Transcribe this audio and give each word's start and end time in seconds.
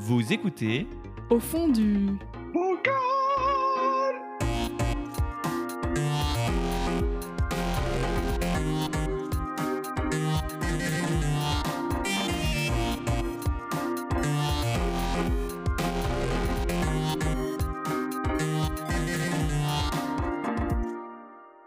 Vous 0.00 0.32
écoutez 0.32 0.86
Au 1.28 1.40
fond 1.40 1.66
du... 1.66 2.10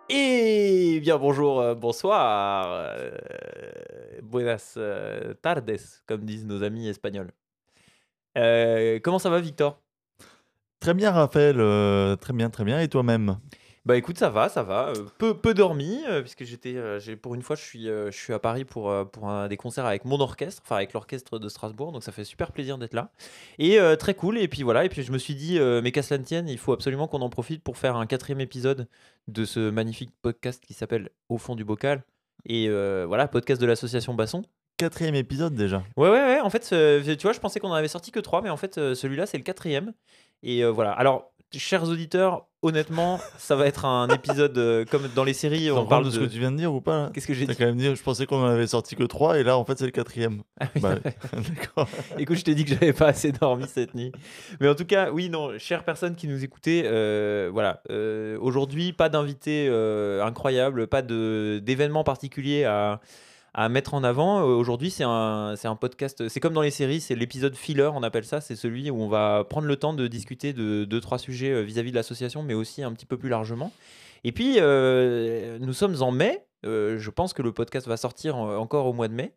Et 0.08 1.00
bien 1.02 1.18
bonjour, 1.18 1.60
euh, 1.60 1.76
bonsoir, 1.76 2.68
euh, 2.72 3.12
buenas 4.24 4.76
euh, 4.78 5.34
tardes, 5.34 5.76
comme 6.06 6.24
disent 6.24 6.46
nos 6.46 6.64
amis 6.64 6.88
espagnols. 6.88 7.32
Euh, 8.38 9.00
comment 9.04 9.20
ça 9.20 9.30
va 9.30 9.40
Victor? 9.40 9.82
Très 10.80 10.94
bien, 10.94 11.12
Raphaël. 11.12 11.60
euh, 11.60 12.16
très 12.16 12.34
bien, 12.34 12.50
très 12.50 12.64
bien. 12.64 12.80
Et 12.80 12.88
toi-même? 12.88 13.38
Bah 13.84 13.98
écoute, 13.98 14.18
ça 14.20 14.30
va, 14.30 14.48
ça 14.48 14.62
va. 14.62 14.90
euh, 14.90 15.06
peu, 15.18 15.36
peu 15.36 15.56
dormi, 15.56 16.04
euh, 16.08 16.22
puisque 16.22 16.44
j'étais, 16.44 16.76
euh, 16.76 17.00
j'ai, 17.00 17.16
pour 17.16 17.34
une 17.34 17.42
fois, 17.42 17.56
je 17.56 17.64
suis, 17.64 17.86
je 17.86 18.12
suis 18.12 18.32
à 18.32 18.38
Paris 18.38 18.64
pour, 18.64 18.94
pour 19.12 19.28
un, 19.28 19.48
des 19.48 19.58
concerts 19.58 19.88
avec 19.88 20.06
mon 20.06 20.20
orchestre, 20.20 20.62
enfin 20.64 20.76
avec 20.76 20.94
l'orchestre 20.94 21.40
de 21.40 21.50
Strasbourg, 21.50 21.92
donc 21.92 22.04
ça 22.04 22.12
fait 22.12 22.24
super 22.24 22.52
plaisir 22.52 22.78
d'être 22.78 22.94
là. 22.94 23.12
Et 23.58 23.80
très 23.98 24.14
cool, 24.14 24.38
et 24.38 24.48
puis 24.48 24.62
voilà, 24.62 24.86
et 24.86 24.90
puis 24.90 25.02
je 25.02 25.12
me 25.12 25.18
suis 25.18 25.34
dit, 25.34 25.60
mais 25.60 25.92
qu'à 25.92 26.04
cela 26.04 26.20
ne 26.20 26.24
tienne, 26.24 26.48
il 26.48 26.60
faut 26.60 26.74
absolument 26.74 27.08
qu'on 27.08 27.22
en 27.22 27.30
profite 27.30 27.64
pour 27.64 27.78
faire 27.78 27.96
un 27.96 28.06
quatrième 28.06 28.42
épisode 28.42 28.88
de 29.28 29.46
ce 29.46 29.72
magnifique 29.72 30.12
podcast 30.22 30.64
qui 30.64 30.76
s'appelle 30.76 31.10
Au 31.28 31.40
fond 31.40 31.56
du 31.56 31.66
bocal. 31.66 32.04
Et 32.46 32.70
voilà, 32.70 33.28
podcast 33.28 33.60
de 33.60 33.66
l'association 33.66 34.14
Basson. 34.14 34.44
Quatrième 34.82 35.14
épisode 35.14 35.54
déjà. 35.54 35.84
Ouais, 35.96 36.10
ouais, 36.10 36.20
ouais. 36.20 36.40
En 36.40 36.50
fait, 36.50 36.68
euh, 36.74 37.04
tu 37.04 37.22
vois, 37.22 37.34
je 37.34 37.40
pensais 37.40 37.60
qu'on 37.60 37.70
en 37.70 37.76
avait 37.76 37.88
sorti 37.88 38.10
que 38.10 38.20
trois, 38.20 38.42
mais 38.42 38.50
en 38.50 38.58
fait, 38.58 38.80
euh, 38.80 38.96
celui-là, 38.96 39.28
c'est 39.28 39.38
le 39.38 39.44
quatrième. 39.44 39.94
Et 40.42 40.64
euh, 40.64 40.72
voilà. 40.72 40.92
Alors, 40.94 41.32
chers 41.54 41.84
auditeurs, 41.88 42.48
honnêtement, 42.64 43.20
ça 43.38 43.56
va 43.56 43.68
être 43.68 43.86
un 43.86 44.08
épisode 44.08 44.58
euh, 44.58 44.84
comme 44.90 45.08
dans 45.16 45.24
les 45.24 45.34
séries. 45.34 45.70
On 45.70 45.86
parle 45.86 46.06
de 46.06 46.10
de. 46.10 46.16
ce 46.16 46.20
que 46.20 46.26
tu 46.26 46.40
viens 46.40 46.52
de 46.52 46.58
dire 46.58 46.74
ou 46.74 46.82
pas 46.82 47.12
Qu'est-ce 47.14 47.28
que 47.28 47.36
j'ai 47.36 47.46
dit 47.46 47.56
quand 47.56 47.66
même 47.66 47.76
dit, 47.78 47.96
je 47.96 48.02
pensais 48.02 48.26
qu'on 48.26 48.42
en 48.42 48.48
avait 48.48 48.66
sorti 48.66 48.96
que 48.96 49.04
trois 49.04 49.40
et 49.40 49.44
là 49.44 49.56
en 49.56 49.66
fait 49.66 49.78
c'est 49.78 49.86
le 49.86 49.92
quatrième. 49.92 50.42
Ah 50.60 50.68
oui, 50.74 50.82
Bah. 50.82 50.96
D'accord. 51.34 51.88
Écoute, 52.18 52.38
je 52.38 52.44
t'ai 52.44 52.56
dit 52.56 52.66
que 52.66 52.72
j'avais 52.72 52.94
pas 52.94 53.08
assez 53.08 53.32
dormi 53.32 53.66
cette 53.68 53.94
nuit. 53.94 54.12
Mais 54.60 54.68
en 54.68 54.76
tout 54.76 54.86
cas, 54.86 55.12
oui, 55.12 55.30
non, 55.30 55.58
chères 55.60 55.84
personnes 55.84 56.16
qui 56.16 56.28
nous 56.28 56.44
écoutez, 56.44 56.84
euh, 56.86 57.52
voilà. 57.54 57.84
Aujourd'hui, 58.40 58.94
pas 58.94 59.10
d'invité 59.10 59.68
incroyable, 60.24 60.88
pas 60.88 61.04
d'événement 61.04 62.04
particulier 62.04 62.64
à, 62.64 63.00
à 63.54 63.70
mettre 63.70 63.94
en 63.94 64.04
avant. 64.04 64.40
Euh, 64.42 64.54
Aujourd'hui, 64.56 64.92
c'est 64.92 65.04
un, 65.04 65.56
un 65.62 65.76
podcast, 65.76 66.28
c'est 66.30 66.40
comme 66.40 66.54
dans 66.54 66.62
les 66.62 66.72
séries, 66.72 67.02
c'est 67.02 67.16
l'épisode 67.16 67.56
filler, 67.56 67.90
on 67.94 68.04
appelle 68.04 68.24
ça. 68.26 68.42
C'est 68.42 68.56
celui 68.56 68.90
où 68.90 69.02
on 69.02 69.08
va 69.10 69.44
prendre 69.50 69.68
le 69.68 69.76
temps 69.76 69.94
de 69.94 70.08
discuter 70.08 70.54
de 70.54 70.86
deux, 70.86 71.02
trois 71.02 71.18
sujets 71.20 71.52
euh, 71.52 71.62
vis-à-vis 71.62 71.92
de 71.92 71.96
l'association, 71.96 72.44
mais 72.44 72.54
aussi 72.54 72.84
un 72.84 72.94
petit 72.94 73.06
peu 73.06 73.18
plus 73.18 73.30
largement. 73.30 73.72
Et 74.24 74.32
puis, 74.32 74.56
euh, 74.60 75.58
nous 75.60 75.74
sommes 75.74 76.02
en 76.02 76.12
mai. 76.12 76.46
Je 76.64 77.10
pense 77.10 77.34
que 77.34 77.42
le 77.42 77.52
podcast 77.52 77.88
va 77.88 77.98
sortir 77.98 78.38
en- 78.38 78.56
encore 78.58 78.86
au 78.86 78.94
mois 78.94 79.08
de 79.08 79.14
mai. 79.14 79.34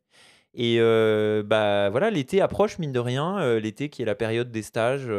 Et 0.56 0.78
bah 0.78 1.88
voilà, 1.90 2.10
l'été 2.10 2.40
approche 2.40 2.78
mine 2.78 2.92
de 2.92 3.00
rien, 3.00 3.58
l'été 3.58 3.88
qui 3.88 4.02
est 4.02 4.04
la 4.04 4.14
période 4.14 4.52
des 4.52 4.62
stages, 4.62 5.10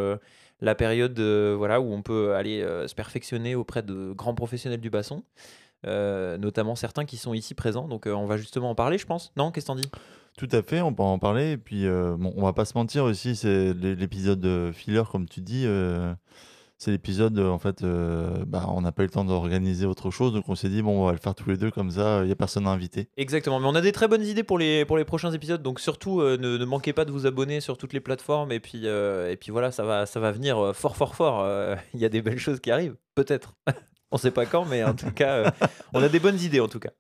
la 0.61 0.75
période 0.75 1.19
voilà 1.19 1.81
où 1.81 1.91
on 1.91 2.01
peut 2.03 2.35
aller 2.35 2.61
se 2.87 2.95
perfectionner 2.95 3.53
auprès 3.55 3.81
de 3.81 4.13
grands 4.13 4.35
professionnels 4.35 4.79
du 4.79 4.89
basson, 4.89 5.23
euh, 5.85 6.37
notamment 6.37 6.75
certains 6.75 7.05
qui 7.05 7.17
sont 7.17 7.33
ici 7.33 7.53
présents. 7.53 7.87
Donc 7.87 8.07
euh, 8.07 8.13
on 8.13 8.25
va 8.25 8.37
justement 8.37 8.69
en 8.71 8.75
parler, 8.75 8.97
je 8.97 9.05
pense. 9.05 9.31
Non, 9.37 9.51
qu'est-ce 9.51 9.65
que 9.65 9.71
t'en 9.71 9.75
dis? 9.75 9.89
Tout 10.37 10.49
à 10.51 10.61
fait, 10.61 10.81
on 10.81 10.93
peut 10.93 11.03
en 11.03 11.17
parler. 11.19 11.51
Et 11.51 11.57
puis 11.57 11.85
euh, 11.87 12.15
bon, 12.17 12.33
on 12.35 12.43
va 12.43 12.53
pas 12.53 12.65
se 12.65 12.77
mentir 12.77 13.03
aussi, 13.05 13.35
c'est 13.35 13.73
l'é- 13.73 13.95
l'épisode 13.95 14.71
filler 14.73 15.03
comme 15.11 15.27
tu 15.27 15.41
dis. 15.41 15.63
euh, 15.65 16.13
c'est 16.77 16.91
l'épisode 16.91 17.39
en 17.39 17.57
fait, 17.57 17.83
bah, 17.85 18.65
on 18.67 18.81
n'a 18.81 18.91
pas 18.91 19.03
eu 19.03 19.05
le 19.05 19.11
temps 19.11 19.23
d'organiser 19.23 19.85
autre 19.85 20.11
chose, 20.11 20.33
donc 20.33 20.49
on 20.49 20.55
s'est 20.55 20.67
dit 20.67 20.81
bon 20.81 21.01
on 21.01 21.05
va 21.05 21.13
le 21.13 21.17
faire 21.19 21.33
tous 21.33 21.49
les 21.49 21.55
deux 21.55 21.71
comme 21.71 21.89
ça, 21.89 22.19
il 22.23 22.27
y 22.27 22.33
a 22.33 22.35
personne 22.35 22.67
à 22.67 22.71
inviter. 22.71 23.07
Exactement, 23.15 23.61
mais 23.61 23.67
on 23.67 23.75
a 23.75 23.81
des 23.81 23.93
très 23.93 24.09
bonnes 24.09 24.25
idées 24.25 24.43
pour 24.43 24.57
les, 24.59 24.83
pour 24.83 24.97
les 24.97 25.05
prochains 25.05 25.31
épisodes, 25.31 25.63
donc 25.63 25.79
surtout 25.79 26.21
ne, 26.21 26.35
ne 26.35 26.65
manquez 26.65 26.91
pas 26.91 27.05
de 27.05 27.11
vous 27.13 27.25
abonner 27.25 27.61
sur 27.61 27.77
toutes 27.77 27.93
les 27.93 28.01
plateformes, 28.01 28.51
et 28.51 28.59
puis, 28.59 28.87
et 28.87 29.37
puis 29.39 29.51
voilà, 29.53 29.71
ça 29.71 29.83
va, 29.85 30.05
ça 30.05 30.19
va 30.19 30.33
venir 30.33 30.75
fort 30.75 30.97
fort 30.97 31.15
fort, 31.15 31.47
il 31.93 31.99
y 32.01 32.05
a 32.05 32.09
des 32.09 32.21
belles 32.21 32.39
choses 32.39 32.59
qui 32.59 32.71
arrivent, 32.71 32.97
peut-être, 33.15 33.55
on 34.11 34.17
sait 34.17 34.31
pas 34.31 34.45
quand, 34.45 34.65
mais 34.65 34.83
en 34.83 34.93
tout 34.93 35.11
cas, 35.11 35.33
euh, 35.37 35.49
on 35.93 36.01
a 36.03 36.09
des 36.09 36.19
bonnes 36.19 36.39
idées 36.39 36.59
en 36.59 36.67
tout 36.67 36.79
cas. 36.79 36.91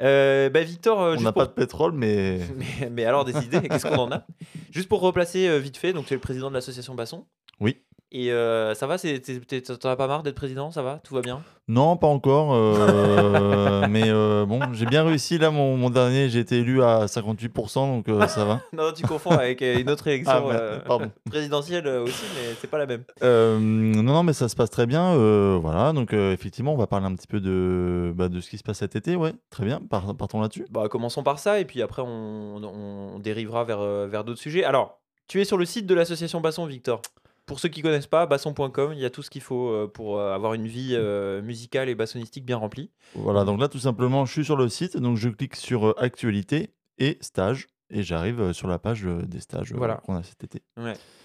Euh, 0.00 0.48
bah, 0.50 0.62
Victor, 0.62 1.00
euh, 1.00 1.16
on 1.18 1.20
n'a 1.22 1.32
pour- 1.32 1.42
pas 1.42 1.46
de 1.46 1.52
pétrole, 1.52 1.92
mais 1.92 2.40
mais, 2.80 2.90
mais 2.90 3.04
alors 3.04 3.24
des 3.24 3.36
idées, 3.44 3.60
qu'est-ce 3.68 3.86
qu'on 3.86 3.96
en 3.98 4.12
a? 4.12 4.26
Juste 4.70 4.88
pour 4.88 5.00
replacer 5.00 5.46
euh, 5.48 5.58
vite 5.58 5.76
fait, 5.76 5.92
donc 5.92 6.06
tu 6.06 6.12
es 6.14 6.16
le 6.16 6.20
président 6.20 6.48
de 6.48 6.54
l'association 6.54 6.94
Basson? 6.94 7.26
Oui. 7.60 7.82
Et 8.14 8.30
euh, 8.30 8.74
ça 8.74 8.86
va, 8.86 8.96
t'en 8.98 9.88
as 9.88 9.96
pas 9.96 10.06
marre 10.06 10.22
d'être 10.22 10.34
président, 10.34 10.70
ça 10.70 10.82
va 10.82 11.00
Tout 11.02 11.14
va 11.14 11.22
bien? 11.22 11.42
Non, 11.66 11.96
pas 11.96 12.08
encore. 12.08 12.52
euh, 12.52 13.86
mais 13.90 14.02
euh, 14.10 14.44
bon, 14.44 14.60
j'ai 14.74 14.84
bien 14.84 15.02
réussi 15.02 15.38
là. 15.38 15.50
Mon, 15.50 15.78
mon 15.78 15.88
dernier, 15.88 16.28
j'ai 16.28 16.40
été 16.40 16.58
élu 16.58 16.82
à 16.82 17.06
58%, 17.06 18.04
donc 18.04 18.28
ça 18.28 18.44
va. 18.44 18.60
Non, 18.74 18.92
tu 18.92 19.02
confonds 19.06 19.30
avec 19.30 19.62
une 19.62 19.88
autre 19.88 20.06
élection 20.08 20.46
Ah, 20.50 20.98
présidentielle 21.30 21.88
aussi, 21.88 22.22
mais 22.34 22.54
c'est 22.60 22.68
pas 22.68 22.76
la 22.76 22.84
même. 22.86 23.02
Non, 23.22 24.02
non, 24.02 24.22
mais 24.24 24.34
ça 24.34 24.50
se 24.50 24.56
passe 24.56 24.68
très 24.68 24.84
bien. 24.84 25.16
voilà, 25.56 25.94
donc 25.94 26.12
effectivement, 26.12 26.74
on 26.74 26.78
va 26.78 26.86
parler 26.86 27.06
un 27.06 27.14
petit 27.14 27.26
peu 27.26 27.40
de, 27.40 28.12
bah, 28.14 28.28
de 28.28 28.40
ce 28.42 28.50
qui 28.50 28.58
se 28.58 28.62
passe 28.62 28.78
cet 28.80 28.94
été. 28.94 29.16
Ouais, 29.16 29.32
très 29.48 29.64
bien. 29.64 29.80
Par- 29.88 30.14
partons 30.14 30.42
là-dessus. 30.42 30.66
Bah, 30.70 30.86
commençons 30.90 31.22
par 31.22 31.38
ça, 31.38 31.60
et 31.60 31.64
puis 31.64 31.80
après 31.80 32.02
on, 32.02 32.56
on 32.62 33.18
dérivera 33.20 33.64
vers, 33.64 33.80
vers 34.06 34.22
d'autres 34.24 34.40
sujets. 34.40 34.64
Alors, 34.64 34.98
tu 35.28 35.40
es 35.40 35.46
sur 35.46 35.56
le 35.56 35.64
site 35.64 35.86
de 35.86 35.94
l'association 35.94 36.42
Basson, 36.42 36.66
Victor? 36.66 37.00
Pour 37.46 37.58
ceux 37.58 37.68
qui 37.68 37.82
connaissent 37.82 38.06
pas, 38.06 38.26
basson.com, 38.26 38.92
il 38.92 39.00
y 39.00 39.04
a 39.04 39.10
tout 39.10 39.22
ce 39.22 39.30
qu'il 39.30 39.42
faut 39.42 39.68
euh, 39.68 39.90
pour 39.92 40.18
euh, 40.18 40.32
avoir 40.34 40.54
une 40.54 40.66
vie 40.66 40.90
euh, 40.92 41.42
musicale 41.42 41.88
et 41.88 41.94
bassonistique 41.94 42.44
bien 42.44 42.56
remplie. 42.56 42.90
Voilà, 43.14 43.44
donc 43.44 43.60
là, 43.60 43.68
tout 43.68 43.80
simplement, 43.80 44.24
je 44.24 44.32
suis 44.32 44.44
sur 44.44 44.56
le 44.56 44.68
site, 44.68 44.96
donc 44.96 45.16
je 45.16 45.28
clique 45.28 45.56
sur 45.56 45.94
actualité 46.00 46.70
et 46.98 47.18
stage, 47.20 47.66
et 47.90 48.02
j'arrive 48.02 48.52
sur 48.52 48.68
la 48.68 48.78
page 48.78 49.02
des 49.04 49.40
stages 49.40 49.72
Voilà. 49.74 49.96
qu'on 50.06 50.16
a 50.16 50.22
cet 50.22 50.44
été. 50.44 50.62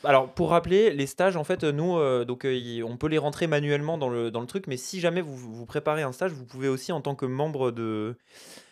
Alors, 0.03 0.29
pour 0.33 0.49
rappeler, 0.49 0.91
les 0.91 1.05
stages, 1.05 1.37
en 1.37 1.43
fait, 1.43 1.63
nous, 1.63 1.97
euh, 1.97 2.25
donc, 2.25 2.45
euh, 2.45 2.81
on 2.85 2.97
peut 2.97 3.07
les 3.07 3.17
rentrer 3.17 3.47
manuellement 3.47 3.97
dans 3.97 4.09
le, 4.09 4.31
dans 4.31 4.41
le 4.41 4.47
truc, 4.47 4.67
mais 4.67 4.77
si 4.77 4.99
jamais 4.99 5.21
vous, 5.21 5.35
vous 5.37 5.65
préparez 5.65 6.01
un 6.01 6.11
stage, 6.11 6.33
vous 6.33 6.45
pouvez 6.45 6.67
aussi, 6.67 6.91
en 6.91 6.99
tant 7.01 7.15
que 7.15 7.25
membre 7.25 7.71
de, 7.71 8.17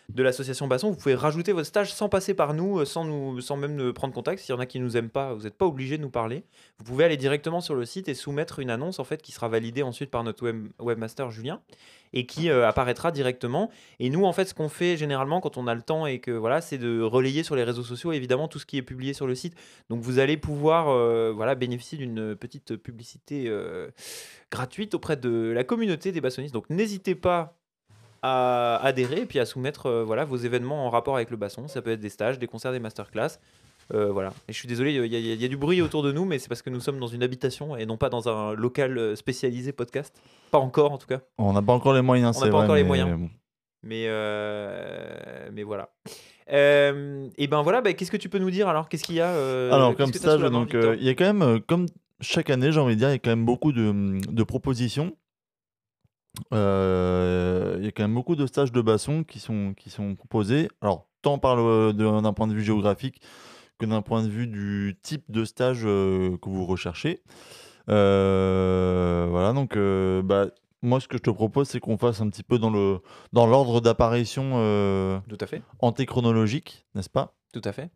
de 0.08 0.22
l'association 0.22 0.68
Basson, 0.68 0.90
vous 0.90 0.96
pouvez 0.96 1.16
rajouter 1.16 1.52
votre 1.52 1.66
stage 1.66 1.92
sans 1.92 2.08
passer 2.08 2.32
par 2.32 2.54
nous, 2.54 2.78
euh, 2.78 2.84
sans, 2.84 3.04
nous, 3.04 3.40
sans 3.40 3.56
même 3.56 3.74
ne 3.74 3.90
prendre 3.90 4.14
contact. 4.14 4.40
S'il 4.40 4.54
y 4.54 4.56
en 4.56 4.60
a 4.60 4.66
qui 4.66 4.78
nous 4.78 4.96
aiment 4.96 5.10
pas, 5.10 5.34
vous 5.34 5.42
n'êtes 5.42 5.56
pas 5.56 5.66
obligé 5.66 5.98
de 5.98 6.02
nous 6.02 6.10
parler. 6.10 6.44
Vous 6.78 6.84
pouvez 6.84 7.04
aller 7.04 7.16
directement 7.16 7.60
sur 7.60 7.74
le 7.74 7.84
site 7.84 8.08
et 8.08 8.14
soumettre 8.14 8.60
une 8.60 8.70
annonce, 8.70 9.00
en 9.00 9.04
fait, 9.04 9.20
qui 9.20 9.32
sera 9.32 9.48
validée 9.48 9.82
ensuite 9.82 10.10
par 10.10 10.22
notre 10.22 10.44
web- 10.44 10.68
webmaster 10.78 11.30
Julien 11.30 11.60
et 12.12 12.24
qui 12.24 12.50
euh, 12.50 12.68
apparaîtra 12.68 13.10
directement. 13.10 13.68
Et 13.98 14.08
nous, 14.08 14.24
en 14.24 14.32
fait, 14.32 14.44
ce 14.44 14.54
qu'on 14.54 14.68
fait 14.68 14.96
généralement 14.96 15.40
quand 15.40 15.56
on 15.56 15.66
a 15.66 15.74
le 15.74 15.82
temps 15.82 16.06
et 16.06 16.20
que 16.20 16.30
voilà, 16.30 16.60
c'est 16.60 16.78
de 16.78 17.02
relayer 17.02 17.42
sur 17.42 17.56
les 17.56 17.64
réseaux 17.64 17.82
sociaux, 17.82 18.12
évidemment, 18.12 18.46
tout 18.46 18.60
ce 18.60 18.66
qui 18.66 18.78
est 18.78 18.82
publié 18.82 19.12
sur 19.12 19.26
le 19.26 19.34
site. 19.34 19.54
Donc 19.90 20.02
vous 20.02 20.20
allez 20.20 20.36
pouvoir 20.36 20.88
euh, 20.88 21.32
voilà, 21.34 21.56
bénéficier 21.56 21.98
d'une 21.98 22.36
petite 22.36 22.76
publicité 22.76 23.52
gratuite 24.52 24.94
auprès 24.94 25.16
de 25.16 25.50
la 25.54 25.64
communauté 25.64 26.12
des 26.12 26.20
bassonistes. 26.20 26.54
Donc 26.54 26.70
n'hésitez 26.70 27.16
pas 27.16 27.58
à 28.26 28.76
adhérer 28.84 29.20
et 29.22 29.26
puis 29.26 29.38
à 29.38 29.44
soumettre 29.46 29.86
euh, 29.86 30.04
voilà, 30.04 30.24
vos 30.24 30.36
événements 30.36 30.86
en 30.86 30.90
rapport 30.90 31.16
avec 31.16 31.30
le 31.30 31.36
basson. 31.36 31.68
Ça 31.68 31.82
peut 31.82 31.90
être 31.92 32.00
des 32.00 32.08
stages, 32.08 32.38
des 32.38 32.46
concerts, 32.46 32.72
des 32.72 32.80
masterclass. 32.80 33.38
Euh, 33.94 34.10
voilà. 34.10 34.30
Et 34.48 34.52
je 34.52 34.58
suis 34.58 34.66
désolé, 34.66 34.92
il 34.92 34.96
y, 35.12 35.16
a- 35.16 35.18
il 35.18 35.40
y 35.40 35.44
a 35.44 35.48
du 35.48 35.56
bruit 35.56 35.80
autour 35.80 36.02
de 36.02 36.10
nous, 36.10 36.24
mais 36.24 36.38
c'est 36.40 36.48
parce 36.48 36.62
que 36.62 36.70
nous 36.70 36.80
sommes 36.80 36.98
dans 36.98 37.06
une 37.06 37.22
habitation 37.22 37.76
et 37.76 37.86
non 37.86 37.96
pas 37.96 38.08
dans 38.08 38.28
un 38.28 38.52
local 38.54 38.98
euh, 38.98 39.14
spécialisé 39.14 39.70
podcast. 39.72 40.20
Pas 40.50 40.58
encore 40.58 40.90
en 40.92 40.98
tout 40.98 41.06
cas. 41.06 41.20
On 41.38 41.52
n'a 41.52 41.62
pas 41.62 41.72
encore 41.72 41.94
les 41.94 42.02
moyens, 42.02 42.36
On 42.36 42.40
n'a 42.40 42.46
pas 42.50 42.56
vrai, 42.56 42.64
encore 42.64 42.76
les 42.76 42.82
moyens. 42.84 43.16
Mais, 43.84 44.06
euh, 44.08 45.48
mais 45.52 45.62
voilà. 45.62 45.90
Euh, 46.52 47.28
et 47.38 47.46
ben 47.46 47.62
voilà, 47.62 47.80
bah, 47.80 47.92
qu'est-ce 47.92 48.10
que 48.10 48.16
tu 48.16 48.28
peux 48.28 48.38
nous 48.38 48.50
dire 48.50 48.68
alors? 48.68 48.88
Qu'est-ce 48.88 49.04
qu'il 49.04 49.16
y 49.16 49.20
a 49.20 49.30
Alors, 49.72 49.94
comme 49.96 50.12
stage, 50.12 50.40
donc, 50.40 50.74
il 50.74 51.02
y 51.04 51.08
a 51.08 51.14
quand 51.14 51.32
même, 51.32 51.60
comme 51.60 51.86
chaque 52.20 52.50
année, 52.50 52.72
j'ai 52.72 52.80
envie 52.80 52.94
de 52.94 52.98
dire, 53.00 53.08
il 53.10 53.12
y 53.12 53.16
a 53.16 53.18
quand 53.18 53.30
même 53.30 53.44
beaucoup 53.44 53.72
de, 53.72 54.18
de 54.32 54.42
propositions. 54.42 55.16
Euh, 56.52 57.76
Il 57.78 57.84
y 57.84 57.88
a 57.88 57.92
quand 57.92 58.02
même 58.04 58.14
beaucoup 58.14 58.36
de 58.36 58.46
stages 58.46 58.72
de 58.72 58.80
basson 58.80 59.22
qui 59.24 59.38
sont, 59.40 59.74
qui 59.76 59.90
sont 59.90 60.14
proposés. 60.14 60.68
Alors, 60.80 61.06
tant 61.22 61.38
par 61.38 61.56
le- 61.56 61.92
de- 61.92 62.20
d'un 62.20 62.32
point 62.32 62.46
de 62.46 62.54
vue 62.54 62.62
géographique 62.64 63.20
que 63.78 63.86
d'un 63.86 64.02
point 64.02 64.22
de 64.22 64.28
vue 64.28 64.46
du 64.46 64.98
type 65.02 65.24
de 65.30 65.44
stage 65.44 65.82
euh, 65.84 66.36
que 66.38 66.48
vous 66.48 66.64
recherchez. 66.64 67.22
Euh, 67.88 69.26
voilà, 69.30 69.52
donc, 69.52 69.76
bah, 70.24 70.46
moi, 70.82 71.00
ce 71.00 71.08
que 71.08 71.16
je 71.16 71.22
te 71.22 71.30
propose, 71.30 71.68
c'est 71.68 71.80
qu'on 71.80 71.98
fasse 71.98 72.20
un 72.20 72.28
petit 72.28 72.42
peu 72.42 72.58
dans 72.58 72.70
le 72.70 72.98
dans 73.32 73.46
l'ordre 73.46 73.80
d'apparition 73.80 75.20
Tout 75.28 75.38
à 75.40 75.46
fait. 75.46 75.62
antéchronologique, 75.80 76.86
n'est-ce 76.94 77.10
pas? 77.10 77.34
Tout 77.52 77.62
à 77.64 77.72
fait. 77.72 77.90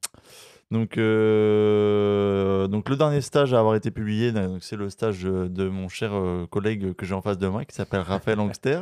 Donc, 0.71 0.99
euh, 0.99 2.69
donc 2.69 2.89
le 2.89 2.97
dernier 2.97 3.21
stage 3.21 3.53
à 3.55 3.59
avoir 3.59 3.75
été 3.75 3.91
publié, 3.91 4.33
c'est 4.61 4.77
le 4.77 4.89
stage 4.89 5.27
euh, 5.27 5.49
de 5.49 5.69
mon 5.69 5.89
cher 5.89 6.13
euh, 6.15 6.47
collègue 6.49 6.95
que 6.95 7.05
j'ai 7.05 7.15
en 7.15 7.23
face 7.23 7.39
de 7.39 7.49
moi, 7.49 7.65
qui 7.65 7.75
s'appelle 7.75 8.01
Raphaël 8.01 8.39
Angster. 8.41 8.81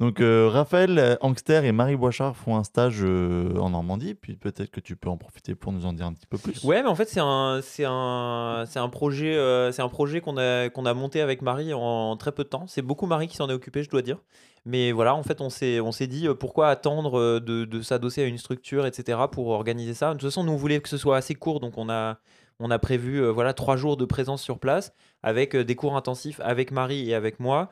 Donc 0.00 0.20
euh, 0.20 0.48
Raphaël 0.48 1.18
Angster 1.20 1.60
et 1.64 1.72
Marie 1.72 1.94
Boichard 1.94 2.34
font 2.34 2.56
un 2.56 2.64
stage 2.64 3.00
euh, 3.02 3.54
en 3.58 3.68
Normandie, 3.68 4.14
puis 4.14 4.34
peut-être 4.34 4.70
que 4.70 4.80
tu 4.80 4.96
peux 4.96 5.10
en 5.10 5.18
profiter 5.18 5.54
pour 5.54 5.72
nous 5.72 5.84
en 5.84 5.92
dire 5.92 6.06
un 6.06 6.14
petit 6.14 6.26
peu 6.26 6.38
plus. 6.38 6.64
Ouais, 6.64 6.82
mais 6.82 6.88
en 6.88 6.94
fait, 6.94 7.06
c'est 7.06 7.20
un, 7.20 7.60
c'est 7.62 7.84
un, 7.86 8.64
c'est 8.66 8.78
un 8.78 8.88
projet, 8.88 9.36
euh, 9.36 9.72
c'est 9.72 9.82
un 9.82 9.90
projet 9.90 10.22
qu'on 10.22 10.38
a, 10.38 10.70
qu'on 10.70 10.86
a 10.86 10.94
monté 10.94 11.20
avec 11.20 11.42
Marie 11.42 11.74
en, 11.74 12.16
très 12.16 12.32
peu 12.32 12.44
de 12.44 12.48
temps. 12.48 12.64
C'est 12.66 12.80
beaucoup 12.80 13.04
Marie 13.04 13.28
qui 13.28 13.36
s'en 13.36 13.50
est 13.50 13.52
occupée, 13.52 13.82
je 13.82 13.90
dois 13.90 14.00
dire. 14.00 14.16
Mais 14.66 14.92
voilà, 14.92 15.14
en 15.14 15.22
fait, 15.22 15.40
on 15.40 15.48
s'est, 15.50 15.80
on 15.80 15.92
s'est 15.92 16.06
dit 16.06 16.28
euh, 16.28 16.34
pourquoi 16.34 16.68
attendre 16.68 17.18
euh, 17.18 17.40
de, 17.40 17.64
de 17.64 17.80
s'adosser 17.80 18.22
à 18.22 18.26
une 18.26 18.38
structure, 18.38 18.86
etc., 18.86 19.18
pour 19.30 19.48
organiser 19.48 19.94
ça. 19.94 20.08
De 20.08 20.12
toute 20.14 20.28
façon, 20.28 20.44
nous, 20.44 20.52
on 20.52 20.56
voulait 20.56 20.80
que 20.80 20.88
ce 20.88 20.98
soit 20.98 21.16
assez 21.16 21.34
court, 21.34 21.60
donc 21.60 21.78
on 21.78 21.88
a, 21.88 22.18
on 22.58 22.70
a 22.70 22.78
prévu 22.78 23.22
euh, 23.22 23.30
voilà, 23.30 23.54
trois 23.54 23.76
jours 23.76 23.96
de 23.96 24.04
présence 24.04 24.42
sur 24.42 24.58
place 24.58 24.92
avec 25.22 25.56
des 25.56 25.76
cours 25.76 25.96
intensifs 25.96 26.40
avec 26.42 26.72
Marie 26.72 27.10
et 27.10 27.14
avec 27.14 27.40
moi 27.40 27.68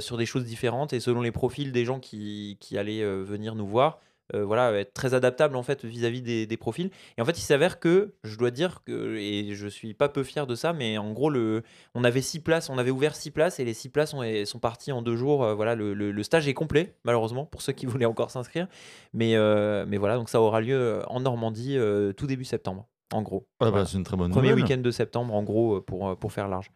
sur 0.00 0.16
des 0.16 0.24
choses 0.24 0.46
différentes 0.46 0.94
et 0.94 1.00
selon 1.00 1.20
les 1.20 1.30
profils 1.30 1.70
des 1.70 1.84
gens 1.84 2.00
qui, 2.00 2.56
qui 2.58 2.78
allaient 2.78 3.04
venir 3.04 3.54
nous 3.54 3.66
voir. 3.66 4.00
Euh, 4.34 4.44
voilà, 4.44 4.72
être 4.72 4.92
très 4.92 5.14
adaptable 5.14 5.56
en 5.56 5.62
fait 5.62 5.84
vis-à-vis 5.84 6.22
des, 6.22 6.46
des 6.46 6.56
profils. 6.56 6.90
Et 7.16 7.22
en 7.22 7.24
fait, 7.24 7.38
il 7.38 7.42
s'avère 7.42 7.78
que, 7.80 8.14
je 8.24 8.36
dois 8.36 8.50
dire 8.50 8.82
que, 8.84 9.16
et 9.16 9.54
je 9.54 9.68
suis 9.68 9.94
pas 9.94 10.08
peu 10.08 10.22
fier 10.24 10.46
de 10.46 10.54
ça, 10.54 10.72
mais 10.72 10.98
en 10.98 11.12
gros, 11.12 11.30
le, 11.30 11.62
on 11.94 12.04
avait 12.04 12.22
six 12.22 12.40
places, 12.40 12.68
on 12.70 12.78
avait 12.78 12.90
ouvert 12.90 13.14
six 13.14 13.30
places 13.30 13.60
et 13.60 13.64
les 13.64 13.74
six 13.74 13.88
places 13.88 14.14
ont- 14.14 14.22
sont 14.44 14.58
parties 14.58 14.92
en 14.92 15.02
deux 15.02 15.16
jours. 15.16 15.44
Euh, 15.44 15.54
voilà, 15.54 15.74
le, 15.74 15.94
le- 15.94 16.10
le 16.12 16.22
stage 16.22 16.48
est 16.48 16.54
complet, 16.54 16.94
malheureusement, 17.04 17.44
pour 17.46 17.62
ceux 17.62 17.72
qui 17.72 17.86
voulaient 17.86 18.06
encore 18.06 18.30
s'inscrire. 18.30 18.66
Mais, 19.12 19.36
euh, 19.36 19.84
mais 19.88 19.96
voilà, 19.96 20.16
donc 20.16 20.28
ça 20.28 20.40
aura 20.40 20.60
lieu 20.60 21.02
en 21.08 21.20
Normandie 21.20 21.78
tout 22.16 22.26
début 22.26 22.44
septembre, 22.44 22.88
en 23.12 23.22
gros. 23.22 23.46
Ah 23.60 23.66
bah, 23.66 23.70
Voilà. 23.70 23.86
c'est 23.86 23.96
une 23.96 24.04
très 24.04 24.16
bonne 24.16 24.30
Premier 24.32 24.52
week-end 24.54 24.78
de 24.78 24.90
septembre, 24.90 25.34
en 25.34 25.42
gros, 25.42 25.80
pour, 25.80 26.16
pour 26.18 26.32
faire 26.32 26.48
large. 26.48 26.70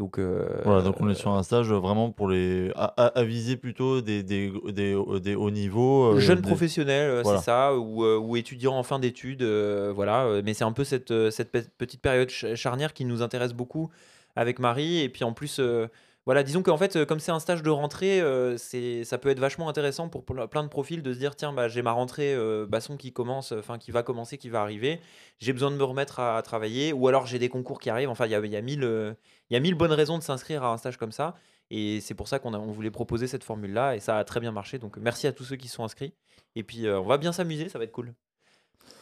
Donc, 0.00 0.18
euh, 0.18 0.46
Voilà, 0.64 0.80
donc 0.80 0.96
on 1.00 1.10
est 1.10 1.14
sur 1.14 1.30
un 1.30 1.42
stage 1.42 1.70
vraiment 1.70 2.10
pour 2.10 2.26
les. 2.30 2.72
à, 2.74 2.86
à- 2.96 3.18
à 3.18 3.22
viser 3.22 3.58
plutôt 3.58 4.00
des, 4.00 4.22
des, 4.22 4.50
des, 4.72 4.96
des 5.22 5.34
hauts 5.34 5.50
niveaux. 5.50 6.14
euh, 6.14 6.18
Jeunes 6.20 6.40
des- 6.40 6.48
professionnels, 6.48 7.10
euh, 7.10 7.22
voilà. 7.22 7.38
c'est 7.38 7.44
ça, 7.44 7.76
ou, 7.76 8.02
euh, 8.02 8.16
ou 8.16 8.34
étudiants 8.36 8.78
en 8.78 8.82
fin 8.82 8.98
d'études, 8.98 9.42
euh, 9.42 9.92
voilà. 9.94 10.24
euh, 10.24 10.40
Mais 10.42 10.54
c'est 10.54 10.64
un 10.64 10.72
peu 10.72 10.84
cette, 10.84 11.10
euh, 11.10 11.30
cette 11.30 11.52
pe- 11.52 11.68
petite 11.76 12.00
période 12.00 12.30
ch- 12.30 12.54
charnière 12.58 12.94
qui 12.94 13.04
nous 13.04 13.20
intéresse 13.20 13.52
beaucoup 13.52 13.90
avec 14.36 14.58
Marie. 14.58 15.00
Et 15.00 15.10
puis 15.10 15.22
en 15.22 15.34
plus, 15.34 15.58
euh, 15.60 15.86
voilà, 16.26 16.42
disons 16.42 16.62
qu'en 16.62 16.76
fait, 16.76 16.96
euh, 16.96 17.06
comme 17.06 17.18
c'est 17.18 17.32
un 17.32 17.40
stage 17.40 17.62
de 17.62 17.70
rentrée, 17.70 18.20
euh, 18.20 18.56
ça 18.58 19.18
peut 19.18 19.30
être 19.30 19.40
vachement 19.40 19.68
intéressant 19.68 20.08
pour 20.08 20.22
ple- 20.22 20.46
plein 20.48 20.62
de 20.62 20.68
profils 20.68 21.02
de 21.02 21.12
se 21.12 21.18
dire 21.18 21.34
tiens, 21.34 21.52
bah, 21.52 21.68
j'ai 21.68 21.82
ma 21.82 21.92
rentrée 21.92 22.34
euh, 22.34 22.66
basson 22.66 22.96
qui 22.96 23.12
commence, 23.12 23.52
enfin 23.52 23.78
qui 23.78 23.90
va 23.90 24.02
commencer, 24.02 24.36
qui 24.38 24.48
va 24.50 24.60
arriver. 24.60 25.00
J'ai 25.38 25.52
besoin 25.52 25.70
de 25.70 25.76
me 25.76 25.84
remettre 25.84 26.20
à, 26.20 26.40
travailler, 26.42 26.92
ou 26.92 27.08
alors 27.08 27.26
j'ai 27.26 27.38
des 27.38 27.48
concours 27.48 27.80
qui 27.80 27.90
arrivent. 27.90 28.10
Enfin, 28.10 28.26
il 28.26 28.32
y 28.32 28.34
a, 28.34 28.40
y, 28.44 28.56
a 28.56 28.60
mille, 28.62 29.16
il 29.50 29.54
y 29.54 29.56
a 29.56 29.60
mille 29.60 29.74
bonnes 29.74 29.92
raisons 29.92 30.18
de 30.18 30.22
s'inscrire 30.22 30.62
à 30.62 30.72
un 30.72 30.76
stage 30.76 30.96
comme 30.98 31.12
ça. 31.12 31.34
Et 31.70 32.00
c'est 32.00 32.14
pour 32.14 32.28
ça 32.28 32.38
qu'on 32.38 32.52
a- 32.54 32.58
on 32.58 32.72
voulait 32.72 32.90
proposer 32.90 33.26
cette 33.26 33.44
formule-là, 33.44 33.96
et 33.96 34.00
ça 34.00 34.18
a 34.18 34.24
très 34.24 34.40
bien 34.40 34.52
marché. 34.52 34.78
Donc 34.78 34.98
merci 34.98 35.26
à 35.26 35.32
tous 35.32 35.44
ceux 35.44 35.56
qui 35.56 35.68
sont 35.68 35.84
inscrits. 35.84 36.12
Et 36.56 36.62
puis 36.64 36.88
on 36.88 37.06
va 37.06 37.16
bien 37.18 37.32
s'amuser, 37.32 37.68
ça 37.68 37.78
va 37.78 37.84
être 37.84 37.92
cool. 37.92 38.12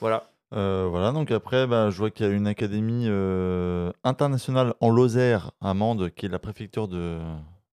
Voilà. 0.00 0.30
Euh, 0.54 0.86
voilà, 0.88 1.12
donc 1.12 1.30
après, 1.30 1.66
bah, 1.66 1.90
je 1.90 1.98
vois 1.98 2.10
qu'il 2.10 2.24
y 2.26 2.28
a 2.28 2.32
une 2.32 2.46
académie 2.46 3.04
euh, 3.06 3.92
internationale 4.04 4.74
en 4.80 4.88
Lozère, 4.90 5.50
à 5.60 5.74
Mende, 5.74 6.10
qui 6.10 6.26
est 6.26 6.28
la 6.30 6.38
préfecture 6.38 6.88
de, 6.88 7.18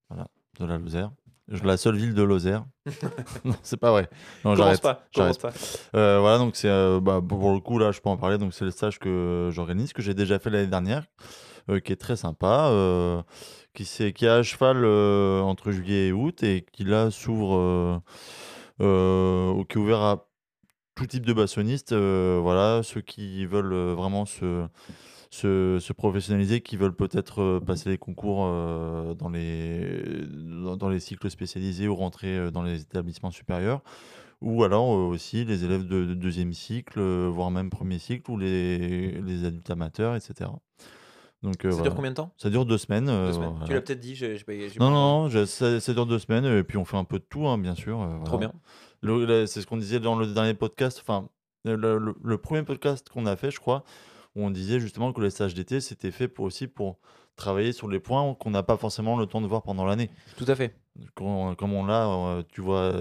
voilà, 0.10 0.28
de 0.60 0.66
la 0.66 0.78
Lozère. 0.78 1.12
Je- 1.48 1.64
La 1.64 1.78
seule 1.78 1.96
ville 1.96 2.14
de 2.16 2.24
Lozère. 2.24 2.66
non, 3.46 3.54
c'est 3.62 3.78
pas 3.78 3.92
vrai. 3.92 4.10
Non, 4.44 4.56
commence 4.56 4.58
j'arrête. 4.58 4.82
pas, 4.82 5.04
commence 5.16 5.38
pas. 5.38 5.52
Euh, 5.96 6.20
voilà, 6.20 6.38
donc 6.40 6.56
c'est 6.56 6.68
bah, 7.02 7.22
pour 7.26 7.40
pour 7.40 7.54
le 7.54 7.60
coup 7.60 7.78
là, 7.78 7.92
je 7.92 8.02
peux 8.02 8.10
en 8.10 8.18
parler. 8.18 8.38
Donc 8.38 8.54
c'est 8.54 8.66
le 8.66 8.72
stage 8.72 8.98
que 9.00 9.50
j'organise, 9.54 9.94
que 9.94 10.02
j'ai 10.02 10.14
déjà 10.16 10.40
fait 10.40 10.50
l'année 10.50 10.68
dernière, 10.68 11.06
qui 11.84 11.94
est 11.94 11.98
très 12.02 12.16
sympa, 12.16 13.24
qui 13.76 13.84
est 13.84 14.24
à 14.28 14.42
cheval 14.44 14.84
entre 15.44 15.72
juillet 15.72 16.08
et 16.08 16.12
août 16.12 16.42
et 16.44 16.66
qui 16.74 16.84
là 16.84 17.12
s'ouvre, 17.12 18.02
qui 18.80 18.84
est 18.84 19.78
ouvert 19.78 20.02
à 20.02 20.28
tout 20.96 21.06
type 21.06 21.26
de 21.26 21.34
bassonistes. 21.34 21.92
euh, 21.92 22.40
voilà, 22.42 22.82
ceux 22.84 23.02
qui 23.02 23.46
veulent 23.46 23.74
euh, 23.74 23.94
vraiment 23.96 24.26
se 24.26 24.66
se, 25.32 25.80
se 25.82 25.92
professionnaliser, 25.92 26.62
qui 26.62 26.78
veulent 26.78 26.96
peut-être 26.96 27.42
euh, 27.42 27.60
passer 27.60 27.90
les 27.90 27.98
concours 27.98 28.46
dans, 29.16 29.30
les, 29.30 30.04
dans, 30.64 30.78
dans 30.78 30.88
les 30.88 31.00
cycles 31.02 31.30
spécialisés 31.30 31.90
ou 31.90 31.96
rentrer 31.96 32.52
dans 32.52 32.64
les 32.64 32.82
établissements 32.82 33.32
supérieurs, 33.32 33.82
ou 34.40 34.64
alors 34.64 34.88
aussi 34.88 35.44
les 35.44 35.66
élèves 35.66 35.86
de, 35.88 36.06
de 36.06 36.14
deuxième 36.14 36.54
cycle, 36.54 37.02
voire 37.02 37.52
même 37.52 37.70
premier 37.70 38.00
cycle, 38.00 38.32
ou 38.32 38.38
les, 38.38 39.20
les 39.22 39.44
adultes 39.46 39.70
amateurs, 39.70 40.16
etc. 40.16 40.52
Donc, 41.44 41.56
Ça 41.64 41.70
voilà. 41.70 41.84
dure 41.84 41.96
combien 41.96 42.12
de 42.12 42.16
temps? 42.16 42.32
Ça 42.38 42.50
dure 42.50 42.66
deux 42.66 42.78
semaines. 42.78 43.08
Deux 43.08 43.34
semaines. 43.34 43.50
voilà. 43.52 43.66
Tu 43.66 43.74
l'as 43.74 43.82
peut-être 43.82 44.00
dit, 44.00 44.18
Non, 44.80 44.88
pas- 44.88 44.90
non, 45.36 45.46
ça, 45.46 45.80
ça 45.82 45.94
dure 45.94 46.06
deux 46.06 46.20
semaines, 46.20 46.46
et 46.46 46.64
puis 46.64 46.78
on 46.78 46.86
fait 46.86 46.98
un 46.98 47.04
peu 47.04 47.20
de 47.20 47.26
tout, 47.30 47.46
hein, 47.46 47.58
bien 47.58 47.76
sûr. 47.76 47.98
Trop 48.24 48.38
voilà. 48.38 48.52
bien. 48.52 48.54
Le- 49.06 49.26
le- 49.26 49.46
c'est 49.48 49.62
ce 49.62 49.68
qu'on 49.68 49.78
disait 49.78 50.00
dans 50.00 50.16
le 50.16 50.26
dernier 50.28 50.54
podcast, 50.54 51.00
enfin, 51.02 51.30
le, 51.64 51.76
le- 51.76 52.16
le 52.24 52.38
premier 52.38 52.64
podcast 52.64 53.08
qu'on 53.10 53.26
a 53.26 53.36
fait, 53.36 53.52
je 53.52 53.60
crois, 53.60 53.84
où 54.36 54.44
on 54.44 54.50
disait 54.52 54.80
justement 54.80 55.14
que 55.14 55.22
les 55.22 55.30
stages 55.30 55.54
d'été, 55.54 55.80
c'était 55.82 56.12
fait 56.12 56.28
pour, 56.28 56.46
aussi 56.46 56.68
pour 56.68 56.98
travailler 57.36 57.72
sur 57.74 57.88
les 57.90 58.00
points 58.00 58.34
qu'on 58.36 58.50
n'a 58.52 58.64
pas 58.64 58.78
forcément 58.78 59.18
le 59.18 59.26
temps 59.26 59.42
de 59.42 59.48
voir 59.48 59.62
pendant 59.64 59.86
l'année. 59.86 60.10
Tout 60.38 60.46
à 60.48 60.56
fait. 60.56 60.76
Quand- 61.16 61.56
Comme 61.56 61.74
on 61.74 61.86
l'a, 61.86 62.08
euh, 62.08 62.44
tu 62.52 62.62
vois, 62.62 62.94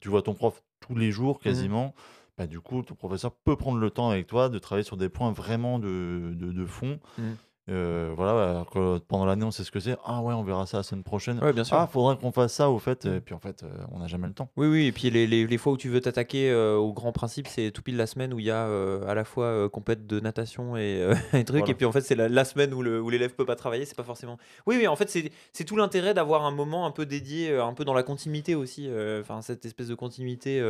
tu 0.00 0.08
vois 0.08 0.22
ton 0.22 0.34
prof 0.34 0.62
tous 0.80 0.94
les 0.94 1.10
jours 1.12 1.36
Mmh 1.36 1.44
quasiment. 1.44 1.94
Bah, 2.38 2.46
du 2.46 2.60
coup, 2.60 2.82
ton 2.82 2.94
professeur 2.94 3.32
peut 3.32 3.56
prendre 3.56 3.78
le 3.78 3.90
temps 3.90 4.08
avec 4.08 4.26
toi 4.26 4.48
de 4.48 4.58
travailler 4.58 4.84
sur 4.84 4.96
des 4.96 5.08
points 5.10 5.30
vraiment 5.32 5.78
de, 5.78 6.32
de, 6.34 6.52
de 6.52 6.64
fond. 6.66 6.98
Mhm. 7.18 7.36
Euh, 7.68 8.12
voilà, 8.16 8.50
alors 8.50 8.70
que 8.70 8.98
pendant 8.98 9.26
l'année, 9.26 9.44
on 9.44 9.50
sait 9.52 9.62
ce 9.62 9.70
que 9.70 9.78
c'est. 9.78 9.96
Ah 10.04 10.22
ouais, 10.22 10.34
on 10.34 10.42
verra 10.42 10.66
ça 10.66 10.78
la 10.78 10.82
semaine 10.82 11.04
prochaine. 11.04 11.38
Ouais, 11.38 11.52
bien 11.52 11.62
sûr. 11.62 11.76
Ah, 11.76 11.86
faudra 11.86 12.16
qu'on 12.16 12.32
fasse 12.32 12.54
ça 12.54 12.68
au 12.68 12.78
fait. 12.80 13.04
Et 13.04 13.20
puis 13.20 13.32
en 13.34 13.38
fait, 13.38 13.62
euh, 13.62 13.68
on 13.92 14.00
n'a 14.00 14.08
jamais 14.08 14.26
le 14.26 14.32
temps. 14.32 14.50
Oui, 14.56 14.66
oui, 14.66 14.86
et 14.86 14.92
puis 14.92 15.08
les, 15.10 15.26
les, 15.28 15.46
les 15.46 15.58
fois 15.58 15.74
où 15.74 15.76
tu 15.76 15.88
veux 15.88 16.00
t'attaquer 16.00 16.50
euh, 16.50 16.74
au 16.76 16.92
grand 16.92 17.12
principe, 17.12 17.46
c'est 17.46 17.70
tout 17.70 17.82
pile 17.82 17.96
la 17.96 18.06
semaine 18.08 18.34
où 18.34 18.40
il 18.40 18.46
y 18.46 18.50
a 18.50 18.66
euh, 18.66 19.06
à 19.06 19.14
la 19.14 19.24
fois 19.24 19.68
compète 19.68 20.06
de 20.08 20.18
natation 20.18 20.76
et, 20.76 21.10
et 21.32 21.44
trucs, 21.44 21.58
Voilà. 21.60 21.70
et 21.70 21.74
puis 21.74 21.86
en 21.86 21.92
fait 21.92 22.00
c'est 22.00 22.16
la, 22.16 22.28
la 22.28 22.44
semaine 22.44 22.74
où 22.74 22.82
le- 22.82 23.00
où 23.00 23.08
l'élève 23.10 23.34
peut 23.34 23.46
pas 23.46 23.56
travailler, 23.56 23.84
c'est 23.84 23.96
pas 23.96 24.02
forcément... 24.04 24.36
Oui, 24.66 24.76
oui, 24.78 24.88
en 24.88 24.96
fait 24.96 25.08
c'est 25.52 25.64
tout 25.64 25.76
l'intérêt 25.76 26.12
d'avoir 26.14 26.44
un 26.44 26.50
moment 26.50 26.86
un 26.86 26.90
peu 26.90 27.06
dédié, 27.06 27.56
un 27.56 27.74
peu 27.74 27.84
dans 27.84 27.94
la 27.94 28.02
continuité 28.02 28.54
aussi, 28.56 28.88
enfin 29.20 29.42
cette 29.42 29.64
espèce 29.64 29.86
de 29.88 29.94
continuité 29.94 30.60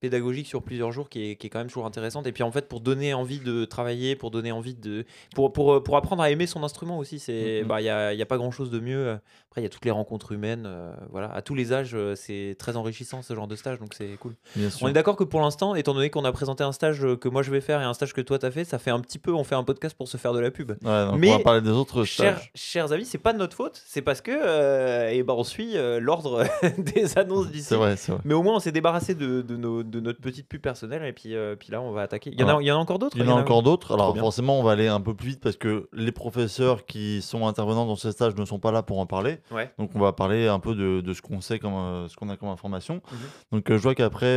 pédagogique 0.00 0.46
sur 0.46 0.62
plusieurs 0.62 0.92
jours 0.92 1.08
qui 1.08 1.30
est, 1.30 1.36
qui 1.36 1.46
est 1.46 1.50
quand 1.50 1.58
même 1.58 1.68
toujours 1.68 1.86
intéressante, 1.86 2.26
et 2.26 2.32
puis 2.32 2.42
en 2.42 2.50
fait 2.50 2.68
pour 2.68 2.80
donner 2.80 3.14
envie 3.14 3.38
de 3.40 3.64
travailler, 3.64 4.16
pour 4.16 4.30
donner 4.30 4.50
envie 4.52 4.74
de... 4.74 5.04
Pour, 5.34 5.52
pour, 5.52 5.74
euh, 5.74 5.82
pour 5.82 5.96
apprendre 5.96 6.22
à 6.22 6.30
aimer 6.30 6.46
son 6.46 6.62
instrument 6.64 6.98
aussi, 6.98 7.18
c'est 7.18 7.60
Mhm. 7.62 7.68
bah, 7.68 7.80
il 7.80 7.84
y 7.84 7.90
a, 7.90 8.12
il 8.12 8.18
y 8.18 8.22
a 8.22 8.26
pas 8.26 8.36
grand-chose 8.38 8.70
de 8.70 8.80
mieux. 8.80 9.18
Après 9.50 9.60
il 9.60 9.64
y 9.64 9.66
a 9.66 9.68
toutes 9.70 9.84
les 9.84 9.90
rencontres 9.90 10.32
humaines, 10.32 10.64
euh, 10.66 10.92
voilà, 11.10 11.32
à 11.32 11.42
tous 11.42 11.54
les 11.56 11.72
âges, 11.72 11.90
euh, 11.94 12.14
c'est 12.14 12.54
très 12.58 12.76
enrichissant 12.76 13.20
ce 13.22 13.34
genre 13.34 13.48
de 13.48 13.56
stage, 13.56 13.78
donc 13.80 13.94
c'est 13.94 14.16
cool. 14.20 14.34
Bien 14.56 14.70
sûr. 14.70 14.86
On 14.86 14.88
est 14.88 14.92
d'accord 14.92 15.16
que 15.16 15.24
pour 15.24 15.40
l'instant, 15.40 15.74
étant 15.74 15.92
donné 15.92 16.08
qu'on 16.08 16.24
a 16.24 16.30
présenté 16.32 16.62
un 16.64 16.70
stage 16.72 17.04
que 17.20 17.28
moi 17.28 17.42
je 17.42 17.50
vais 17.50 17.60
faire 17.60 17.80
et 17.80 17.84
un 17.84 17.92
stage 17.94 18.12
que 18.14 18.20
toi 18.20 18.38
t'as 18.38 18.50
fait, 18.52 18.64
ça 18.64 18.78
fait 18.78 18.90
un 18.92 19.00
petit 19.00 19.18
peu, 19.18 19.32
on 19.34 19.42
fait 19.44 19.56
un 19.56 19.64
podcast 19.64 19.96
pour 19.96 20.06
se 20.08 20.16
faire 20.16 20.32
de 20.32 20.38
la 20.38 20.50
pub. 20.52 20.70
Ouais, 20.70 20.76
donc 21.06 21.18
Mais, 21.18 21.32
on 21.32 21.38
va 21.38 21.42
parler 21.42 21.60
des 21.62 21.70
autres 21.70 22.04
Chers, 22.04 22.36
stages. 22.38 22.52
chers 22.54 22.92
amis, 22.92 23.04
c'est 23.04 23.18
pas 23.18 23.32
de 23.32 23.38
notre 23.38 23.56
faute, 23.56 23.82
c'est 23.86 24.02
parce 24.02 24.20
que 24.20 24.30
euh, 24.32 25.10
eh 25.12 25.22
ben, 25.24 25.34
on 25.34 25.42
suit 25.44 25.76
euh, 25.76 25.98
l'ordre 26.00 26.44
des 26.78 27.18
annonces 27.18 27.50
d'ici. 27.50 27.64
C'est 27.64 27.76
vrai, 27.76 27.96
c'est 27.96 28.12
vrai. 28.12 28.20
Mais 28.24 28.34
au 28.34 28.42
moins 28.44 28.54
on 28.56 28.60
s'est 28.60 28.72
débarrassé 28.72 29.14
de, 29.16 29.42
de, 29.42 29.56
nos- 29.56 29.82
de 29.90 30.00
notre 30.00 30.20
petite 30.20 30.48
pub 30.48 30.60
personnelle 30.60 31.04
et 31.04 31.12
puis, 31.12 31.34
euh, 31.34 31.56
puis 31.56 31.70
là 31.70 31.80
on 31.80 31.92
va 31.92 32.02
attaquer. 32.02 32.30
Il 32.32 32.40
y 32.40 32.44
en, 32.44 32.58
a, 32.58 32.62
il 32.62 32.66
y 32.66 32.72
en 32.72 32.76
a 32.76 32.78
encore 32.78 32.98
d'autres 32.98 33.16
Il 33.16 33.24
y 33.24 33.28
en 33.28 33.36
a 33.36 33.40
encore 33.40 33.62
d'autres. 33.62 33.94
Alors 33.94 34.16
forcément, 34.16 34.58
on 34.58 34.62
va 34.62 34.72
aller 34.72 34.88
un 34.88 35.00
peu 35.00 35.14
plus 35.14 35.30
vite 35.30 35.40
parce 35.40 35.56
que 35.56 35.88
les 35.92 36.12
professeurs 36.12 36.86
qui 36.86 37.20
sont 37.22 37.46
intervenants 37.46 37.86
dans 37.86 37.96
ce 37.96 38.10
stage 38.10 38.34
ne 38.36 38.44
sont 38.44 38.58
pas 38.58 38.72
là 38.72 38.82
pour 38.82 38.98
en 38.98 39.06
parler. 39.06 39.38
Ouais. 39.50 39.72
Donc 39.78 39.90
on 39.94 40.00
va 40.00 40.12
parler 40.12 40.48
un 40.48 40.60
peu 40.60 40.74
de, 40.74 41.00
de 41.00 41.14
ce 41.14 41.22
qu'on 41.22 41.40
sait, 41.40 41.58
comme, 41.58 41.74
euh, 41.74 42.08
ce 42.08 42.16
qu'on 42.16 42.28
a 42.28 42.36
comme 42.36 42.48
information. 42.48 42.94
Mhm. 42.94 43.18
Donc 43.52 43.70
euh, 43.70 43.76
je 43.76 43.82
vois 43.82 43.94
qu'après, 43.94 44.36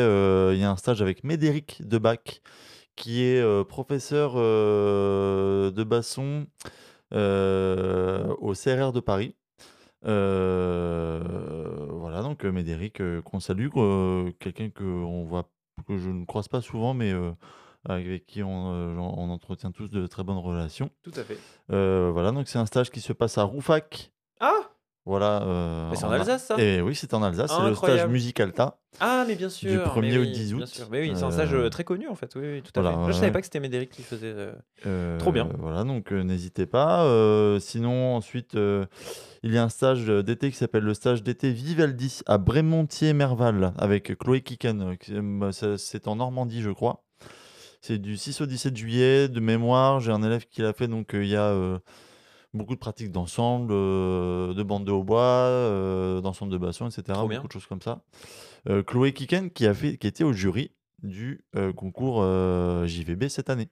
il 0.54 0.60
y 0.60 0.64
a 0.64 0.72
un 0.72 0.78
stage 0.78 1.02
avec 1.02 1.24
Médéric 1.24 1.82
Debac, 1.88 2.42
qui 2.96 3.24
est 3.24 3.64
professeur 3.66 4.36
de 4.36 5.84
basson 5.84 6.46
au 7.12 8.54
CRR 8.54 8.92
de 8.92 9.00
Paris. 9.00 9.36
Euh, 10.06 11.22
euh, 12.46 12.52
Médéric, 12.52 13.02
euh, 13.02 13.22
qu'on 13.22 13.40
salue, 13.40 13.70
quelqu'un 14.40 14.70
que 14.70 14.84
on 14.84 15.24
voit, 15.24 15.50
que 15.88 15.98
je 15.98 16.10
ne 16.10 16.26
croise 16.26 16.48
pas 16.48 16.62
souvent, 16.62 16.94
mais 16.94 17.12
euh, 17.12 17.32
avec 17.88 18.26
qui 18.26 18.44
on, 18.44 18.74
euh, 18.74 18.96
on 18.96 19.30
entretient 19.30 19.72
tous 19.72 19.90
de 19.90 20.08
très 20.08 20.24
bonnes 20.24 20.38
relations. 20.38 20.90
Tout 21.04 21.12
à 21.16 21.24
fait. 21.24 21.38
Euh, 21.72 22.12
voilà, 22.14 22.32
donc 22.32 22.48
c'est 22.48 22.60
un 22.60 22.66
stage 22.66 22.92
qui 22.92 23.02
se 23.02 23.14
passe 23.14 23.38
à 23.38 23.44
Roufac. 23.44 24.12
Ah 24.40 24.70
Voilà. 25.06 25.42
euh, 25.44 25.90
Mais 25.92 25.98
c'est 25.98 26.06
en 26.06 26.12
Al- 26.12 26.22
Alsace 26.22 26.46
ça 26.46 26.56
Et 26.58 26.80
oui, 26.82 26.96
c'est 26.96 27.14
en 27.14 27.22
Alsace. 27.24 27.52
C'est 27.54 27.68
le 27.70 27.76
stage. 27.76 28.08
Music-Alta. 28.08 28.78
Ah 29.02 29.26
mais 29.28 29.36
bien 29.36 29.50
sûr. 29.50 29.70
du 29.70 29.78
mais 29.78 29.84
1er 29.84 30.18
au 30.18 30.22
oui, 30.22 30.32
10 30.32 30.54
bien 30.54 30.64
août. 30.64 30.68
sûr. 30.68 30.88
Mais 30.92 31.02
oui, 31.02 31.12
c'est 31.16 31.24
un 31.24 31.32
stage 31.32 31.54
Euh, 31.54 31.66
euh, 31.66 31.70
très 31.70 31.84
connu 31.84 32.08
en 32.08 32.16
fait. 32.16 32.32
Oui, 32.36 32.42
oui 32.46 32.62
tout 32.62 32.72
à 32.76 32.82
voilà, 32.82 32.96
fait. 32.96 33.02
Moi, 33.02 33.12
je 33.12 33.18
savais 33.18 33.32
pas 33.32 33.40
que 33.40 33.46
c'était 33.46 33.60
Médéric 33.60 33.90
qui 33.90 34.02
faisait. 34.04 34.28
euh, 34.34 34.54
Euh, 34.86 35.32
bien. 35.32 35.50
Voilà, 35.60 35.84
donc 35.84 36.14
euh, 36.14 36.24
n'hésitez 36.24 36.66
pas. 36.68 37.04
Euh, 37.04 37.60
sinon, 37.60 38.16
ensuite, 38.16 38.56
euh, 38.56 38.86
il 39.42 39.52
y 39.54 39.58
a 39.58 39.64
un 39.64 39.70
stage 39.70 40.10
euh, 40.10 40.24
d'été 40.24 40.50
qui 40.52 40.56
s'appelle 40.58 40.84
le 40.84 40.94
stage 40.94 41.22
d'été 41.24 41.52
Vivaldi 41.52 42.22
à 42.26 42.38
Brémontier-Merval 42.38 43.74
avec 43.78 44.18
Chloé 44.18 44.42
Kiken. 44.42 44.82
euh, 44.82 44.96
euh, 45.44 45.52
ça- 45.52 45.78
C'est 45.78 46.08
en 46.08 46.16
Normandie, 46.16 46.62
je 46.62 46.70
crois. 46.70 47.04
C'est 47.82 47.98
du 47.98 48.16
6 48.16 48.40
au 48.40 48.46
17 48.46 48.78
juillet, 48.78 49.28
de 49.28 49.40
mémoire. 49.42 50.00
J'ai 50.00 50.12
un 50.12 50.24
élève 50.24 50.46
qui 50.50 50.62
l'a 50.62 50.72
fait, 50.72 50.88
donc 50.88 51.14
euh, 51.16 51.24
il 51.24 51.30
y 51.30 51.36
a 51.36 51.48
euh, 51.48 51.80
beaucoup 52.54 52.76
de 52.76 52.80
pratiques 52.80 53.12
d'ensemble, 53.12 53.74
euh, 53.74 54.54
de 54.54 54.64
bande 54.64 54.86
de 54.86 54.92
hautbois, 54.92 55.22
euh, 55.22 56.22
d'ensemble 56.22 56.52
de 56.52 56.58
basson, 56.58 56.88
etc. 56.88 57.04
Trop 57.14 57.28
bien. 57.28 57.40
Beaucoup 57.40 57.48
de 57.48 57.54
choses 57.54 57.68
comme 57.68 57.82
ça. 57.82 58.04
Euh, 58.70 58.84
Chloé 58.84 59.14
Kiken 59.14 59.50
qui, 59.50 59.66
a 59.66 59.74
fait, 59.74 59.98
qui 59.98 60.08
était 60.08 60.24
au 60.24 60.34
jury 60.34 60.72
du 61.02 61.44
concours 61.76 62.24
JVB 62.86 63.28
cette 63.28 63.50
année. 63.50 63.68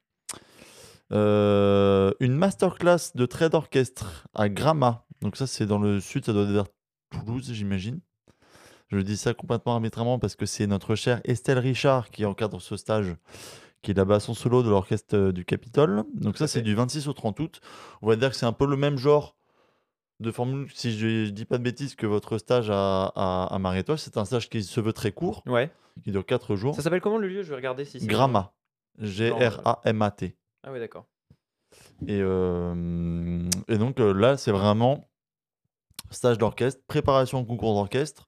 Une 1.11 2.33
masterclass 2.33 3.11
de 3.15 3.25
trait 3.25 3.50
d'orchestre 3.50 4.27
à 4.33 4.50
Gramma. 4.50 5.05
Donc 5.21 5.38
ça, 5.38 5.47
c'est 5.47 5.65
dans 5.65 5.79
le 5.79 6.01
sud, 6.01 6.25
ça 6.25 6.33
doit 6.33 6.43
être 6.43 6.51
vers 6.51 6.65
Toulouse, 7.09 7.50
j'imagine. 7.53 8.01
Je 8.89 8.97
dis 8.97 9.15
ça 9.15 9.33
complètement 9.33 9.75
arbitrairement 9.75 10.19
parce 10.19 10.35
que 10.35 10.45
c'est 10.45 10.67
notre 10.67 10.95
chère 10.95 11.21
Estelle 11.23 11.59
Richard 11.59 12.09
qui 12.09 12.25
encadre 12.25 12.61
ce 12.61 12.75
stage, 12.75 13.15
qui 13.81 13.91
est 13.91 13.93
la 13.95 14.05
basson 14.05 14.33
solo 14.33 14.61
de 14.63 14.69
l'orchestre 14.69 15.15
euh, 15.17 15.31
du 15.31 15.43
Capitole. 15.45 16.03
Donc 16.13 16.38
ça, 16.38 16.47
c'est 16.47 16.61
du 16.61 16.75
26 16.75 17.07
au 17.07 17.13
30 17.13 17.39
août. 17.39 17.61
On 18.01 18.07
va 18.07 18.15
dire 18.15 18.29
que 18.29 18.35
c'est 18.35 18.45
un 18.45 18.53
peu 18.53 18.65
le 18.67 18.77
même 18.77 18.97
genre 18.97 19.35
de 20.19 20.29
formule, 20.31 20.69
si 20.73 20.91
je, 20.97 21.25
je 21.25 21.29
dis 21.31 21.45
pas 21.45 21.57
de 21.57 21.63
bêtises, 21.63 21.95
que 21.95 22.05
votre 22.05 22.38
stage 22.38 22.69
à, 22.69 23.05
à, 23.15 23.47
à 23.51 23.59
Marétoile. 23.59 23.97
C'est 23.97 24.17
un 24.17 24.25
stage 24.25 24.50
qui 24.50 24.61
se 24.63 24.79
veut 24.79 24.93
très 24.93 25.11
court, 25.11 25.41
Ouais. 25.47 25.71
qui 26.03 26.11
dure 26.11 26.25
4 26.25 26.55
jours. 26.55 26.75
Ça 26.75 26.83
s'appelle 26.83 27.01
comment 27.01 27.17
le 27.17 27.27
lieu? 27.27 27.41
Je 27.41 27.50
vais 27.50 27.55
regarder 27.55 27.85
si 27.85 28.00
c'est. 28.00 28.05
Gramma. 28.07 28.53
G-R-A-M-A-T. 29.00 30.35
Ah 30.63 30.71
ouais, 30.71 30.79
d'accord. 30.79 31.07
Et, 32.05 32.19
euh, 32.21 33.47
et 33.67 33.77
donc 33.77 34.00
euh, 34.00 34.11
là, 34.13 34.38
c'est 34.38 34.51
vraiment 34.51 35.05
stage 36.11 36.38
d'orchestre, 36.38 36.81
préparation 36.88 37.39
au 37.39 37.45
concours 37.45 37.73
d'orchestre. 37.73 38.27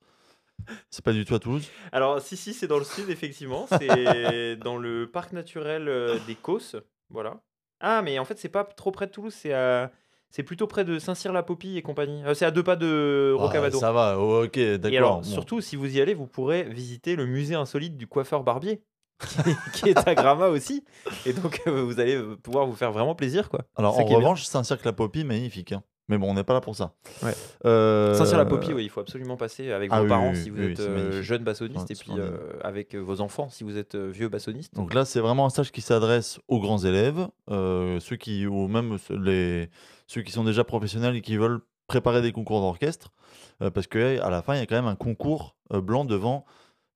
C'est 0.89 1.03
pas 1.03 1.13
du 1.13 1.25
tout 1.25 1.35
à 1.35 1.39
Toulouse? 1.39 1.69
Alors, 1.91 2.21
si, 2.21 2.37
si, 2.37 2.53
c'est 2.53 2.67
dans 2.67 2.77
le 2.77 2.83
sud, 2.85 3.09
effectivement. 3.09 3.67
C'est 3.67 4.55
dans 4.63 4.77
le 4.77 5.09
parc 5.09 5.33
naturel 5.33 5.87
euh, 5.87 6.17
des 6.27 6.35
Causses. 6.35 6.75
Voilà. 7.09 7.41
Ah, 7.79 8.01
mais 8.01 8.17
en 8.19 8.25
fait, 8.25 8.37
c'est 8.39 8.49
pas 8.49 8.63
trop 8.63 8.91
près 8.91 9.07
de 9.07 9.11
Toulouse, 9.11 9.33
c'est 9.33 9.53
à... 9.53 9.91
C'est 10.29 10.41
plutôt 10.41 10.65
près 10.65 10.83
de 10.83 10.97
Saint-Cyr-la-Popie 10.97 11.77
et 11.77 11.83
compagnie. 11.83 12.23
Euh, 12.25 12.33
c'est 12.33 12.45
à 12.45 12.49
deux 12.49 12.63
pas 12.63 12.75
de 12.75 13.35
Rocavado. 13.37 13.77
Ah, 13.77 13.81
ça 13.81 13.91
va, 13.91 14.17
oh, 14.17 14.45
ok, 14.45 14.57
d'accord. 14.57 14.91
Et 14.91 14.97
alors, 14.97 15.17
bon. 15.17 15.23
surtout, 15.23 15.61
si 15.61 15.75
vous 15.75 15.95
y 15.95 16.01
allez, 16.01 16.15
vous 16.15 16.25
pourrez 16.25 16.63
visiter 16.63 17.15
le 17.15 17.27
musée 17.27 17.53
insolite 17.53 17.97
du 17.97 18.07
coiffeur 18.07 18.43
barbier, 18.43 18.81
qui, 19.73 19.89
est 19.89 20.07
à 20.07 20.15
Gramma 20.15 20.47
aussi. 20.47 20.83
Et 21.27 21.33
donc, 21.33 21.61
euh, 21.67 21.83
vous 21.83 21.99
allez 21.99 22.19
pouvoir 22.41 22.65
vous 22.65 22.73
faire 22.73 22.91
vraiment 22.91 23.13
plaisir, 23.13 23.47
quoi. 23.47 23.65
Alors 23.75 23.93
en 23.93 23.97
qui 23.97 24.05
est 24.05 24.07
bien. 24.07 24.17
revanche, 24.17 24.43
Saint-Cirque-la-Popie, 24.45 25.23
magnifique. 25.23 25.73
hein. 25.73 25.83
Mais 26.09 26.17
bon, 26.17 26.29
on 26.31 26.33
n'est 26.33 26.43
pas 26.43 26.53
là 26.53 26.59
pour 26.61 26.75
ça. 26.75 26.93
Ouais. 27.21 27.33
Euh, 27.65 28.13
Saint-Cyr-la-Popie, 28.15 28.73
oui, 28.73 28.83
il 28.83 28.89
faut 28.89 28.99
absolument 28.99 29.37
passer 29.37 29.71
avec 29.71 29.89
ah 29.93 29.97
vos 29.99 30.03
oui, 30.03 30.09
parents 30.09 30.31
oui, 30.31 30.35
si 30.35 30.49
vous 30.49 30.57
oui, 30.61 30.71
êtes 30.71 30.81
euh, 30.81 31.21
jeune 31.21 31.43
bassoniste, 31.45 31.89
Ouais, 31.89 31.95
et 31.95 31.95
puis 31.95 32.11
euh, 32.19 32.37
avec 32.61 32.93
vos 32.95 33.21
enfants 33.21 33.47
si 33.49 33.63
vous 33.63 33.77
êtes 33.77 33.95
euh, 33.95 34.09
vieux 34.09 34.27
bassoniste. 34.27 34.73
Donc 34.75 34.93
là, 34.93 35.05
c'est 35.05 35.21
vraiment 35.21 35.45
un 35.45 35.49
stage 35.49 35.71
qui 35.71 35.79
s'adresse 35.81 36.39
aux 36.49 36.59
grands 36.59 36.79
élèves, 36.79 37.27
euh, 37.49 37.99
ceux 38.01 38.17
qui, 38.17 38.45
ou 38.45 38.67
même 38.67 38.97
ceux- 38.97 39.17
les, 39.17 39.69
ceux 40.07 40.21
qui 40.23 40.33
sont 40.33 40.43
déjà 40.43 40.65
professionnels 40.65 41.15
et 41.15 41.21
qui 41.21 41.37
veulent 41.37 41.61
préparer 41.87 42.21
des 42.21 42.33
concours 42.33 42.59
d'orchestre, 42.59 43.13
euh, 43.61 43.71
parce 43.71 43.87
que 43.87 44.19
à 44.19 44.29
la 44.29 44.41
fin, 44.41 44.55
il 44.55 44.59
y 44.59 44.61
a 44.61 44.65
quand 44.65 44.75
même 44.75 44.87
un 44.87 44.95
concours 44.95 45.55
euh, 45.71 45.79
blanc 45.79 46.03
devant 46.03 46.45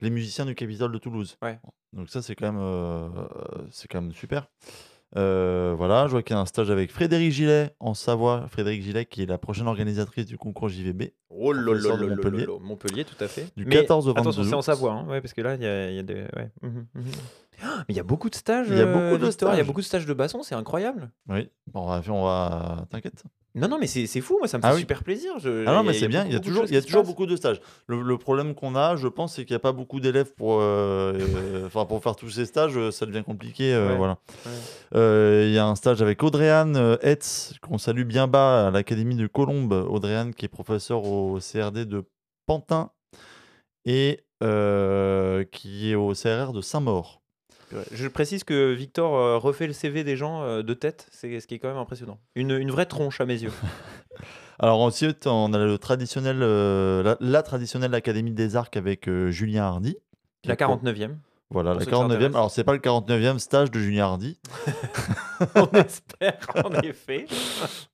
les 0.01 0.09
musiciens 0.09 0.45
du 0.45 0.53
Capitole 0.53 0.91
de 0.91 0.97
Toulouse. 0.97 1.37
Ouais. 1.41 1.59
Donc 1.93 2.09
ça, 2.09 2.21
c'est 2.21 2.35
quand 2.35 2.51
même, 2.51 2.61
euh, 2.61 3.07
c'est 3.71 3.87
quand 3.87 4.01
même 4.01 4.11
super. 4.13 4.47
Euh, 5.17 5.73
voilà, 5.75 6.05
je 6.05 6.11
vois 6.11 6.21
qu'il 6.21 6.35
y 6.35 6.37
a 6.37 6.41
un 6.41 6.45
stage 6.45 6.69
avec 6.69 6.91
Frédéric 6.91 7.31
Gillet 7.31 7.71
en 7.79 7.93
Savoie. 7.93 8.45
Frédéric 8.49 8.83
Gillet, 8.83 9.05
qui 9.05 9.23
est 9.23 9.25
la 9.25 9.37
prochaine 9.37 9.67
organisatrice 9.67 10.25
du 10.25 10.37
concours 10.37 10.69
JVB. 10.69 11.11
Oh 11.29 11.53
là 11.53 11.73
là 11.73 11.97
Montpellier. 11.97 12.45
Montpellier, 12.61 13.03
tout 13.03 13.21
à 13.23 13.27
fait. 13.27 13.47
Du 13.57 13.65
Mais 13.65 13.75
14 13.75 14.07
au 14.07 14.13
22 14.13 14.21
Attention, 14.21 14.43
c'est 14.43 14.53
en. 14.55 14.61
Savoie, 14.61 14.91
hein, 14.93 15.07
ouais, 15.07 15.21
parce 15.21 15.33
que 15.33 15.41
là, 15.41 15.55
il 15.55 15.63
y 15.63 15.65
a, 15.65 15.89
il 15.89 15.95
y 15.95 15.99
a 15.99 16.03
des. 16.03 16.21
Ouais. 16.35 16.51
mhm, 16.61 16.85
mhm. 16.93 17.03
Ah, 17.63 17.83
Mais 17.87 17.95
il 17.95 17.97
y 17.97 17.99
a 17.99 18.03
beaucoup 18.03 18.29
de 18.29 18.35
stages. 18.35 18.67
Il 18.69 18.77
y 18.77 18.81
a 18.81 18.83
euh, 18.85 18.93
beaucoup 18.93 19.17
de 19.19 19.25
Victor, 19.27 19.49
Il 19.49 19.51
y 19.51 19.53
a 19.53 19.55
stages. 19.55 19.67
beaucoup 19.67 19.81
de 19.81 19.85
stages 19.85 20.05
de 20.05 20.13
basson, 20.13 20.43
c'est 20.43 20.53
incroyable. 20.53 21.09
Oui, 21.27 21.49
bon, 21.65 21.81
on 21.81 21.87
va, 21.87 22.01
on 22.13 22.23
va... 22.23 22.85
t'inquiète. 22.91 23.23
Non, 23.55 23.67
non, 23.67 23.79
mais 23.79 23.87
c'est 23.87 24.05
fou, 24.21 24.37
moi, 24.37 24.47
ça 24.47 24.59
me 24.59 24.63
Ah 24.63 24.69
fait 24.69 24.75
oui. 24.75 24.79
super 24.81 25.03
plaisir. 25.03 25.31
Je- 25.39 25.65
Ah 25.65 25.73
non, 25.73 25.83
mais 25.83 25.93
c'est 25.93 26.07
bien, 26.07 26.25
il 26.25 26.31
y 26.31 26.35
a 26.35 26.39
toujours, 26.39 26.65
il 26.65 26.73
y 26.73 26.77
a 26.77 26.81
toujours 26.81 27.03
beaucoup 27.03 27.25
de 27.25 27.35
stages. 27.35 27.59
Le, 27.87 28.01
le 28.03 28.17
problème 28.19 28.53
qu'on 28.53 28.75
a, 28.75 28.95
je 28.97 29.07
pense, 29.07 29.33
c'est 29.35 29.45
qu'il 29.45 29.53
n'y 29.53 29.57
a 29.57 29.59
pas 29.61 29.71
beaucoup 29.71 29.99
d'élèves 29.99 30.31
pour, 30.35 30.59
euh, 30.61 31.13
euh, 31.17 31.67
pour 31.69 32.03
faire 32.03 32.15
tous 32.15 32.29
ces 32.29 32.45
stages, 32.45 32.77
euh, 32.77 32.91
ça 32.91 33.07
devient 33.07 33.23
compliqué. 33.23 33.73
euh, 33.73 33.89
Ouais, 33.89 33.97
voilà. 33.97 34.17
ouais. 34.45 34.51
Euh, 34.95 35.45
Il 35.47 35.53
y 35.53 35.57
a 35.57 35.65
un 35.65 35.75
stage 35.75 36.01
avec 36.03 36.21
Audrey-Anne 36.21 36.97
Hetz, 37.01 37.55
qu'on 37.61 37.79
salue 37.79 38.03
bien 38.03 38.27
bas 38.27 38.67
à 38.67 38.71
l'Académie 38.71 39.15
de 39.15 39.25
Colombes. 39.25 39.73
Audrey-Anne, 39.89 40.35
qui 40.35 40.45
est 40.45 40.49
professeure 40.49 41.03
au 41.05 41.39
CRD 41.39 41.85
de 41.85 42.03
Pantin 42.45 42.91
et 43.85 44.19
qui 45.51 45.91
est 45.91 45.95
au 45.95 46.13
CRR 46.13 46.53
de 46.53 46.61
Saint-Maur. 46.61 47.21
Je 47.91 48.07
précise 48.07 48.43
que 48.43 48.71
Victor 48.73 49.15
euh, 49.15 49.37
refait 49.37 49.67
le 49.67 49.73
CV 49.73 50.03
des 50.03 50.15
gens 50.15 50.41
euh, 50.43 50.63
de 50.63 50.73
tête, 50.73 51.07
c'est 51.11 51.39
ce 51.39 51.47
qui 51.47 51.55
est 51.55 51.59
quand 51.59 51.67
même 51.67 51.77
impressionnant. 51.77 52.17
Une, 52.35 52.51
une 52.51 52.71
vraie 52.71 52.85
tronche 52.85 53.19
à 53.21 53.25
mes 53.25 53.41
yeux. 53.43 53.51
Alors 54.59 54.79
ensuite, 54.81 55.27
on 55.27 55.53
a 55.53 55.57
le 55.57 55.77
traditionnel, 55.77 56.39
euh, 56.41 57.03
la, 57.03 57.17
la 57.19 57.43
traditionnelle 57.43 57.93
Académie 57.93 58.31
des 58.31 58.55
Arcs 58.55 58.75
avec 58.77 59.07
euh, 59.07 59.29
Julien 59.31 59.63
Hardy. 59.65 59.97
La 60.45 60.53
est 60.53 60.57
pro- 60.57 60.75
49e. 60.77 61.15
Voilà, 61.49 61.73
la 61.73 61.79
ceux 61.79 61.85
que 61.85 61.91
ça 61.91 61.97
49e. 61.97 62.05
intéresse. 62.05 62.35
Alors, 62.35 62.51
c'est 62.51 62.63
pas 62.63 62.73
le 62.73 62.79
49e 62.79 63.39
stage 63.39 63.71
de 63.71 63.79
Julien 63.79 64.05
Hardy, 64.05 64.39
On 65.55 65.67
espère, 65.77 66.39
en 66.65 66.73
effet. 66.83 67.25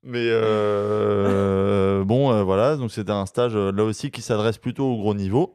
mais 0.03 0.27
euh, 0.27 2.03
bon, 2.03 2.43
voilà. 2.43 2.75
Donc, 2.77 2.91
c'était 2.91 3.11
un 3.11 3.25
stage 3.25 3.55
là 3.55 3.83
aussi 3.83 4.11
qui 4.11 4.21
s'adresse 4.21 4.57
plutôt 4.57 4.85
au 4.85 4.97
gros 4.97 5.13
niveau. 5.13 5.53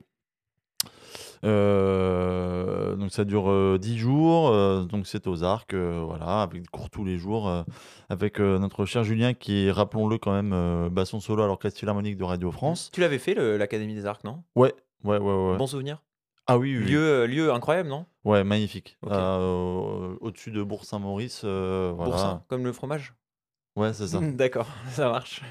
Euh, 1.44 2.96
donc, 2.96 3.10
ça 3.12 3.24
dure 3.24 3.50
euh, 3.50 3.78
10 3.78 3.98
jours. 3.98 4.48
euh, 4.50 4.84
donc, 4.84 5.06
c'est 5.06 5.26
aux 5.26 5.42
arcs, 5.44 5.74
euh, 5.74 6.02
voilà, 6.06 6.42
avec 6.42 6.62
des 6.62 6.68
cours 6.68 6.90
tous 6.90 7.04
les 7.04 7.18
jours. 7.18 7.48
euh, 7.48 7.62
avec 8.08 8.40
euh, 8.40 8.58
notre 8.58 8.84
cher 8.86 9.04
Julien 9.04 9.34
qui 9.34 9.66
est, 9.66 9.70
rappelons-le 9.70 10.18
quand 10.18 10.32
même, 10.32 10.52
euh, 10.52 10.88
basson 10.88 11.20
solo 11.20 11.42
à 11.42 11.46
l'Orchestre 11.46 11.78
Philharmonique 11.80 12.16
de 12.16 12.24
Radio 12.24 12.50
France. 12.50 12.90
Tu 12.92 13.00
l'avais 13.00 13.18
fait, 13.18 13.34
le- 13.34 13.56
l'Académie 13.56 13.94
des 13.94 14.06
Arcs, 14.06 14.24
non? 14.24 14.42
Ouais, 14.56 14.74
ouais, 15.04 15.18
ouais, 15.18 15.50
ouais. 15.50 15.56
Bon 15.58 15.66
souvenir? 15.66 16.02
Ah 16.46 16.56
oui, 16.56 16.74
oui, 16.76 16.84
oui. 16.84 16.90
lieu, 16.92 17.00
euh, 17.02 17.26
lieu 17.26 17.52
incroyable, 17.52 17.90
non? 17.90 18.06
Ouais, 18.24 18.42
magnifique. 18.44 18.96
Ok. 19.02 19.12
Euh, 19.12 20.16
Au-dessus 20.20 20.50
de 20.50 20.62
Bourg-Saint-Maurice. 20.62 21.42
euh, 21.44 21.92
voilà. 21.94 22.10
Boursin, 22.10 22.42
comme 22.48 22.64
le 22.64 22.72
fromage? 22.72 23.14
Ouais, 23.76 23.92
c'est 23.92 24.06
ça. 24.06 24.20
D'accord, 24.32 24.66
ça 24.90 25.10
marche. 25.10 25.42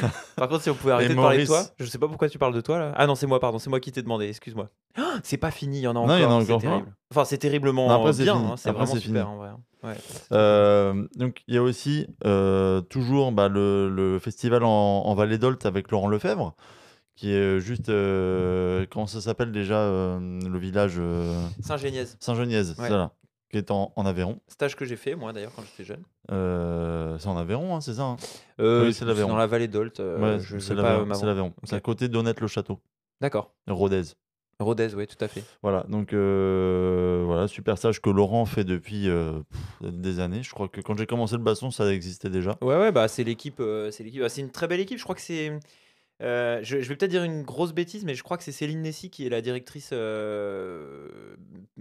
Par 0.36 0.48
contre, 0.48 0.62
si 0.62 0.70
on 0.70 0.74
pouvait 0.74 0.92
arrêter 0.92 1.14
de 1.14 1.20
parler 1.20 1.38
de 1.42 1.46
toi, 1.46 1.62
je 1.78 1.84
sais 1.86 1.98
pas 1.98 2.08
pourquoi 2.08 2.28
tu 2.28 2.38
parles 2.38 2.54
de 2.54 2.60
toi 2.60 2.78
là. 2.78 2.92
Ah 2.96 3.06
non, 3.06 3.14
c'est 3.14 3.26
moi, 3.26 3.38
pardon, 3.40 3.58
c'est 3.58 3.70
moi 3.70 3.80
qui 3.80 3.92
t'ai 3.92 4.02
demandé, 4.02 4.28
excuse-moi. 4.28 4.68
Ah, 4.96 5.14
c'est 5.22 5.36
pas 5.36 5.50
fini, 5.50 5.78
il 5.78 5.82
y 5.82 5.86
en 5.88 5.96
a 5.96 5.98
encore. 5.98 6.08
Non, 6.08 6.16
il 6.16 6.22
y 6.22 6.24
en 6.24 6.30
a 6.30 6.34
encore 6.42 6.60
terrible. 6.60 6.94
Enfin, 7.10 7.24
c'est 7.24 7.38
terriblement 7.38 7.88
Non, 7.88 7.94
après, 8.00 8.12
c'est 8.12 8.22
bien, 8.24 8.36
fini. 8.36 8.46
hein, 8.50 8.54
c'est 8.56 8.68
Après, 8.70 8.80
vraiment 8.84 8.94
c'est 8.94 9.00
super 9.00 9.22
fini. 9.26 9.34
en 9.34 9.36
vrai. 9.38 9.48
hein. 9.48 9.58
Ouais, 9.84 9.96
Euh, 10.32 11.06
donc 11.16 11.42
il 11.48 11.54
y 11.54 11.58
a 11.58 11.62
aussi 11.62 12.06
euh, 12.24 12.80
toujours 12.82 13.32
bah, 13.32 13.48
le, 13.48 13.88
le 13.88 14.18
festival 14.20 14.62
en, 14.64 14.68
en 14.70 15.14
Vallée 15.14 15.38
d'Olt 15.38 15.66
avec 15.66 15.90
Laurent 15.90 16.06
Lefebvre, 16.08 16.54
qui 17.16 17.32
est 17.32 17.58
juste 17.58 17.88
euh, 17.88 18.86
comment 18.90 19.06
ça 19.08 19.20
s'appelle 19.20 19.50
déjà 19.52 19.76
euh, 19.78 20.18
le 20.40 20.58
village 20.58 20.94
euh, 20.98 21.34
Saint-Génièse, 21.60 22.16
Saint-Genièse, 22.20 22.70
Ouais. 22.70 22.74
c'est 22.78 22.88
ça, 22.92 22.96
là, 22.96 23.10
qui 23.52 23.58
est 23.58 23.70
en, 23.70 23.92
en 23.94 24.06
Aveyron. 24.06 24.40
stage 24.48 24.74
que 24.74 24.84
j'ai 24.84 24.96
fait 24.96 25.14
moi 25.14 25.32
d'ailleurs 25.32 25.52
quand 25.54 25.62
j'étais 25.62 25.84
jeune. 25.84 26.02
Euh, 26.30 27.16
c'est 27.18 27.28
en 27.28 27.36
Aveyron, 27.36 27.76
hein, 27.76 27.80
c'est 27.80 27.94
ça. 27.94 28.02
hein? 28.02 28.16
Euh, 28.60 28.86
Oui, 28.86 28.94
c'est 28.94 29.04
l'Aveyron. 29.04 29.28
dans 29.30 29.36
la 29.36 29.46
vallée 29.46 29.68
d'Olt. 29.68 30.00
euh, 30.00 30.18
ouais, 30.18 30.40
je, 30.40 30.54
je 30.54 30.58
c'est 30.58 30.74
pas 30.74 30.82
l'Aveyron. 30.82 31.14
C'est 31.14 31.26
l'Aveyron. 31.26 31.52
C'est 31.64 31.76
à 31.76 31.80
côté 31.80 32.08
d'Honnête-le-Château, 32.08 32.80
D'accord. 33.20 33.52
Rodez. 33.68 34.02
Rodez, 34.58 34.94
oui, 34.94 35.06
tout 35.06 35.22
à 35.24 35.28
fait. 35.28 35.42
Voilà, 35.62 35.84
donc 35.88 36.12
euh, 36.12 37.22
voilà, 37.26 37.48
super 37.48 37.76
stage 37.78 38.00
que 38.00 38.10
Laurent 38.10 38.44
fait 38.46 38.64
depuis 38.64 39.08
euh, 39.08 39.40
pff, 39.80 39.92
des 39.92 40.20
années. 40.20 40.42
Je 40.42 40.50
crois 40.52 40.68
que 40.68 40.80
quand 40.80 40.96
j'ai 40.96 41.06
commencé 41.06 41.36
le 41.36 41.42
basson, 41.42 41.70
ça 41.70 41.92
existait 41.92 42.30
déjà. 42.30 42.56
Ouais, 42.62 42.76
ouais, 42.78 42.92
bah 42.92 43.08
c'est 43.08 43.24
l'équipe, 43.24 43.58
euh, 43.60 43.90
c'est 43.90 44.04
l'équipe. 44.04 44.22
ah, 44.24 44.28
c'est 44.28 44.40
une 44.40 44.50
très 44.50 44.68
belle 44.68 44.80
équipe. 44.80 44.98
Je 44.98 45.02
crois 45.04 45.14
que 45.16 45.20
c'est. 45.20 45.58
Euh, 46.22 46.60
je, 46.62 46.80
je 46.80 46.88
vais 46.88 46.96
peut-être 46.96 47.10
dire 47.10 47.24
une 47.24 47.42
grosse 47.42 47.72
bêtise, 47.72 48.04
mais 48.04 48.14
je 48.14 48.22
crois 48.22 48.36
que 48.38 48.44
c'est 48.44 48.52
Céline 48.52 48.80
Nessy 48.82 49.10
qui 49.10 49.26
est 49.26 49.28
la 49.28 49.40
directrice 49.40 49.90
euh, 49.92 51.08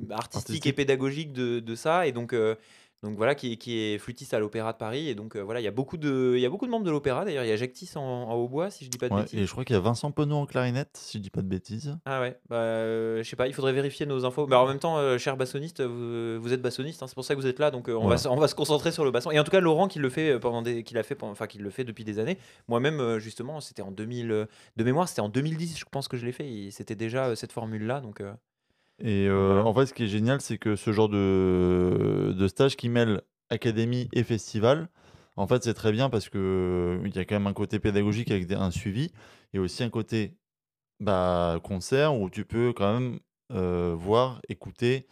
artistique, 0.10 0.36
Artistique. 0.36 0.68
et 0.68 0.74
pédagogique 0.74 1.32
de, 1.34 1.60
de 1.60 1.76
ça, 1.76 2.08
et 2.08 2.12
donc. 2.12 2.34
euh, 2.34 2.56
donc 3.04 3.18
voilà, 3.18 3.34
qui, 3.36 3.54
est- 3.54 3.58
qui 3.58 3.78
est 3.80 3.98
flûtiste 3.98 4.34
à 4.34 4.40
l'Opéra 4.40 4.74
de 4.74 4.78
Paris. 4.78 5.08
Et 5.10 5.16
donc 5.16 5.36
euh, 5.36 5.42
voilà, 5.42 5.60
il 5.60 5.64
y 5.64 5.68
a 5.68 5.72
beaucoup 5.72 5.98
de, 5.98 6.34
il 6.36 6.42
y 6.42 6.46
a 6.46 6.50
beaucoup 6.50 6.66
de 6.66 6.72
membres 6.72 6.86
de 6.86 6.92
l'Opéra. 6.92 7.26
D'ailleurs, 7.26 7.44
il 7.44 7.50
y 7.50 7.52
a 7.52 7.56
Jacques 7.56 7.74
Tisse 7.74 7.96
en, 7.96 8.02
en 8.04 8.36
hautbois, 8.36 8.70
si 8.70 8.86
je 8.86 8.90
dis 8.90 8.98
pas 8.98 9.10
de 9.10 9.14
Ouais, 9.16 9.22
bêtises. 9.22 9.40
et 9.40 9.46
je 9.46 9.52
crois 9.52 9.66
qu'il 9.66 9.76
y 9.76 9.78
a 9.78 9.82
Vincent 9.82 10.12
Penaud 10.12 10.36
en 10.36 10.46
clarinette, 10.46 10.98
si 11.02 11.18
je 11.18 11.24
dis 11.24 11.30
pas 11.30 11.42
de 11.42 11.48
bêtises. 11.48 11.98
Ah 12.06 12.22
ouais, 12.22 12.38
bah, 12.50 12.58
euh, 12.58 13.24
je 13.24 13.30
sais 13.30 13.36
pas, 13.36 13.48
il 13.48 13.54
faudrait 13.54 13.74
vérifier 13.74 14.06
nos 14.06 14.26
infos. 14.26 14.46
Mais 14.48 14.56
en 14.56 14.68
même 14.68 14.80
temps, 14.80 14.98
euh, 14.98 15.18
cher 15.18 15.36
bassoniste, 15.38 15.82
vous, 15.82 16.40
vous 16.40 16.54
êtes 16.54 16.62
bassoniste, 16.62 17.02
hein, 17.04 17.08
c'est 17.08 17.16
pour 17.16 17.26
ça 17.26 17.34
que 17.36 17.40
vous 17.40 17.48
êtes 17.48 17.60
là, 17.60 17.72
donc 17.72 17.90
euh, 17.90 17.94
on, 17.94 18.08
va, 18.08 18.18
se- 18.18 18.28
on 18.28 18.36
va 18.38 18.48
se 18.48 18.56
concentrer 18.56 18.92
sur 18.92 19.04
le 19.04 19.12
basson. 19.12 19.32
Et 19.32 19.40
en 19.40 19.44
tout 19.44 19.52
cas, 19.52 19.60
Laurent 19.62 19.88
qui 19.88 20.00
le 20.00 20.10
fait 20.10 20.40
pendant 20.40 20.62
des, 20.62 20.84
qui 20.84 20.94
l'a 20.94 21.04
fait, 21.04 21.18
enfin 21.24 21.48
qui 21.48 21.58
le 21.58 21.70
fait 21.70 21.84
depuis 21.84 22.04
des 22.04 22.20
années. 22.20 22.38
Moi-même, 22.68 23.18
justement, 23.18 23.62
c'était 23.62 23.82
en 23.82 23.92
2000, 23.92 24.32
euh, 24.32 24.46
de 24.78 24.84
mémoire, 24.84 25.08
c'était 25.10 25.22
en 25.22 25.30
2010, 25.30 25.80
je 25.80 25.86
pense 25.90 26.08
que 26.08 26.18
je 26.18 26.26
l'ai 26.26 26.32
fait. 26.32 26.70
C'était 26.72 26.96
déjà 26.96 27.36
cette 27.36 27.52
formule-là, 27.52 28.00
donc. 28.02 28.22
Et 29.00 29.28
euh, 29.28 29.64
en 29.64 29.74
fait, 29.74 29.88
ce 29.88 29.94
qui 29.94 30.04
est 30.04 30.08
génial, 30.08 30.42
c'est 30.42 30.58
que 30.58 30.76
ce 30.76 30.92
genre 30.92 31.10
de, 31.10 32.34
de 32.38 32.48
stage 32.48 32.76
qui 32.76 32.90
mêle 32.90 33.22
académie 33.50 34.10
et 34.14 34.24
festival, 34.24 34.90
en 35.38 35.48
fait, 35.48 35.64
c'est 35.64 35.74
très 35.74 35.92
bien 35.92 36.10
parce 36.10 36.30
que 36.30 36.38
euh, 37.02 37.08
il 37.08 37.16
y 37.16 37.20
a 37.20 37.26
quand 37.26 37.36
même 37.36 37.48
un 37.48 37.54
côté 37.54 37.80
pédagogique 37.80 38.30
avec 38.32 38.46
des- 38.48 38.56
un 38.56 38.72
suivi 38.72 39.12
et 39.54 39.60
aussi 39.60 39.84
un 39.84 39.90
côté 39.90 40.36
bah, 41.00 41.60
concert 41.64 42.16
où 42.20 42.30
tu 42.30 42.46
peux 42.46 42.74
quand 42.74 42.94
même 43.00 43.20
euh, 43.54 43.96
voir, 43.98 44.42
écouter 44.50 45.08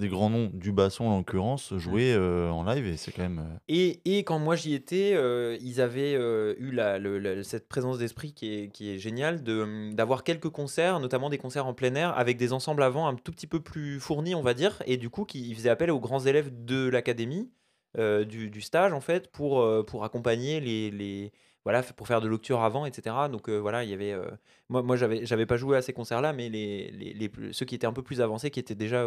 des 0.00 0.08
grands 0.08 0.28
noms 0.30 0.50
du 0.52 0.72
basson 0.72 1.04
en 1.04 1.18
l'occurrence 1.18 1.72
jouer 1.76 2.12
euh, 2.12 2.50
en 2.50 2.64
live 2.64 2.84
et 2.86 2.96
c'est 2.96 3.12
quand 3.12 3.22
même. 3.22 3.38
euh, 3.38 3.58
Et, 3.68 4.00
et 4.04 4.24
quand 4.24 4.40
moi 4.40 4.56
j'y 4.56 4.74
étais, 4.74 5.12
euh, 5.14 5.56
ils 5.60 5.80
avaient 5.80 6.14
euh, 6.16 6.54
eu 6.58 6.72
la, 6.72 6.98
le- 6.98 7.18
la- 7.20 7.44
cette 7.44 7.68
présence 7.68 7.98
d'esprit 7.98 8.32
qui 8.32 8.52
est, 8.52 8.68
qui 8.72 8.90
est 8.90 8.98
géniale 8.98 9.44
de, 9.44 9.60
hum, 9.62 9.94
d'avoir 9.94 10.24
quelques 10.24 10.48
concerts, 10.50 10.98
notamment 10.98 11.30
des 11.30 11.38
concerts 11.38 11.66
en 11.66 11.74
plein 11.74 11.94
air, 11.94 12.18
avec 12.18 12.36
des 12.36 12.52
ensembles 12.52 12.82
avant 12.82 13.06
un 13.06 13.14
tout 13.14 13.30
petit 13.30 13.46
peu 13.46 13.60
plus 13.60 14.00
fournis, 14.00 14.34
on 14.34 14.42
va 14.42 14.54
dire, 14.54 14.82
et 14.86 14.96
du 14.96 15.10
coup 15.10 15.24
qui 15.24 15.48
ils 15.48 15.54
faisaient 15.54 15.70
appel 15.70 15.90
aux 15.92 16.00
grands 16.00 16.20
élèves 16.26 16.50
de 16.64 16.88
l'académie, 16.88 17.50
euh, 17.98 18.24
du, 18.24 18.50
du 18.50 18.60
stage 18.60 18.92
en 18.92 19.00
fait, 19.00 19.30
pour, 19.30 19.60
euh, 19.60 19.82
pour 19.84 20.04
accompagner 20.04 20.60
les, 20.60 20.90
les, 20.90 21.32
voilà, 21.64 21.82
pour 21.82 22.06
faire 22.06 22.20
de 22.20 22.28
lecture 22.28 22.62
avant, 22.62 22.86
etc. 22.86 23.14
Donc 23.30 23.48
euh, 23.48 23.58
voilà, 23.58 23.84
il 23.84 23.90
y 23.90 23.94
avait. 23.94 24.12
euh, 24.12 24.24
moi, 24.68 24.82
moi 24.82 24.96
j'avais, 24.96 25.26
j'avais 25.26 25.46
pas 25.46 25.56
joué 25.56 25.76
à 25.76 25.82
ces 25.82 25.92
concerts-là, 25.92 26.32
mais 26.32 26.48
les, 26.48 26.90
les, 26.92 27.12
les 27.12 27.30
ceux 27.52 27.66
qui 27.66 27.74
étaient 27.74 27.86
un 27.86 27.92
peu 27.92 28.02
plus 28.02 28.20
avancés, 28.20 28.50
qui 28.50 28.60
étaient 28.60 28.74
déjà 28.74 29.04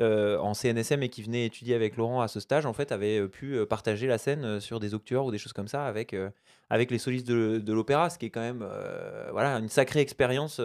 euh, 0.00 0.38
en 0.38 0.52
CNSM 0.54 1.02
et 1.02 1.08
qui 1.08 1.22
venaient 1.22 1.46
étudier 1.46 1.74
avec 1.74 1.96
Laurent 1.96 2.20
à 2.20 2.28
ce 2.28 2.40
stage, 2.40 2.66
en 2.66 2.72
fait, 2.72 2.92
avaient 2.92 3.26
pu 3.28 3.64
partager 3.66 4.06
la 4.06 4.18
scène 4.18 4.60
sur 4.60 4.80
des 4.80 4.94
octuors 4.94 5.26
ou 5.26 5.30
des 5.30 5.38
choses 5.38 5.52
comme 5.52 5.68
ça 5.68 5.86
avec, 5.86 6.14
avec 6.68 6.90
les 6.90 6.98
solistes 6.98 7.26
de, 7.26 7.58
de 7.58 7.72
l'opéra, 7.72 8.10
ce 8.10 8.18
qui 8.18 8.26
est 8.26 8.30
quand 8.30 8.40
même 8.40 8.66
voilà, 9.32 9.56
une 9.58 9.68
sacrée 9.68 10.00
expérience 10.00 10.60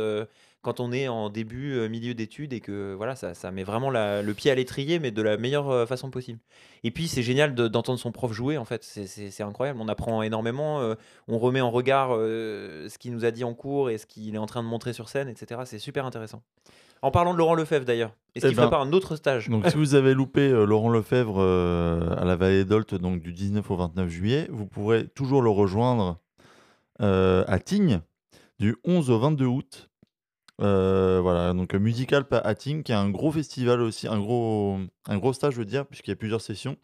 quand 0.65 0.79
on 0.79 0.91
est 0.91 1.07
en 1.07 1.29
début, 1.29 1.73
euh, 1.75 1.87
milieu 1.87 2.15
d'études 2.15 2.51
et 2.51 2.59
que 2.59 2.95
voilà, 2.95 3.15
ça, 3.15 3.35
ça 3.35 3.51
met 3.51 3.63
vraiment 3.63 3.91
la- 3.91 4.23
le 4.23 4.33
pied 4.33 4.49
à 4.49 4.55
l'étrier, 4.55 4.97
mais 4.97 5.11
de 5.11 5.21
la 5.21 5.37
meilleure 5.37 5.69
euh, 5.69 5.85
façon 5.85 6.09
possible. 6.09 6.39
Et 6.83 6.89
puis, 6.89 7.07
c'est 7.07 7.21
génial 7.21 7.53
de- 7.53 7.67
d'entendre 7.67 7.99
son 7.99 8.11
prof 8.11 8.31
jouer, 8.33 8.57
en 8.57 8.65
fait, 8.65 8.83
c'est- 8.83 9.05
c'est 9.05 9.29
c'est 9.29 9.43
incroyable, 9.43 9.79
on 9.79 9.87
apprend 9.87 10.23
énormément, 10.23 10.81
euh, 10.81 10.95
on 11.27 11.37
remet 11.37 11.61
en 11.61 11.69
regard 11.69 12.09
ce 12.15 12.97
qu'il 12.97 13.13
nous 13.13 13.23
a 13.25 13.31
dit 13.31 13.43
en 13.43 13.53
cours 13.53 13.89
et 13.91 13.97
ce 13.99 14.07
qu'il 14.07 14.33
est 14.33 14.39
en 14.39 14.47
train 14.47 14.63
de 14.63 14.67
montrer 14.67 14.91
sur 14.93 15.07
scène, 15.07 15.29
etc. 15.29 15.61
C'est 15.65 15.79
super 15.79 16.05
intéressant. 16.05 16.41
En 17.03 17.11
parlant 17.11 17.33
de 17.33 17.37
Laurent 17.37 17.53
Lefebvre 17.53 17.85
d'ailleurs, 17.85 18.13
est-ce 18.33 18.47
Eh 18.47 18.49
qu'il 18.49 18.57
ben, 18.57 18.63
prépare 18.63 18.81
un 18.81 18.91
autre 18.91 19.15
stage? 19.15 19.49
Donc 19.49 19.67
si 19.67 19.77
vous 19.77 19.93
avez 19.93 20.15
loupé 20.15 20.49
Laurent 20.49 20.89
Lefebvre 20.89 21.39
à 22.19 22.25
la 22.25 22.35
Vallée 22.35 22.65
d'Olt 22.65 22.95
donc 22.95 23.21
du 23.21 23.31
19 23.33 23.69
au 23.69 23.75
29 23.75 24.09
juillet, 24.09 24.47
vous 24.49 24.65
pourrez 24.65 25.05
toujours 25.09 25.43
le 25.43 25.51
rejoindre 25.51 26.17
à 26.99 27.59
Tignes 27.63 27.99
du 28.59 28.75
11 28.85 29.09
au 29.11 29.19
22 29.19 29.45
août. 29.45 29.89
Euh, 30.61 31.19
voilà, 31.21 31.53
donc 31.53 31.73
euh, 31.75 31.79
Musical 31.79 32.25
Tignes, 32.57 32.83
qui 32.83 32.91
est 32.91 32.95
un 32.95 33.09
gros 33.09 33.31
festival 33.31 33.81
aussi, 33.81 34.07
un 34.07 34.19
gros, 34.19 35.33
stage, 35.33 35.53
je 35.53 35.59
veux 35.59 35.65
dire, 35.65 35.85
puisqu'il 35.85 36.11
y 36.11 36.13
a 36.13 36.17
plusieurs 36.17 36.41
sessions. 36.41 36.77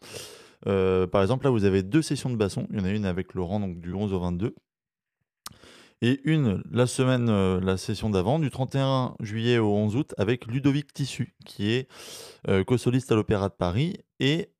Euh, 0.66 1.06
par 1.06 1.22
exemple, 1.22 1.44
là, 1.44 1.50
vous 1.50 1.64
avez 1.64 1.82
deux 1.82 2.02
sessions 2.02 2.30
de 2.30 2.36
basson. 2.36 2.66
Il 2.70 2.78
y 2.78 2.82
en 2.82 2.84
a 2.84 2.90
une 2.90 3.06
avec 3.06 3.34
Laurent, 3.34 3.60
donc 3.60 3.80
du 3.80 3.92
11 3.92 4.12
au 4.12 4.20
22. 4.20 4.54
Et 6.04 6.20
une 6.24 6.62
la 6.70 6.88
semaine, 6.88 7.30
la 7.60 7.76
session 7.76 8.10
d'avant, 8.10 8.40
du 8.40 8.50
31 8.50 9.14
juillet 9.20 9.58
au 9.58 9.72
11 9.72 9.94
août, 9.94 10.14
avec 10.18 10.46
Ludovic 10.46 10.92
Tissu, 10.92 11.36
qui 11.46 11.70
est 11.70 11.88
co-soliste 12.64 13.12
à 13.12 13.14
l'Opéra 13.14 13.48
de 13.48 13.54
Paris 13.54 13.98
et 14.18 14.50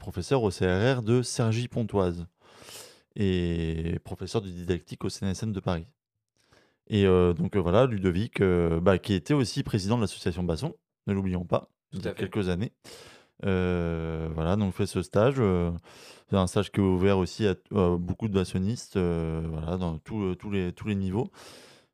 professeur 0.00 0.42
au 0.42 0.50
CRR 0.50 1.02
de 1.02 1.22
Sergi 1.22 1.68
Pontoise 1.68 2.26
et 3.14 4.00
professeur 4.02 4.42
de 4.42 4.48
didactique 4.48 5.04
au 5.04 5.08
CNSM 5.08 5.52
de 5.52 5.60
Paris. 5.60 5.86
Et 6.88 7.06
euh, 7.06 7.32
donc 7.34 7.56
euh, 7.56 7.60
voilà, 7.60 7.86
Ludovic, 7.86 8.40
euh, 8.40 8.80
bah, 8.80 8.98
qui 8.98 9.12
était 9.14 9.34
aussi 9.34 9.62
président 9.62 9.96
de 9.96 10.02
l'association 10.02 10.42
Basson, 10.42 10.74
ne 11.06 11.12
l'oublions 11.12 11.44
pas, 11.44 11.68
Tout 11.92 11.98
il 11.98 12.04
y 12.04 12.08
a 12.08 12.10
à 12.10 12.14
fait. 12.14 12.28
quelques 12.28 12.48
années. 12.48 12.72
Voilà, 13.42 14.56
donc 14.56 14.74
fait 14.74 14.86
ce 14.86 15.02
stage. 15.02 15.36
c'est 16.28 16.36
un 16.36 16.46
stage 16.46 16.72
qui 16.72 16.80
est 16.80 16.82
ouvert 16.82 17.18
aussi 17.18 17.46
à, 17.46 17.54
à 17.74 17.96
beaucoup 17.96 18.28
de 18.28 18.32
bassonistes, 18.34 18.96
voilà, 18.98 19.76
dans 19.76 19.98
tout, 19.98 20.34
tous, 20.36 20.50
les, 20.50 20.72
tous 20.72 20.88
les 20.88 20.94
niveaux. 20.96 21.30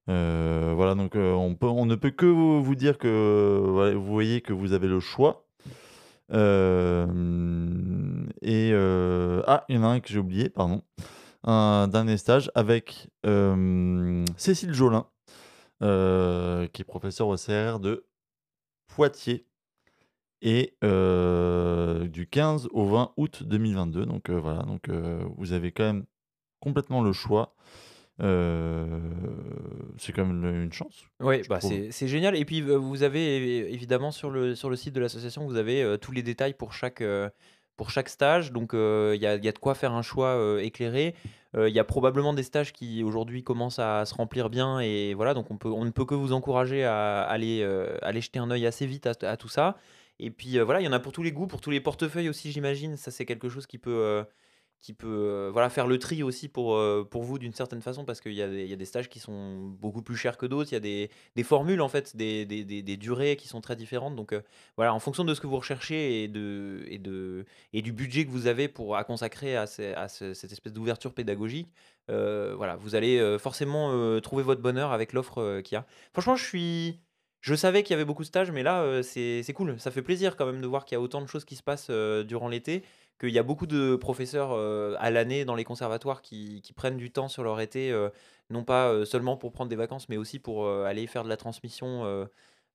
Voilà, 0.06 0.94
donc 0.94 1.16
on, 1.16 1.54
peut, 1.54 1.66
on 1.66 1.86
ne 1.86 1.96
peut 1.96 2.10
que 2.10 2.26
vous, 2.26 2.62
vous 2.62 2.74
dire 2.74 2.96
que 2.98 3.60
voilà, 3.66 3.94
vous 3.94 4.04
voyez 4.04 4.40
que 4.40 4.52
vous 4.52 4.72
avez 4.72 4.88
le 4.88 5.00
choix. 5.00 5.44
Et 6.32 6.36
ah, 9.46 9.64
il 9.68 9.76
y 9.76 9.78
en 9.78 9.82
a 9.82 9.88
un 9.88 10.00
que 10.00 10.08
j'ai 10.08 10.18
oublié, 10.18 10.48
pardon. 10.48 10.82
Un 11.46 11.88
dernier 11.88 12.16
stage 12.16 12.50
avec 12.54 13.08
euh, 13.26 14.24
Cécile 14.38 14.72
Jolin, 14.72 15.06
euh, 15.82 16.66
qui 16.68 16.80
est 16.80 16.86
professeure 16.86 17.28
au 17.28 17.36
CRR 17.36 17.80
de 17.80 18.06
Poitiers 18.86 19.46
et 20.40 20.76
euh, 20.84 22.06
du 22.06 22.26
15 22.28 22.68
au 22.72 22.86
20 22.86 23.12
août 23.16 23.42
2022. 23.42 24.06
Donc 24.06 24.30
euh, 24.30 24.38
voilà, 24.38 24.62
donc 24.62 24.88
euh, 24.88 25.22
vous 25.36 25.52
avez 25.52 25.72
quand 25.72 25.84
même 25.84 26.04
complètement 26.60 27.02
le 27.02 27.12
choix. 27.12 27.54
C'est 28.18 28.24
quand 30.14 30.24
même 30.24 30.62
une 30.62 30.72
chance. 30.72 31.04
Oui, 31.20 31.42
bah 31.48 31.58
c'est 31.60 32.08
génial. 32.08 32.36
Et 32.36 32.44
puis, 32.44 32.60
vous 32.60 33.02
avez 33.02 33.72
évidemment 33.72 34.12
sur 34.12 34.30
le, 34.30 34.54
sur 34.54 34.70
le 34.70 34.76
site 34.76 34.94
de 34.94 35.00
l'association, 35.00 35.44
vous 35.46 35.56
avez 35.56 35.96
tous 36.00 36.12
les 36.12 36.22
détails 36.22 36.54
pour 36.54 36.72
chaque, 36.72 37.02
pour 37.76 37.90
chaque 37.90 38.08
stage. 38.08 38.52
Donc, 38.52 38.74
euh, 38.74 39.12
il 39.14 39.22
y 39.22 39.26
a, 39.26 39.38
de 39.38 39.58
quoi 39.58 39.74
faire 39.74 39.92
un 39.92 40.02
choix 40.02 40.28
euh, 40.28 40.58
éclairé. 40.58 41.14
Euh, 41.56 41.68
Il 41.68 41.74
y 41.74 41.78
a 41.78 41.84
probablement 41.84 42.32
des 42.32 42.42
stages 42.42 42.72
qui 42.72 43.02
aujourd'hui 43.02 43.42
commencent 43.42 43.78
à 43.78 44.04
se 44.04 44.14
remplir 44.14 44.50
bien. 44.50 44.80
Et 44.80 45.14
voilà, 45.14 45.34
donc 45.34 45.46
on, 45.50 45.84
ne 45.84 45.90
peut 45.90 46.04
que 46.04 46.14
vous 46.14 46.32
encourager 46.32 46.84
à 46.84 47.22
aller, 47.22 47.60
jeter 48.20 48.38
un 48.38 48.50
œil 48.50 48.66
assez 48.66 48.86
vite 48.86 49.06
à, 49.06 49.36
tout 49.36 49.48
ça. 49.48 49.76
Et 50.20 50.30
puis, 50.30 50.58
voilà, 50.58 50.80
il 50.80 50.84
y 50.84 50.88
en 50.88 50.92
a 50.92 51.00
pour 51.00 51.12
tous 51.12 51.22
les 51.22 51.32
goûts, 51.32 51.46
pour 51.46 51.60
tous 51.60 51.70
les 51.70 51.80
portefeuilles 51.80 52.28
aussi, 52.28 52.52
j'imagine. 52.52 52.96
Ça, 52.96 53.10
c'est 53.10 53.26
quelque 53.26 53.48
chose 53.48 53.66
qui 53.66 53.78
peut. 53.78 54.24
Qui 54.84 54.92
peut 54.92 55.08
euh, 55.08 55.50
voilà, 55.50 55.70
faire 55.70 55.86
le 55.86 55.98
tri 55.98 56.22
aussi 56.22 56.46
pour, 56.46 56.74
euh, 56.74 57.08
pour 57.10 57.22
vous 57.22 57.38
d'une 57.38 57.54
certaine 57.54 57.80
façon 57.80 58.04
parce 58.04 58.20
qu'il 58.20 58.34
y, 58.34 58.42
a 58.42 58.48
des- 58.48 58.66
y 58.66 58.72
a 58.74 58.76
des 58.76 58.84
stages 58.84 59.08
qui 59.08 59.18
sont 59.18 59.58
beaucoup 59.80 60.02
plus 60.02 60.14
chers 60.14 60.36
que 60.36 60.44
d'autres, 60.44 60.72
il 60.72 60.74
y 60.74 60.76
a 60.76 60.80
des, 60.80 61.10
des 61.36 61.42
formules 61.42 61.80
en 61.80 61.88
fait, 61.88 62.14
des, 62.14 62.44
des, 62.44 62.64
des- 62.64 62.96
durées 62.98 63.36
qui 63.36 63.48
sont 63.48 63.62
très 63.62 63.76
différentes. 63.76 64.14
Donc 64.14 64.34
euh, 64.34 64.42
voilà, 64.76 64.92
en 64.92 64.98
fonction 65.00 65.24
de 65.24 65.32
ce 65.32 65.40
que 65.40 65.46
vous 65.46 65.56
recherchez 65.56 66.24
et, 66.24 66.28
de, 66.28 66.84
et, 66.86 66.98
de, 66.98 67.46
et 67.72 67.80
du 67.80 67.92
budget 67.92 68.26
que 68.26 68.30
vous 68.30 68.46
avez 68.46 68.68
pour, 68.68 68.94
à 68.96 69.04
consacrer 69.04 69.56
à, 69.56 69.66
cette 69.66 70.52
espèce 70.52 70.74
d'ouverture 70.74 71.14
pédagogique, 71.14 71.68
voilà, 72.08 72.76
vous 72.76 72.94
allez 72.94 73.38
forcément 73.38 74.20
trouver 74.20 74.42
votre 74.42 74.60
bonheur 74.60 74.92
avec 74.92 75.14
l'offre 75.14 75.62
qu'il 75.62 75.76
y 75.76 75.78
a. 75.78 75.86
Franchement, 76.12 76.36
je 76.36 76.44
suis... 76.44 77.00
Je 77.44 77.54
savais 77.54 77.82
qu'il 77.82 77.92
y 77.92 77.94
avait 77.94 78.06
beaucoup 78.06 78.22
de 78.22 78.26
stages, 78.26 78.50
mais 78.50 78.62
là, 78.62 78.80
euh, 78.84 79.02
c'est 79.02 79.52
cool. 79.54 79.78
Ça 79.78 79.90
fait 79.90 80.00
plaisir 80.00 80.34
quand 80.34 80.46
même 80.46 80.62
de 80.62 80.66
voir 80.66 80.86
qu'il 80.86 80.96
y 80.96 80.98
a 80.98 81.00
autant 81.02 81.20
de 81.20 81.26
choses 81.26 81.44
qui 81.44 81.56
se 81.56 81.62
passent 81.62 81.88
euh, 81.90 82.24
durant 82.24 82.48
l'été 82.48 82.82
qu'il 83.20 83.28
y 83.28 83.38
a 83.38 83.42
beaucoup 83.42 83.66
de 83.66 83.96
professeurs 83.96 84.52
euh, 84.52 84.96
à 84.98 85.10
l'année 85.10 85.44
dans 85.44 85.54
les 85.54 85.62
conservatoires 85.64 86.22
qui, 86.22 86.62
qui 86.62 86.72
prennent 86.72 86.96
du 86.96 87.10
temps 87.12 87.28
sur 87.28 87.44
leur 87.44 87.60
été, 87.60 87.94
non 88.48 88.64
pas 88.64 89.04
seulement 89.04 89.36
pour 89.36 89.52
prendre 89.52 89.68
des 89.68 89.76
vacances, 89.76 90.08
mais 90.08 90.16
aussi 90.16 90.38
pour 90.38 90.66
aller 90.66 91.06
faire 91.06 91.22
de 91.22 91.28
la 91.28 91.36
transmission 91.36 92.26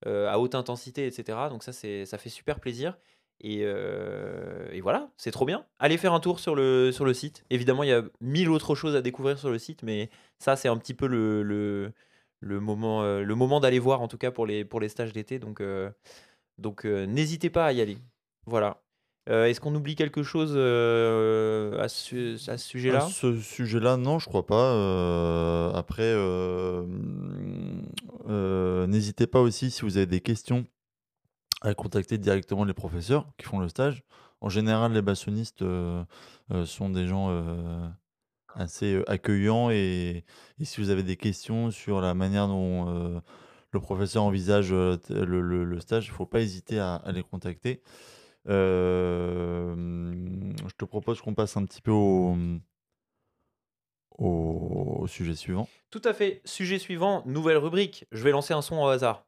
à 0.05 0.39
haute 0.39 0.53
intensité, 0.53 1.08
etc. 1.08 1.49
Donc 1.49 1.63
ça, 1.63 1.73
ça 1.73 2.17
fait 2.19 2.29
super 2.29 2.60
plaisir. 2.60 2.95
Et, 3.41 3.65
voilà, 4.82 5.10
c'est 5.17 5.32
trop 5.32 5.45
bien. 5.45 5.65
Allez 5.79 5.97
faire 5.97 6.13
un 6.13 6.19
tour 6.19 6.39
sur 6.39 6.53
le, 6.53 6.91
sur 6.91 7.05
le 7.05 7.13
site. 7.15 7.43
Évidemment, 7.49 7.82
il 7.82 7.89
y 7.89 7.93
a 7.93 8.03
mille 8.21 8.49
autres 8.49 8.75
choses 8.75 8.95
à 8.95 9.01
découvrir 9.01 9.39
sur 9.39 9.49
le 9.49 9.58
site, 9.58 9.82
mais 9.82 10.12
ça, 10.38 10.55
c'est 10.55 10.67
un 10.69 10.77
petit 10.77 10.93
peu 10.93 11.08
le, 11.08 11.91
le 12.41 12.60
moment, 12.60 13.04
euh, 13.04 13.23
le 13.23 13.36
moment 13.36 13.60
d'aller 13.60 13.80
voir, 13.80 14.02
en 14.02 14.08
tout 14.08 14.17
cas 14.17 14.32
pour 14.32 14.45
les, 14.45 14.65
pour 14.65 14.80
les 14.80 14.89
stages 14.89 15.13
d'été. 15.13 15.39
Donc, 15.39 15.62
euh, 15.62 15.89
donc 16.58 16.86
euh, 16.86 17.06
n'hésitez 17.06 17.49
pas 17.49 17.65
à 17.65 17.71
y 17.73 17.82
aller. 17.82 17.97
Voilà. 18.45 18.82
Est-ce 19.28 19.62
qu'on 19.62 19.75
oublie 19.75 19.93
quelque 19.93 20.23
chose 20.23 20.54
à 20.54 21.88
ce, 21.88 22.34
à 22.34 22.38
ce 22.38 22.52
À 22.52 22.58
sujet-là? 22.58 23.02
ce 23.02 23.39
sujet-là, 23.39 23.95
non, 23.95 24.17
je 24.17 24.25
crois 24.28 24.47
pas. 24.47 25.71
Après, 25.78 26.15
n'hésitez 28.88 29.28
pas 29.28 29.39
aussi 29.39 29.69
si 29.69 29.84
vous 29.84 29.97
avez 29.97 30.08
des 30.08 30.21
questions 30.21 30.65
à 31.62 31.75
contacter 31.75 32.17
directement 32.17 32.63
les 32.63 32.73
professeurs 32.73 33.28
qui 33.38 33.45
font 33.45 33.60
le 33.60 33.69
stage. 33.69 34.04
En 34.41 34.49
général, 34.49 34.93
les 34.93 35.04
bassonistes 35.04 35.63
sont 36.65 36.89
des 36.89 37.06
gens 37.06 37.30
assez 38.55 38.93
euh, 38.95 39.09
accueillants 39.09 39.69
et, 39.71 40.25
et 40.59 40.65
si 40.65 40.81
vous 40.81 40.89
avez 40.89 41.03
des 41.03 41.15
questions 41.17 41.71
sur 41.71 42.01
la 42.01 42.13
manière 42.13 42.47
dont 42.47 42.88
euh, 42.89 43.19
le 43.71 43.79
professeur 43.79 44.23
envisage 44.23 44.69
euh, 44.71 44.97
t- 44.97 45.13
le, 45.13 45.41
le- 45.41 45.63
le 45.63 45.79
stage, 45.79 46.07
il 46.07 46.12
ne 46.12 46.15
faut 46.15 46.25
pas 46.25 46.41
hésiter 46.41 46.79
à, 46.79 46.95
à 46.95 47.12
les 47.12 47.23
contacter. 47.23 47.81
Euh, 48.47 49.75
je 49.75 50.73
te 50.77 50.85
propose 50.85 51.21
qu'on 51.21 51.35
passe 51.35 51.55
un 51.57 51.65
petit 51.65 51.81
peu 51.81 51.91
au, 51.91 52.35
au 54.17 55.05
sujet 55.07 55.35
suivant. 55.35 55.67
Tout 55.91 56.01
à 56.03 56.13
fait. 56.13 56.41
Sujet 56.45 56.79
suivant, 56.79 57.23
nouvelle 57.25 57.57
rubrique. 57.57 58.05
Je 58.12 58.23
vais 58.23 58.31
lancer 58.31 58.53
un 58.53 58.62
son 58.62 58.77
au 58.81 58.88
hasard. 58.88 59.25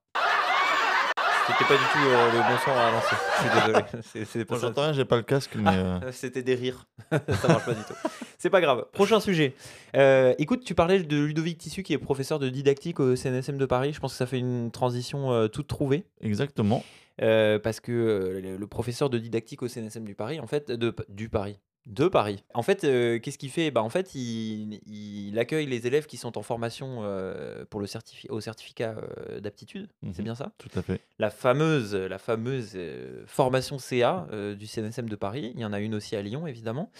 C'était 1.48 1.66
pas 1.66 1.76
du 1.76 1.84
tout 1.92 2.08
euh, 2.08 2.32
le 2.32 2.38
bon 2.38 2.58
son 2.64 2.72
à 2.72 2.92
lancer. 2.92 3.16
Je 3.36 3.42
suis 3.42 3.60
désolé. 3.60 3.86
C'est- 4.04 4.26
C'est 4.26 4.46
pour 4.46 4.56
Moi, 4.56 4.62
ça. 4.62 4.68
j'entends 4.68 4.82
rien, 4.84 4.94
j'ai 4.94 5.06
pas 5.06 5.18
le 5.18 5.24
casque, 5.24 5.52
mais 5.56 5.70
euh, 5.76 6.00
Euh, 6.04 6.12
C'était 6.12 6.44
des 6.44 6.56
rires. 6.56 6.86
ça 7.12 7.48
marche 7.48 7.66
pas 7.66 7.74
du 7.74 7.82
tout. 7.84 7.94
C'est 8.38 8.50
pas 8.50 8.62
grave. 8.62 8.86
Prochain 8.94 9.20
sujet. 9.20 9.54
Euh, 9.96 10.34
écoute, 10.38 10.64
tu 10.64 10.76
parlais 10.76 11.00
de 11.02 11.18
Ludovic 11.18 11.58
Tissu 11.58 11.84
qui 11.84 11.94
est 11.94 11.98
professeur 11.98 12.40
de 12.40 12.50
didactique 12.50 13.00
au 13.00 13.16
CNSM 13.16 13.58
de 13.58 13.66
Paris. 13.66 13.92
Je 13.94 14.00
pense 14.00 14.12
que 14.14 14.18
ça 14.18 14.26
fait 14.26 14.40
une 14.40 14.72
transition 14.72 15.32
euh, 15.32 15.48
toute 15.48 15.68
trouvée. 15.68 16.06
exactement. 16.22 16.84
Euh, 17.22 17.60
parce 17.60 17.80
que 17.82 17.92
euh, 17.92 18.40
le, 18.42 18.58
le 18.58 18.68
professeur 18.68 19.10
de 19.10 19.18
didactique 19.20 19.62
au 19.62 19.68
CNSM 19.68 20.06
du 20.06 20.16
Paris, 20.16 20.40
en 20.40 20.48
fait, 20.48 20.72
de, 20.72 20.96
du 21.10 21.30
Paris, 21.30 21.60
De 21.88 22.08
Paris. 22.08 22.44
En 22.54 22.62
fait, 22.62 22.84
heu, 22.84 23.18
qu'est-ce 23.18 23.40
qu'il 23.40 23.50
fait? 23.50 23.72
Bah, 23.72 23.82
en 23.82 23.90
fait, 23.90 24.14
il 24.14 24.80
il 24.86 25.38
accueille 25.40 25.66
les 25.66 25.88
élèves 25.88 26.06
qui 26.06 26.16
sont 26.16 26.38
en 26.38 26.44
formation, 26.44 27.04
heu, 27.04 27.66
pour 27.72 27.80
le 27.80 27.88
certifi 27.88 28.28
au 28.30 28.40
certificat, 28.40 28.96
heu, 29.32 29.42
d'aptitude, 29.42 29.90
c'est 30.12 30.22
Mmh 30.22 30.24
bien 30.24 30.36
ça? 30.36 30.52
Tout 30.60 30.70
à 30.76 30.84
fait. 30.84 31.02
La 31.18 31.32
fameuse, 31.32 31.96
la 31.96 32.20
fameuse, 32.20 32.78
formation 33.26 33.80
CA, 33.80 34.28
du 34.58 34.68
CNSM 34.68 35.10
de 35.10 35.16
Paris. 35.16 35.54
Il 35.56 35.60
y 35.60 35.66
en 35.66 35.74
a 35.74 35.80
une 35.80 35.96
aussi 35.96 36.16
à 36.16 36.22
Lyon, 36.22 36.46
évidemment. 36.46 36.92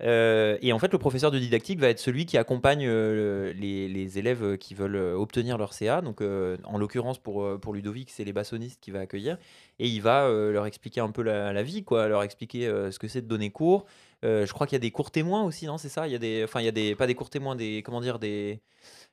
Et 0.00 0.72
en 0.72 0.78
fait, 0.78 0.92
le 0.92 0.98
professeur 0.98 1.32
de 1.32 1.38
didactique 1.40 1.80
va 1.80 1.88
être 1.88 1.98
celui 1.98 2.24
qui 2.24 2.38
accompagne, 2.38 2.88
les 2.88 3.88
les 3.88 4.18
élèves, 4.18 4.56
qui 4.58 4.74
veulent, 4.74 4.96
obtenir 5.16 5.58
leur 5.58 5.72
CA. 5.72 6.00
Donc, 6.00 6.20
en 6.20 6.78
l'occurrence 6.78 7.18
pour, 7.18 7.58
pour 7.60 7.74
Ludovic, 7.74 8.10
c'est 8.10 8.24
les 8.24 8.32
bassonistes 8.32 8.80
qu'il 8.80 8.92
va 8.94 9.00
accueillir 9.00 9.36
et 9.80 9.88
il 9.88 10.00
va, 10.00 10.28
leur 10.28 10.66
expliquer 10.66 11.00
un 11.00 11.10
peu 11.10 11.22
la 11.22 11.52
la 11.52 11.62
vie 11.64 11.82
quoi, 11.84 12.06
leur 12.08 12.22
expliquer, 12.22 12.66
ce 12.90 12.98
que 12.98 13.08
c'est 13.08 13.22
de 13.22 13.28
donner 13.28 13.50
cours. 13.50 13.84
Heu, 14.24 14.46
je 14.46 14.52
crois 14.52 14.66
qu'il 14.66 14.74
y 14.74 14.76
a 14.76 14.80
des 14.80 14.90
cours 14.90 15.10
témoins 15.10 15.44
aussi, 15.44 15.66
non, 15.66 15.78
c'est 15.78 15.88
ça? 15.88 16.08
Il 16.08 16.12
y 16.12 16.16
a 16.16 16.18
des 16.18 16.42
enfin, 16.44 16.60
il 16.60 16.64
y 16.64 16.68
a 16.68 16.72
des 16.72 16.94
pas 16.96 17.06
des 17.06 17.14
cours 17.14 17.30
témoins, 17.30 17.54
des 17.56 17.82
comment 17.84 18.00
dire? 18.00 18.18
Des 18.18 18.62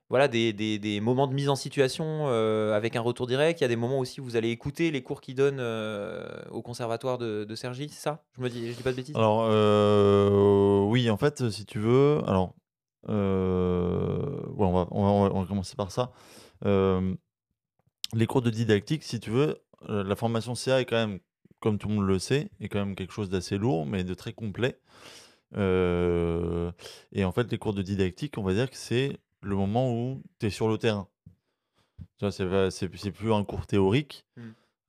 voilà, 0.10 0.28
des 0.28 0.54
des 0.54 0.80
des 0.80 1.00
moments 1.02 1.28
de 1.28 1.34
mise 1.34 1.50
en 1.50 1.56
situation, 1.56 2.28
heu, 2.30 2.74
avec 2.74 2.96
un 2.96 3.02
retour 3.02 3.28
direct. 3.28 3.62
Il 3.62 3.64
y 3.64 3.66
a 3.66 3.70
des 3.70 3.76
moments 3.76 4.00
aussi 4.00 4.22
où 4.22 4.24
vous 4.24 4.36
allez 4.36 4.50
écouter 4.50 4.92
les 4.92 5.04
cours 5.04 5.22
qu'il 5.22 5.36
donne, 5.36 5.60
heu, 5.60 6.26
au 6.52 6.62
conservatoire 6.62 7.18
de 7.18 7.44
de 7.44 7.56
Cergy, 7.56 7.90
c'est 7.90 8.02
ça? 8.02 8.24
Je 8.38 8.42
me 8.42 8.50
dis 8.50 8.72
je 8.72 8.78
dis 8.78 8.84
pas 8.84 8.92
de 8.92 8.96
bêtises? 8.98 9.16
Alors, 9.16 10.88
oui, 10.90 11.10
en 11.10 11.18
fait, 11.18 11.50
si 11.50 11.66
tu 11.66 11.80
veux, 11.80 12.22
alors, 12.28 12.56
ouais, 13.08 13.14
on 13.14 14.72
va 14.74 14.88
on 14.92 15.04
va 15.04 15.34
on 15.34 15.42
va 15.42 15.48
commencer 15.48 15.76
par 15.76 15.92
ça. 15.92 16.12
Les 18.14 18.28
cours 18.28 18.42
de 18.42 18.50
didactique, 18.50 19.04
si 19.04 19.20
tu 19.20 19.32
veux, 19.32 19.58
la 19.88 20.16
formation 20.16 20.56
CA 20.56 20.80
est 20.82 20.86
quand 20.86 20.96
même, 20.96 21.20
comme 21.66 21.80
tout 21.80 21.88
le 21.88 21.96
monde 21.96 22.06
le 22.06 22.20
sait, 22.20 22.52
est 22.60 22.70
quand 22.70 22.78
même 22.78 22.94
quelque 22.94 23.12
chose 23.12 23.32
d'assez 23.32 23.58
lourd, 23.58 23.88
mais 23.88 24.04
de 24.04 24.14
très 24.14 24.34
complet. 24.34 24.80
Heu 25.58 26.72
et 27.12 27.26
en 27.26 27.32
fait, 27.32 27.52
les 27.52 27.58
cours 27.58 27.74
de 27.74 27.82
didactique, 27.82 28.38
on 28.38 28.44
va 28.44 28.54
dire 28.54 28.70
que 28.70 28.78
c'est 28.78 29.18
le 29.42 29.56
moment 29.56 29.92
où 29.92 30.22
tu 30.40 30.46
es 30.46 30.50
sur 30.52 30.68
le 30.68 30.78
terrain. 30.78 31.08
Tu 32.20 32.28
vois, 32.28 32.70
c'est 32.70 33.12
plus 33.12 33.34
un 33.34 33.44
cours 33.44 33.66
théorique, 33.66 34.28
Mmh. 34.38 34.42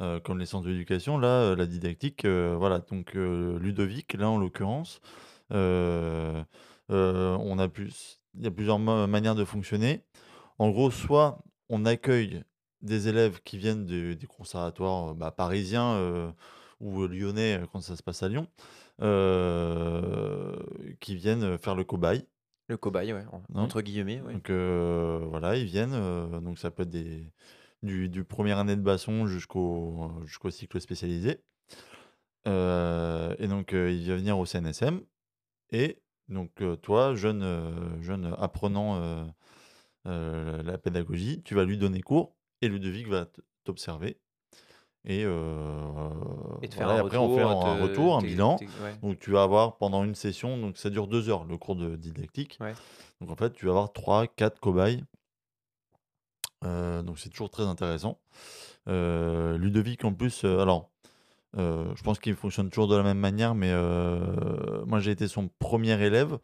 heu, 0.02 0.20
comme 0.20 0.38
les 0.38 0.44
centres 0.44 0.66
d'éducation. 0.66 1.16
Là, 1.16 1.52
heu, 1.52 1.54
la 1.54 1.64
didactique, 1.64 2.26
voilà, 2.26 2.80
donc 2.80 3.14
Ludovic, 3.14 4.12
là, 4.12 4.28
en 4.28 4.36
l'occurrence, 4.36 5.00
on 5.48 6.44
a 7.58 7.68
plus 7.72 8.20
il 8.34 8.44
y 8.44 8.48
a 8.48 8.50
plusieurs 8.50 8.78
ma 8.78 9.06
manières 9.06 9.34
de 9.34 9.46
fonctionner. 9.46 10.02
En 10.58 10.68
gros, 10.68 10.90
soit 10.90 11.38
on 11.70 11.86
accueille 11.86 12.44
des 12.82 13.08
élèves 13.08 13.40
qui 13.44 13.56
viennent 13.56 13.86
de 13.86 14.12
des 14.12 14.26
conservatoires, 14.26 15.14
bah, 15.14 15.30
parisiens, 15.30 16.34
ou 16.80 17.06
lyonnais, 17.06 17.58
heu, 17.62 17.66
quand 17.72 17.80
ça 17.80 17.96
se 17.96 18.02
passe 18.02 18.22
à 18.22 18.28
Lyon, 18.28 18.48
heu, 19.02 20.56
qui 21.00 21.16
viennent, 21.16 21.58
faire 21.58 21.74
le 21.74 21.84
cobaye. 21.84 22.26
Le 22.68 22.76
cobaye, 22.76 23.12
ouais, 23.12 23.24
en 23.30 23.42
entre 23.60 23.80
guillemets, 23.80 24.20
ouais. 24.20 24.34
Donc 24.34 24.50
voilà, 24.50 25.56
ils 25.56 25.66
viennent, 25.66 26.40
donc 26.42 26.58
ça 26.58 26.70
peut 26.70 26.82
être 26.82 26.90
des 26.90 27.30
du 27.82 28.08
du 28.08 28.24
1 28.24 28.58
année 28.58 28.74
de 28.76 28.80
basson 28.80 29.26
jusqu'au 29.26 30.10
jusqu'au 30.24 30.50
cycle 30.50 30.80
spécialisé. 30.80 31.42
Et 32.44 33.48
donc 33.48 33.72
heu, 33.74 33.90
il 33.92 34.08
va 34.08 34.16
venir 34.16 34.38
au 34.38 34.46
CNSM 34.46 35.00
et 35.72 36.02
donc 36.28 36.52
toi, 36.82 37.14
jeune, 37.14 38.00
jeune 38.02 38.34
apprenant, 38.38 39.26
la 40.04 40.78
pédagogie, 40.78 41.42
tu 41.44 41.54
vas 41.54 41.64
lui 41.64 41.78
donner 41.78 42.02
cours 42.02 42.36
et 42.62 42.68
Ludovic 42.68 43.08
va 43.08 43.26
t 43.26 43.42
t'observer 43.64 44.20
et 45.06 45.24
heu, 45.24 45.32
Et 46.62 46.68
voilà 46.68 46.98
après 47.00 47.16
on 47.16 47.28
fait 47.28 47.42
un 47.42 47.72
retour, 47.72 48.16
un 48.16 48.22
bilan. 48.22 48.58
ouais, 48.82 48.96
Donc 49.02 49.18
tu 49.18 49.30
vas 49.30 49.42
avoir 49.42 49.76
pendant 49.78 50.04
une 50.04 50.14
session, 50.14 50.58
donc 50.58 50.76
ça 50.78 50.90
dure 50.90 51.06
2 51.08 51.28
heures 51.28 51.44
le 51.44 51.56
cours 51.58 51.76
de 51.76 51.96
didactique. 51.96 52.58
ouais. 52.60 52.74
Donc 53.20 53.30
en 53.30 53.36
fait, 53.36 53.52
tu 53.52 53.66
vas 53.66 53.72
avoir 53.72 53.92
trois 53.92 54.26
quatre 54.26 54.60
cobayes 54.60 55.04
Heu, 56.64 57.02
donc 57.02 57.18
c'est 57.18 57.28
toujours 57.30 57.50
très 57.50 57.64
intéressant. 57.64 58.18
Heu, 58.88 59.56
Ludovic 59.58 60.04
en 60.04 60.14
plus, 60.14 60.44
alors, 60.44 60.90
je 61.56 62.02
pense 62.02 62.18
qu'il 62.20 62.34
fonctionne 62.36 62.70
toujours 62.70 62.88
de 62.88 62.96
la 62.96 63.02
même 63.02 63.18
manière, 63.18 63.54
mais, 63.54 63.72
moi 64.86 65.00
j'ai 65.00 65.12
été 65.12 65.28
son 65.28 65.48
premier 65.60 66.00
élève. 66.02 66.38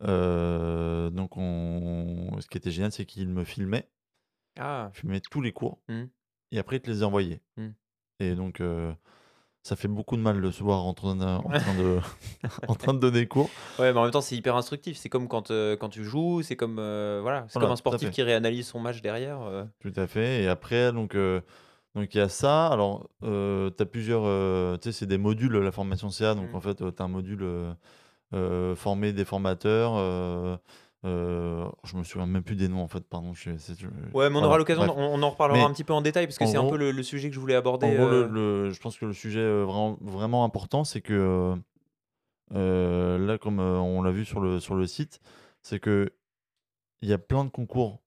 Donc 0.00 1.36
on 1.36 2.38
ce 2.40 2.48
qui 2.48 2.58
était 2.58 2.70
génial, 2.70 2.92
c'est 2.92 3.06
qu'il 3.06 3.28
me 3.28 3.44
filmait, 3.44 3.88
Ah! 4.56 4.92
filmait 4.92 5.20
tous 5.20 5.40
les 5.42 5.52
cours 5.52 5.82
Mmh. 5.88 6.06
et 6.52 6.58
après 6.58 6.76
il 6.76 6.82
te 6.82 6.90
les 6.90 7.02
envoyait 7.04 7.42
Mmh. 7.56 7.70
Et 8.22 8.34
donc, 8.34 8.60
heu, 8.60 8.94
ça 9.62 9.76
fait 9.76 9.88
beaucoup 9.88 10.16
de 10.16 10.22
mal 10.22 10.40
de 10.40 10.50
se 10.50 10.62
voir 10.62 10.84
en 10.84 10.94
train 10.94 11.14
de 11.16 11.24
en 11.24 11.42
train 11.42 11.74
de 11.74 11.98
en 12.68 12.74
train 12.74 12.94
de 12.94 12.98
donner 12.98 13.26
cours. 13.26 13.50
Ouais, 13.78 13.92
mais 13.92 13.98
en 13.98 14.02
même 14.02 14.10
temps, 14.10 14.20
c'est 14.20 14.36
hyper 14.36 14.56
instructif. 14.56 14.96
C'est 14.96 15.08
comme 15.08 15.28
quand, 15.28 15.50
heu, 15.50 15.76
quand 15.78 15.88
tu 15.88 16.04
joues, 16.04 16.42
c'est 16.42 16.56
comme, 16.56 16.78
heu, 16.78 17.20
voilà, 17.22 17.46
c'est 17.48 17.58
comme 17.60 17.70
un 17.70 17.76
sportif 17.76 18.10
qui 18.10 18.22
réanalyse 18.22 18.66
son 18.66 18.80
match 18.80 19.00
derrière. 19.02 19.38
Tout 19.80 19.92
à 19.96 20.06
fait 20.06 20.42
et 20.42 20.48
après 20.48 20.92
donc 20.92 21.16
donc 21.94 22.14
il 22.14 22.18
y 22.18 22.20
a 22.20 22.28
ça. 22.28 22.68
Alors, 22.68 23.08
tu 23.22 23.28
as 23.28 23.86
plusieurs, 23.90 24.22
tu 24.80 24.90
sais, 24.90 24.92
c'est 24.98 25.06
des 25.06 25.18
modules, 25.18 25.56
la 25.56 25.72
formation 25.72 26.10
CA 26.10 26.34
donc 26.34 26.52
Mmh. 26.52 26.56
en 26.56 26.60
fait, 26.60 26.74
tu 26.76 26.84
as 26.84 27.04
un 27.04 27.08
module, 27.08 27.46
former 28.76 29.12
des 29.12 29.24
formateurs, 29.24 30.58
heu, 31.04 31.64
je 31.84 31.96
me 31.96 32.04
souviens 32.04 32.26
même 32.26 32.42
plus 32.42 32.56
des 32.56 32.68
noms 32.68 32.82
en 32.82 32.88
fait, 32.88 33.06
pardon, 33.08 33.34
je 33.34 33.56
c'est 33.58 33.78
je 33.80 33.86
Ouais, 34.14 34.28
mais 34.30 34.38
on 34.38 34.44
aura 34.44 34.58
l'occasion 34.58 34.84
d'en 34.86 34.96
on 34.96 35.14
on 35.14 35.22
en 35.22 35.30
reparlera 35.30 35.64
un 35.64 35.72
petit 35.72 35.84
peu 35.84 35.92
en 35.92 36.00
détail 36.02 36.26
parce 36.26 36.38
que 36.38 36.44
en 36.44 36.50
c'est 36.50 36.58
un 36.58 36.64
peu 36.64 36.76
le 36.76 36.90
le 36.92 37.02
sujet 37.02 37.28
que 37.28 37.34
je 37.34 37.40
voulais 37.40 37.54
en 37.54 37.58
aborder, 37.58 37.94
gros 37.94 38.08
le 38.08 38.26
heu. 38.26 38.28
le 38.28 38.70
je 38.70 38.80
pense 38.80 38.98
que 38.98 39.06
le 39.06 39.12
sujet, 39.12 39.40
heu, 39.40 39.62
vraiment 39.64 39.98
vraiment 40.00 40.44
important, 40.44 40.84
c'est 40.84 41.00
que, 41.00 41.54
heu, 42.54 43.18
là 43.26 43.38
comme, 43.38 43.60
on 43.60 44.02
l'a 44.02 44.10
vu 44.12 44.24
sur 44.24 44.40
le 44.40 44.60
sur 44.60 44.74
le 44.74 44.86
site, 44.86 45.20
c'est 45.62 45.80
qu'il 45.82 46.10
y 47.02 47.12
a 47.12 47.18
plein 47.18 47.44
de 47.44 47.50
concours 47.50 48.02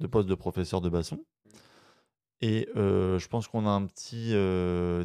de 0.00 0.06
postes 0.08 0.28
de 0.28 0.36
professeurs 0.36 0.80
de 0.82 0.90
basson. 0.90 1.20
Et 2.40 2.68
je 2.76 3.26
pense 3.28 3.48
qu'on 3.48 3.66
a 3.66 3.70
un 3.70 3.86
petit, 3.86 4.32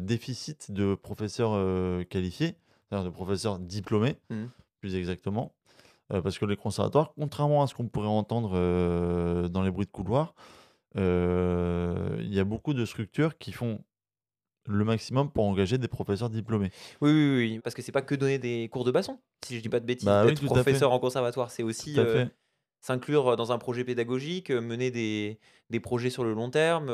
déficit 0.02 0.70
de 0.70 0.94
professeurs, 0.94 2.06
qualifiés, 2.08 2.56
c'est-à-dire 2.88 3.04
de 3.06 3.10
professeurs 3.10 3.58
diplômés, 3.58 4.18
Mmh. 4.30 4.46
plus 4.80 4.96
exactement. 4.96 5.54
Heu, 6.12 6.22
parce 6.22 6.38
que 6.38 6.44
les 6.46 6.56
conservatoires, 6.56 7.14
contrairement 7.14 7.62
à 7.62 7.66
ce 7.66 7.74
qu'on 7.74 7.88
pourrait 7.88 8.08
entendre, 8.08 8.56
heu, 8.56 9.48
dans 9.48 9.62
les 9.62 9.70
bruits 9.70 9.86
de 9.86 9.90
couloir, 9.90 10.34
heu, 10.96 12.18
il 12.20 12.34
y 12.34 12.40
a 12.40 12.44
beaucoup 12.44 12.74
de 12.74 12.84
structures 12.86 13.38
qui 13.38 13.52
font 13.52 13.84
le 14.68 14.84
maximum 14.84 15.32
pour 15.32 15.46
engager 15.46 15.78
des 15.78 15.88
professeurs 15.88 16.30
diplômés. 16.30 16.72
Oui, 17.00 17.10
oui, 17.10 17.36
oui, 17.36 17.60
parce 17.62 17.74
que 17.74 17.82
c'est 17.82 17.92
pas 17.92 18.02
que 18.02 18.14
donner 18.14 18.38
des 18.38 18.68
cours 18.68 18.84
de 18.84 18.90
basson, 18.90 19.20
si 19.44 19.56
je 19.56 19.60
dis 19.62 19.68
pas 19.68 19.80
de 19.80 19.86
bêtises. 19.86 20.16
Bah 20.16 20.24
oui, 20.26 20.36
professeur 20.36 20.92
en 20.92 20.98
conservatoire, 20.98 21.50
c'est 21.50 21.62
aussi, 21.62 21.98
s'inclure, 22.80 23.36
dans 23.36 23.52
un 23.52 23.58
projet 23.58 23.84
pédagogique, 23.84 24.50
mener 24.50 24.90
des 24.90 25.40
des 25.70 25.80
projets 25.80 26.10
sur 26.10 26.24
le 26.24 26.34
long 26.34 26.50
terme, 26.50 26.90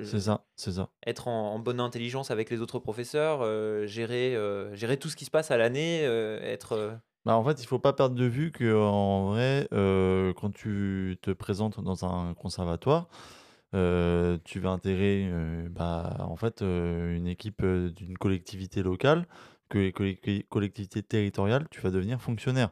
C'est 0.00 0.20
ça, 0.20 0.46
c'est 0.56 0.72
ça. 0.72 0.90
être 1.06 1.28
en 1.28 1.54
en 1.54 1.58
bonne 1.58 1.80
intelligence 1.80 2.30
avec 2.30 2.50
les 2.50 2.60
autres 2.60 2.78
professeurs, 2.78 3.40
gérer, 3.86 4.36
gérer 4.74 4.98
tout 4.98 5.08
ce 5.08 5.16
qui 5.16 5.24
se 5.24 5.30
passe 5.30 5.50
à 5.50 5.56
l'année, 5.56 6.00
être, 6.02 7.00
Bah, 7.26 7.36
en 7.36 7.44
fait, 7.44 7.62
il 7.62 7.66
faut 7.66 7.80
pas 7.80 7.92
perdre 7.92 8.14
de 8.14 8.24
vue 8.24 8.52
qu'en 8.52 9.26
vrai, 9.30 9.68
heu, 9.72 10.32
quand 10.40 10.52
tu 10.54 11.18
te 11.22 11.32
présentes 11.32 11.80
dans 11.82 12.04
un 12.06 12.34
conservatoire, 12.34 13.08
heu, 13.74 14.40
tu 14.44 14.60
vas 14.60 14.70
intégrer, 14.70 15.28
heu, 15.32 15.68
bah, 15.70 16.16
en 16.20 16.36
fait, 16.36 16.62
une 16.62 17.26
équipe, 17.28 17.64
d'une 17.66 18.16
collectivité 18.18 18.82
locale, 18.84 19.26
que 19.68 19.78
les 19.78 19.92
collec 19.92 20.48
collectivités 20.48 21.02
territoriales, 21.02 21.66
tu 21.70 21.80
vas 21.80 21.90
devenir 21.90 22.20
fonctionnaire. 22.22 22.70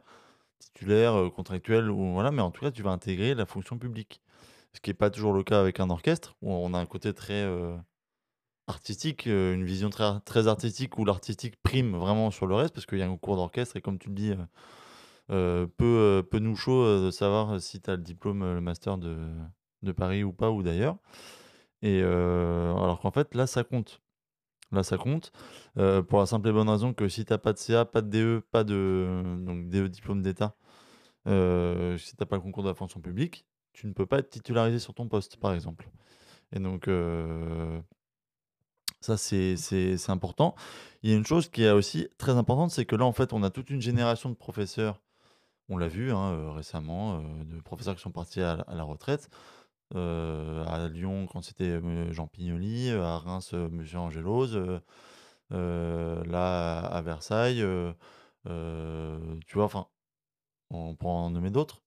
Titulaire, 0.59 1.31
contractuel 1.35 1.89
ou 1.91 2.13
voilà, 2.13 2.31
mais 2.31 2.41
en 2.43 2.51
tout 2.51 2.61
cas, 2.63 2.71
tu 2.71 2.83
vas 2.83 2.91
intégrer 2.91 3.35
la 3.35 3.45
fonction 3.47 3.77
publique. 3.79 4.21
Ce 4.73 4.81
qui 4.81 4.91
est 4.91 4.95
pas 4.95 5.09
toujours 5.11 5.33
le 5.33 5.43
cas 5.43 5.59
avec 5.61 5.79
un 5.81 5.89
orchestre, 5.91 6.35
où 6.43 6.51
on 6.53 6.73
a 6.75 6.79
un 6.79 6.85
côté 6.87 7.13
très, 7.13 7.45
Artistique, 8.67 9.27
heu, 9.27 9.53
une 9.53 9.63
vision 9.63 9.91
très 9.91 10.19
très 10.21 10.47
artistique 10.47 10.97
où 10.97 11.05
l'artistique 11.05 11.55
prime 11.61 11.95
vraiment 11.95 12.31
sur 12.31 12.47
le 12.47 12.55
reste 12.55 12.73
parce 12.73 12.87
qu'il 12.87 12.97
y 12.97 13.03
a 13.03 13.07
un 13.07 13.15
cours 13.15 13.35
d'orchestre 13.35 13.75
et 13.77 13.81
comme 13.81 13.99
tu 13.99 14.09
le 14.09 14.15
dis, 14.15 14.31
heu 14.31 14.39
heu, 15.31 15.67
peu, 15.77 16.23
peu 16.31 16.39
nous 16.39 16.55
chaud, 16.55 17.05
de 17.05 17.11
savoir 17.11 17.61
si 17.61 17.79
tu 17.79 17.91
as 17.91 17.95
le 17.95 18.01
diplôme, 18.01 18.43
le 18.43 18.61
master 18.61 18.97
de 18.97 19.17
de 19.83 19.91
Paris 19.91 20.23
ou 20.23 20.33
pas 20.33 20.49
ou 20.49 20.63
d'ailleurs 20.63 20.97
et 21.83 22.01
alors 22.01 22.99
qu'en 23.01 23.11
fait 23.11 23.35
là 23.35 23.47
ça 23.47 23.63
compte. 23.63 24.01
Là 24.71 24.83
ça 24.83 24.97
compte, 24.97 25.31
pour 26.09 26.19
la 26.19 26.25
simple 26.25 26.49
et 26.49 26.51
bonne 26.53 26.69
raison 26.69 26.93
que 26.93 27.07
si 27.09 27.25
tu 27.25 27.33
as 27.33 27.37
pas 27.37 27.53
de 27.53 27.59
CA, 27.59 27.85
pas 27.85 28.01
de 28.01 28.09
DE, 28.09 28.43
pas 28.51 28.63
de 28.63 29.37
donc 29.39 29.69
DE 29.69 29.87
diplôme 29.89 30.23
d'État, 30.23 30.55
si 31.27 32.15
tu 32.17 32.23
as 32.23 32.25
pas 32.27 32.37
le 32.37 32.41
concours 32.41 32.63
de 32.63 32.69
la 32.69 32.75
fonction 32.75 33.01
publique, 33.01 33.45
tu 33.73 33.87
ne 33.87 33.93
peux 33.93 34.05
pas 34.07 34.19
être 34.19 34.29
titularisé 34.31 34.79
sur 34.79 34.93
ton 34.95 35.07
poste, 35.07 35.37
par 35.37 35.53
exemple 35.53 35.89
et 36.53 36.59
donc 36.59 36.89
ça, 39.05 39.17
c'est 39.17 40.09
important. 40.09 40.55
Il 41.03 41.09
y 41.11 41.13
a 41.13 41.17
une 41.17 41.25
chose 41.25 41.49
qui 41.49 41.63
est 41.63 41.71
aussi 41.71 42.07
très 42.17 42.33
importante, 42.33 42.71
c'est 42.71 42.85
que 42.85 42.95
là, 42.95 43.05
en 43.05 43.13
fait, 43.13 43.33
on 43.33 43.43
a 43.43 43.49
toute 43.49 43.69
une 43.69 43.81
génération 43.81 44.29
de 44.29 44.35
professeurs, 44.35 45.01
on 45.69 45.77
l'a 45.77 45.87
vu, 45.87 46.11
hein, 46.11 46.33
heu, 46.33 46.49
récemment, 46.49 47.19
heu, 47.19 47.45
de 47.45 47.59
professeurs 47.61 47.95
qui 47.95 48.01
sont 48.01 48.11
partis 48.11 48.41
à 48.41 48.65
la 48.67 48.83
retraite. 48.83 49.29
Heu, 49.95 50.63
à 50.67 50.87
Lyon, 50.89 51.27
quand 51.27 51.41
c'était, 51.43 51.79
Jean 52.11 52.27
Pignoli, 52.27 52.91
à 52.91 53.17
Reims, 53.19 53.53
monsieur 53.53 53.99
Angelos, 53.99 54.47
là, 55.51 56.79
à 56.79 57.01
Versailles, 57.01 57.63
euh, 58.47 59.37
tu 59.47 59.55
vois, 59.55 59.65
enfin, 59.65 59.87
on 60.69 60.95
pourra 60.95 61.13
en 61.13 61.29
nommer 61.29 61.51
d'autres. 61.51 61.83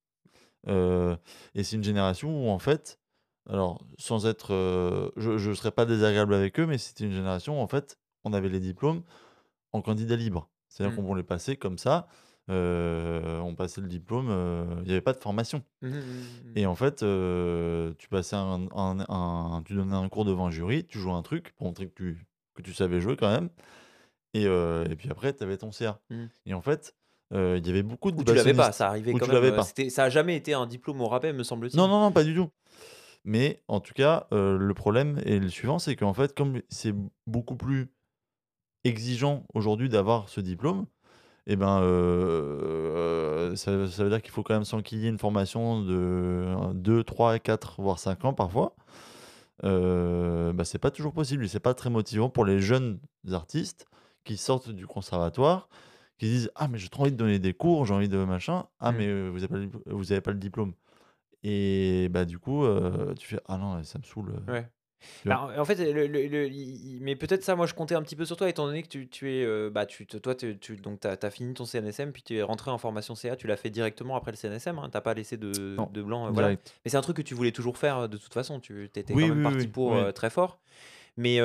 Euh, 0.69 1.17
et 1.55 1.63
c'est 1.65 1.77
une 1.77 1.85
génération 1.85 2.47
où, 2.47 2.51
en 2.51 2.59
fait, 2.59 3.01
alors, 3.49 3.83
sans 3.99 4.27
être. 4.27 4.53
euh, 4.53 5.11
je 5.17 5.49
ne 5.49 5.55
serais 5.55 5.71
pas 5.73 5.87
désagréable 5.87 6.35
avec 6.35 6.59
eux, 6.61 6.67
mais 6.67 6.79
c'était 6.79 7.05
une 7.05 7.13
génération 7.13 7.59
où, 7.61 7.63
en 7.63 7.69
fait, 7.69 7.99
on 8.25 8.33
avait 8.33 8.49
les 8.49 8.61
diplômes 8.61 9.03
en 9.73 9.83
candidat 9.83 10.17
libre. 10.17 10.51
C'est-à-dire 10.69 10.97
Mmh. 10.97 11.07
qu'on 11.07 11.15
les 11.15 11.23
passait 11.23 11.57
comme 11.57 11.79
ça. 11.79 12.09
euh, 12.51 13.39
on 13.41 13.55
passait 13.55 13.81
le 13.83 13.89
diplôme, 13.89 14.29
euh, 14.31 14.65
il 14.81 14.85
n'y 14.87 14.93
avait 14.93 15.03
pas 15.03 15.13
de 15.13 15.19
formation. 15.21 15.63
Mmh 15.83 15.89
mh, 15.89 15.93
mmh 15.93 16.53
mh. 16.53 16.53
Et 16.57 16.67
en 16.67 16.75
fait, 16.75 17.05
tu 17.99 18.09
passais 18.09 18.37
un 18.37 18.69
un 18.75 19.05
un 19.09 19.63
tu 19.65 19.75
donnais 19.75 19.95
un 19.97 20.09
cours 20.09 20.25
devant 20.25 20.47
un 20.47 20.51
jury, 20.51 20.87
tu 20.87 20.99
jouais 20.99 21.13
un 21.13 21.23
truc 21.23 21.55
pour 21.57 21.67
montrer 21.67 21.89
que 21.89 21.95
tu 21.95 22.27
que 22.55 22.63
tu 22.63 22.73
savais 22.75 23.01
jouer 23.01 23.17
quand 23.17 23.31
même 23.31 23.51
et 24.35 24.47
puis 24.97 25.11
après 25.11 25.35
tu 25.35 25.43
avais 25.43 25.57
ton 25.57 25.73
CA 25.73 26.01
et 26.47 26.55
en 26.55 26.63
fait, 26.63 26.95
il 27.33 27.67
y 27.67 27.71
avait 27.71 27.83
beaucoup 27.83 28.11
de 28.13 28.17
Ou 28.19 28.25
tu 28.25 28.35
l'avais 28.35 28.55
pas, 28.55 28.73
ça 28.73 28.89
arrivait 28.89 29.13
où 29.13 29.19
quand 29.19 29.27
tu 29.27 29.33
même, 29.33 29.55
pas. 29.55 29.65
ça 29.91 30.05
a 30.05 30.11
jamais 30.11 30.37
été 30.37 30.55
un 30.55 30.67
diplôme 30.67 31.01
au 31.01 31.09
rabais, 31.09 31.33
me 31.33 31.39
Non, 31.39 31.45
semble-t-il? 31.45 31.79
non, 31.79 32.01
non, 32.01 32.13
pas 32.13 32.25
du 32.25 32.35
tout. 32.35 32.49
Mais 33.25 33.63
en 33.69 33.81
tout 33.81 33.95
cas, 33.95 34.27
heu, 34.33 34.57
le 34.57 34.75
problème 34.75 35.19
est 35.25 35.39
le 35.39 35.49
suivant, 35.49 35.79
c'est 35.79 35.97
qu'en 35.97 36.15
fait, 36.15 36.35
comme 36.37 36.63
c'est 36.71 36.95
beaucoup 37.27 37.57
plus 37.57 37.93
exigeant 38.85 39.45
aujourd'hui 39.55 39.89
d'avoir 39.89 40.29
ce 40.29 40.41
diplôme 40.41 40.87
et 41.47 41.57
ben, 41.57 41.81
heu, 41.83 43.55
ça 43.57 43.89
ça 43.89 44.05
veut 44.05 44.11
dire 44.11 44.23
qu'il 44.23 44.33
faut 44.33 44.43
quand 44.45 44.55
même 44.55 44.65
s'enquiller 44.65 45.09
une 45.11 45.19
formation 45.19 45.83
de 45.83 46.73
2, 46.75 47.05
3, 47.05 47.39
4 47.41 47.83
voire 47.83 47.99
5 48.01 48.25
ans 48.27 48.35
parfois. 48.35 48.77
Heu, 49.65 50.53
bah, 50.55 50.65
c'est 50.65 50.79
pas 50.79 50.91
toujours 50.93 51.13
possible 51.15 51.45
et 51.45 51.49
c'est 51.49 51.61
pas 51.61 51.75
très 51.75 51.91
motivant 51.91 52.31
pour 52.31 52.45
les 52.47 52.61
jeunes 52.61 53.01
artistes 53.33 53.87
qui 54.25 54.37
sortent 54.37 54.71
du 54.71 54.87
conservatoire, 54.87 55.69
qui 56.19 56.27
disent: 56.27 56.51
«Ah 56.57 56.69
mais 56.69 56.79
j'ai 56.79 56.89
trop 56.91 57.03
envie 57.05 57.13
de 57.13 57.17
donner 57.17 57.39
des 57.41 57.55
cours, 57.55 57.87
j'ai 57.87 57.95
envie 57.95 58.09
de 58.11 58.19
machin. 58.25 58.67
Ah 58.81 58.93
Mmh. 58.93 58.95
mais, 58.95 59.07
heu, 59.09 59.29
vous 59.31 59.39
avez 59.45 59.49
pas 59.49 59.59
le 59.59 59.67
dipl 59.69 59.79
vous 59.87 60.13
avez 60.13 60.21
pas 60.23 60.33
le 60.33 60.39
diplôme» 60.39 60.75
et 61.43 62.09
bah, 62.11 62.25
du 62.25 62.39
coup, 62.39 62.65
tu 63.19 63.27
fais: 63.27 63.41
«Ah 63.47 63.59
non, 63.59 63.83
ça 63.85 63.99
me 63.99 64.05
saoule», 64.05 64.35
Ouais. 64.49 64.67
Alors, 65.27 65.53
en 65.57 65.65
fait, 65.65 65.77
le 65.77 66.07
le 66.09 66.49
mais 67.01 67.15
peut-être 67.15 67.45
ça, 67.45 67.55
moi, 67.55 67.67
je 67.67 67.75
comptais 67.75 67.95
un 67.95 68.03
petit 68.03 68.17
peu 68.17 68.25
sur 68.25 68.37
toi 68.37 68.49
étant 68.49 68.67
donné 68.67 68.83
que 68.83 68.89
tu 68.89 69.09
tu 69.09 69.31
es, 69.31 69.71
bah, 69.71 69.87
tu 69.87 70.07
toi, 70.07 70.35
tu 70.35 70.59
tu 70.59 70.77
donc 70.77 71.01
tu 71.01 71.07
as 71.09 71.31
fini 71.31 71.55
ton 71.55 71.65
CNSM 71.65 72.13
puis 72.13 72.23
tu 72.23 72.35
es 72.37 72.43
rentré 72.43 72.71
en 72.73 72.79
formation 72.79 73.15
CA, 73.15 73.37
tu 73.37 73.47
l'as 73.47 73.57
fait 73.57 73.71
directement 73.71 74.17
après 74.17 74.33
le 74.33 74.37
CNSM, 74.37 74.79
hein? 74.79 74.89
Tu 74.91 74.97
as 74.97 75.01
pas 75.01 75.15
laissé 75.15 75.37
de 75.37 75.77
Non, 75.79 75.89
de 75.93 76.03
blanc, 76.03 76.31
voilà. 76.33 76.51
Mais 76.51 76.59
c'est 76.87 76.97
un 76.97 77.01
truc 77.01 77.17
que 77.17 77.23
tu 77.23 77.35
voulais 77.35 77.53
toujours 77.53 77.79
faire, 77.79 78.09
de 78.09 78.17
toute 78.17 78.35
façon, 78.35 78.59
tu 78.59 78.85
étais 78.85 79.05
quand 79.05 79.17
même 79.17 79.37
oui, 79.37 79.43
parti 79.43 79.67
oui, 79.67 79.73
pour, 79.73 80.13
très 80.15 80.31
fort. 80.31 80.59
Mais, 81.17 81.41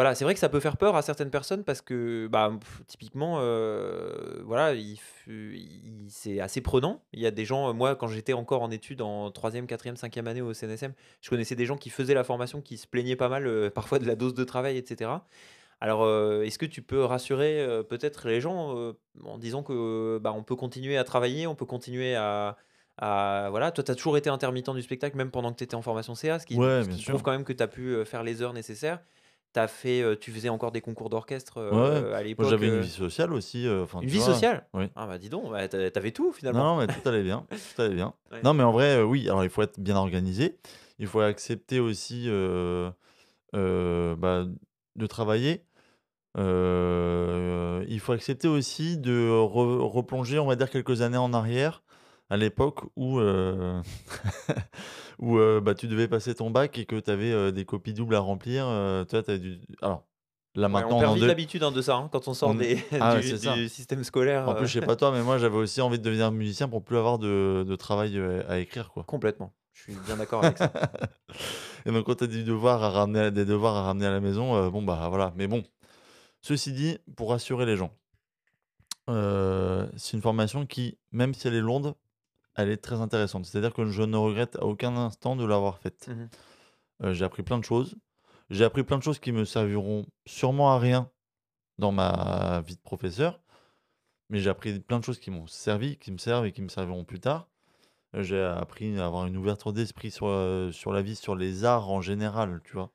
voilà, 0.00 0.14
c'est 0.14 0.24
vrai 0.24 0.32
que 0.32 0.40
ça 0.40 0.48
peut 0.48 0.60
faire 0.60 0.78
peur 0.78 0.96
à 0.96 1.02
certaines 1.02 1.30
personnes 1.30 1.62
parce 1.62 1.82
que, 1.82 2.26
bah, 2.26 2.50
pff, 2.58 2.82
typiquement, 2.86 3.38
heu, 3.42 4.42
voilà, 4.46 4.72
il 4.72 4.96
fut 4.98 5.54
il 5.58 6.06
c'est 6.08 6.40
assez 6.40 6.62
prenant. 6.62 7.02
Il 7.12 7.20
y 7.20 7.26
a 7.26 7.30
des 7.30 7.44
gens, 7.44 7.68
heu, 7.68 7.72
moi, 7.74 7.96
quand 7.96 8.06
j'étais 8.08 8.32
encore 8.32 8.62
en 8.62 8.70
études 8.70 9.02
en 9.02 9.30
3e, 9.30 9.66
4e, 9.66 9.96
5e 9.96 10.26
année 10.26 10.40
au 10.40 10.54
CNSM, 10.54 10.94
je 11.20 11.28
connaissais 11.28 11.54
des 11.54 11.66
gens 11.66 11.76
qui 11.76 11.90
faisaient 11.90 12.14
la 12.14 12.24
formation, 12.24 12.62
qui 12.62 12.78
se 12.78 12.86
plaignaient 12.86 13.14
pas 13.14 13.28
mal, 13.28 13.46
heu, 13.46 13.68
parfois 13.74 13.98
de 13.98 14.06
la 14.06 14.16
dose 14.16 14.32
de 14.34 14.44
travail 14.44 14.78
et 14.78 14.86
cetera. 14.86 15.26
Alors, 15.80 16.06
est-ce 16.44 16.58
que 16.58 16.66
tu 16.66 16.82
peux 16.82 17.04
rassurer, 17.04 17.66
peut-être 17.88 18.28
les 18.28 18.40
gens, 18.40 18.94
en 19.24 19.38
disant 19.38 19.62
que, 19.62 20.18
bah, 20.22 20.32
on 20.34 20.42
peut 20.42 20.56
continuer 20.56 20.98
à 20.98 21.04
travailler, 21.04 21.46
on 21.46 21.54
peut 21.54 21.66
continuer 21.66 22.14
à 22.16 22.56
à 22.98 23.48
voilà, 23.50 23.70
toi, 23.72 23.82
tu 23.82 23.90
as 23.90 23.94
toujours 23.94 24.18
été 24.18 24.28
intermittent 24.28 24.68
du 24.74 24.82
spectacle, 24.82 25.16
même 25.16 25.30
pendant 25.30 25.52
que 25.52 25.56
tu 25.58 25.64
étais 25.64 25.74
en 25.74 25.80
formation 25.82 26.14
CA, 26.14 26.38
ce 26.38 26.44
qui 26.44 26.56
Ouais, 26.56 26.82
ce 26.82 26.88
qui 26.90 27.02
prouve 27.02 27.22
quand 27.22 27.30
même 27.30 27.44
que 27.44 27.54
tu 27.54 27.62
as 27.62 27.68
pu, 27.68 28.04
faire 28.04 28.22
les 28.22 28.42
heures 28.42 28.52
nécessaires. 28.52 29.00
As 29.56 29.68
fait, 29.68 30.02
heu, 30.02 30.16
tu 30.18 30.32
faisais 30.32 30.48
encore 30.48 30.72
des 30.72 30.80
concours 30.80 31.10
d'orchestre, 31.10 31.58
Ouais, 31.70 32.04
heu, 32.08 32.14
à 32.14 32.22
Moi, 32.36 32.44
l'époque, 32.44 32.46
j'avais 32.46 32.68
une 32.68 32.80
vie 32.80 32.90
sociale 32.90 33.32
aussi, 33.32 33.66
Une 34.00 34.08
vie 34.10 34.20
vois? 34.20 34.22
sociale? 34.22 34.68
Oui. 34.74 34.86
Ah 34.94 35.06
bah, 35.06 35.18
dis 35.18 35.28
donc, 35.30 35.50
bah, 35.50 35.68
tu 35.68 35.76
tu 35.76 35.98
avais 35.98 36.12
tout 36.12 36.32
finalement. 36.32 36.64
non, 36.64 36.78
mais 36.78 36.88
tout 36.88 37.00
allait 37.08 37.22
bien, 37.22 37.46
tout 37.74 37.82
allait 37.82 37.94
bien. 37.94 38.14
Ouais. 38.30 38.42
Non, 38.42 38.54
mais 38.54 38.62
en 38.64 38.72
vrai, 38.72 39.02
oui, 39.02 39.28
alors 39.28 39.44
il 39.44 39.50
faut 39.50 39.62
être 39.62 39.78
bien 39.80 39.96
organisé. 39.96 40.58
Il 40.98 41.06
faut 41.06 41.20
accepter 41.20 41.80
aussi, 41.80 42.28
bah, 43.52 44.46
de 44.96 45.06
travailler. 45.06 45.64
Il 46.36 48.00
faut 48.00 48.12
accepter 48.12 48.48
aussi 48.48 48.98
de 48.98 49.30
re 49.30 49.80
replonger, 49.92 50.38
on 50.38 50.46
va 50.46 50.56
dire, 50.56 50.70
quelques 50.70 51.02
années 51.02 51.16
en 51.18 51.32
arrière, 51.32 51.82
à 52.30 52.36
l'époque 52.36 52.80
où, 52.96 53.18
heu, 53.18 53.82
où, 55.18 55.36
heu, 55.36 55.60
bah, 55.60 55.74
tu 55.74 55.88
devais 55.88 56.08
passer 56.08 56.34
ton 56.34 56.50
bac 56.50 56.78
et 56.78 56.86
que 56.86 56.98
tu 56.98 57.10
avais, 57.10 57.32
heu, 57.32 57.52
des 57.52 57.64
copies 57.64 57.92
doubles 57.92 58.14
à 58.14 58.20
remplir, 58.20 58.64
tu 59.08 59.16
vois? 59.16 59.22
Tu 59.24 59.38
dû 59.38 59.60
alors, 59.82 60.04
là, 60.54 60.68
Ouais, 60.68 60.74
maintenant, 60.74 60.96
on 60.96 61.00
perd 61.00 61.14
vite 61.14 61.22
deux 61.22 61.28
l'habitude, 61.28 61.62
hein, 61.64 61.72
de 61.72 61.82
ça, 61.82 61.96
hein, 61.96 62.08
quand 62.10 62.28
on 62.28 62.34
sort 62.34 62.50
on 62.50 62.54
des 62.54 62.78
ah 62.92 63.20
du 63.20 63.32
du 63.32 63.68
système 63.68 64.04
scolaire, 64.04 64.48
En 64.48 64.54
plus, 64.54 64.68
je 64.68 64.72
sais 64.74 64.80
pas 64.86 64.94
toi, 64.94 65.10
mais 65.10 65.22
moi, 65.22 65.38
j'avais 65.38 65.56
aussi 65.56 65.80
envie 65.80 65.98
de 65.98 66.04
devenir 66.04 66.30
musicien 66.30 66.68
pour 66.68 66.84
plus 66.84 66.96
avoir 66.96 67.18
de 67.18 67.64
de 67.66 67.76
travail, 67.76 68.18
à 68.48 68.58
écrire, 68.60 68.90
quoi. 68.90 69.02
complètement. 69.04 69.52
Je 69.72 69.82
suis 69.82 69.94
bien 70.06 70.16
d'accord 70.16 70.44
avec 70.44 70.58
ça. 70.58 70.72
Et 71.86 71.90
donc 71.90 72.04
quand 72.04 72.14
tu 72.16 72.24
as 72.24 72.26
des 72.26 72.44
devoirs 72.44 72.82
à 72.82 72.90
ramener 72.90 73.30
des 73.30 73.44
devoirs 73.44 73.74
à 73.76 73.82
ramener 73.82 74.06
à 74.06 74.10
la 74.10 74.20
maison, 74.20 74.68
bon, 74.70 74.82
bah, 74.82 75.06
voilà. 75.08 75.32
Mais 75.36 75.48
bon, 75.48 75.64
ceci 76.42 76.72
dit, 76.72 76.98
pour 77.16 77.30
rassurer 77.30 77.66
les 77.66 77.76
gens, 77.76 77.90
c'est 79.08 80.16
une 80.16 80.22
formation 80.22 80.66
qui, 80.66 80.98
même 81.10 81.34
si 81.34 81.48
elle 81.48 81.54
est 81.54 81.60
lourde, 81.60 81.94
elle 82.62 82.70
est 82.70 82.76
très 82.78 83.00
intéressante. 83.00 83.46
C'est-à-dire 83.46 83.74
que 83.74 83.86
je 83.86 84.02
ne 84.02 84.16
regrette 84.16 84.56
à 84.56 84.64
aucun 84.64 84.96
instant 84.96 85.36
de 85.36 85.44
l'avoir 85.44 85.78
faite. 85.78 86.08
Mmh 86.08 86.12
mh. 86.12 86.28
Heu, 87.06 87.14
j'ai 87.14 87.24
appris 87.24 87.42
plein 87.42 87.58
de 87.58 87.64
choses. 87.64 87.96
J'ai 88.50 88.64
appris 88.64 88.84
plein 88.84 88.98
de 88.98 89.02
choses 89.02 89.18
qui 89.20 89.32
me 89.32 89.44
serviront 89.44 90.06
sûrement 90.26 90.72
à 90.72 90.78
rien 90.78 91.10
dans 91.78 91.92
ma 91.92 92.62
vie 92.66 92.76
de 92.76 92.80
professeur, 92.82 93.40
mais 94.30 94.40
j'ai 94.40 94.50
appris 94.50 94.80
plein 94.80 95.00
de 95.00 95.04
choses 95.04 95.20
qui 95.20 95.30
m'ont 95.30 95.46
servi, 95.46 95.98
qui 95.98 96.12
me 96.12 96.18
servent 96.18 96.46
et 96.46 96.52
qui 96.52 96.62
me 96.62 96.68
serviront 96.68 97.04
plus 97.04 97.20
tard. 97.20 97.48
Heu, 98.16 98.22
j'ai 98.24 98.42
appris 98.42 98.98
à 99.00 99.06
avoir 99.06 99.26
une 99.26 99.36
ouverture 99.38 99.72
d'esprit 99.74 100.10
sur, 100.12 100.28
heu, 100.28 100.72
sur 100.72 100.92
la 100.92 101.02
vie, 101.02 101.16
sur 101.16 101.36
les 101.36 101.64
arts 101.64 101.90
en 101.90 102.00
général, 102.02 102.60
tu 102.64 102.74
vois? 102.74 102.92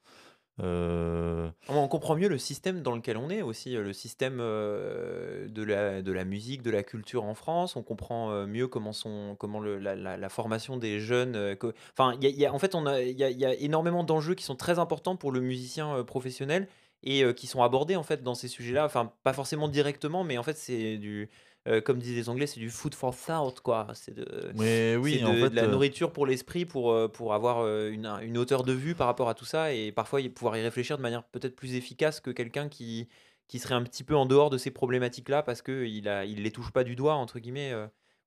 Heu, 0.61 1.51
On 1.67 1.87
comprend 1.89 2.15
mieux 2.15 2.29
le 2.29 2.37
système 2.37 2.81
dans 2.81 2.95
lequel 2.95 3.17
on 3.17 3.29
est 3.29 3.41
aussi, 3.41 3.75
heu, 3.75 3.83
le 3.83 3.91
système, 3.93 4.39
heu, 4.39 5.47
de 5.49 5.63
la 5.63 6.01
de 6.01 6.11
la 6.13 6.23
musique, 6.23 6.61
de 6.61 6.71
la 6.71 6.81
culture 6.83 7.23
en 7.25 7.35
France. 7.35 7.75
On 7.75 7.83
comprend, 7.83 8.45
mieux 8.47 8.67
comment 8.67 8.93
sont 8.93 9.35
comment 9.37 9.59
la 9.61 10.29
formation 10.29 10.77
des 10.77 10.99
jeunes, 10.99 11.55
que 11.57 11.73
enfin, 11.97 12.17
y 12.21 12.45
a 12.45 12.53
en 12.53 12.59
fait, 12.59 12.73
il 13.01 13.17
y 13.17 13.23
a 13.23 13.29
y 13.29 13.45
a 13.45 13.53
énormément 13.55 14.03
d'enjeux 14.03 14.35
qui 14.35 14.43
sont 14.45 14.55
très 14.55 14.79
importants 14.79 15.17
pour 15.17 15.31
le 15.31 15.41
musicien, 15.41 16.03
professionnel 16.03 16.67
et 17.03 17.23
qui 17.35 17.47
sont 17.47 17.61
abordés, 17.61 17.95
en 17.97 18.03
fait, 18.03 18.23
dans 18.23 18.33
ces 18.35 18.47
sujets-là. 18.47 18.85
Enfin, 18.85 19.11
pas 19.23 19.33
forcément 19.33 19.67
directement, 19.67 20.23
mais 20.23 20.37
en 20.37 20.43
fait, 20.43 20.57
c'est 20.57 20.97
du, 20.97 21.29
heu, 21.67 21.81
comme 21.81 21.99
disent 21.99 22.15
les 22.15 22.29
Anglais, 22.29 22.47
c'est 22.47 22.59
du 22.59 22.69
food 22.69 22.95
for 22.95 23.15
thought, 23.15 23.61
quoi. 23.61 23.87
C'est 23.93 24.13
de 24.15 24.53
mais 24.53 24.95
oui, 24.95 25.23
en 25.25 25.35
de 25.35 25.47
de 25.47 25.55
fait, 25.55 25.55
la 25.55 25.65
heu, 25.65 25.67
nourriture 25.67 26.11
pour 26.13 26.25
l'esprit, 26.27 26.65
pour, 26.65 26.91
heu, 26.93 27.09
pour 27.11 27.33
avoir, 27.33 27.65
une 27.67 28.05
une 28.21 28.37
hauteur 28.37 28.63
de 28.63 28.73
vue 28.73 28.95
par 28.95 29.07
rapport 29.07 29.29
à 29.29 29.33
tout 29.33 29.45
ça 29.45 29.73
et 29.73 29.91
parfois 29.91 30.21
pouvoir 30.35 30.57
y 30.57 30.61
réfléchir 30.61 30.97
de 30.97 31.01
manière 31.01 31.23
peut-être 31.23 31.55
plus 31.55 31.75
efficace 31.75 32.19
que 32.19 32.31
quelqu'un 32.31 32.69
qui 32.69 33.07
qui 33.47 33.59
serait 33.59 33.75
un 33.75 33.83
petit 33.83 34.03
peu 34.03 34.15
en 34.15 34.25
dehors 34.25 34.49
de 34.49 34.57
ces 34.57 34.71
problématiques-là 34.71 35.43
parce 35.43 35.61
qu'il 35.61 36.07
a 36.09 36.25
il 36.25 36.41
les 36.43 36.51
touche 36.51 36.71
pas 36.71 36.83
«du 36.83 36.95
doigt» 36.95 37.15
entre 37.15 37.39
guillemets, 37.39 37.73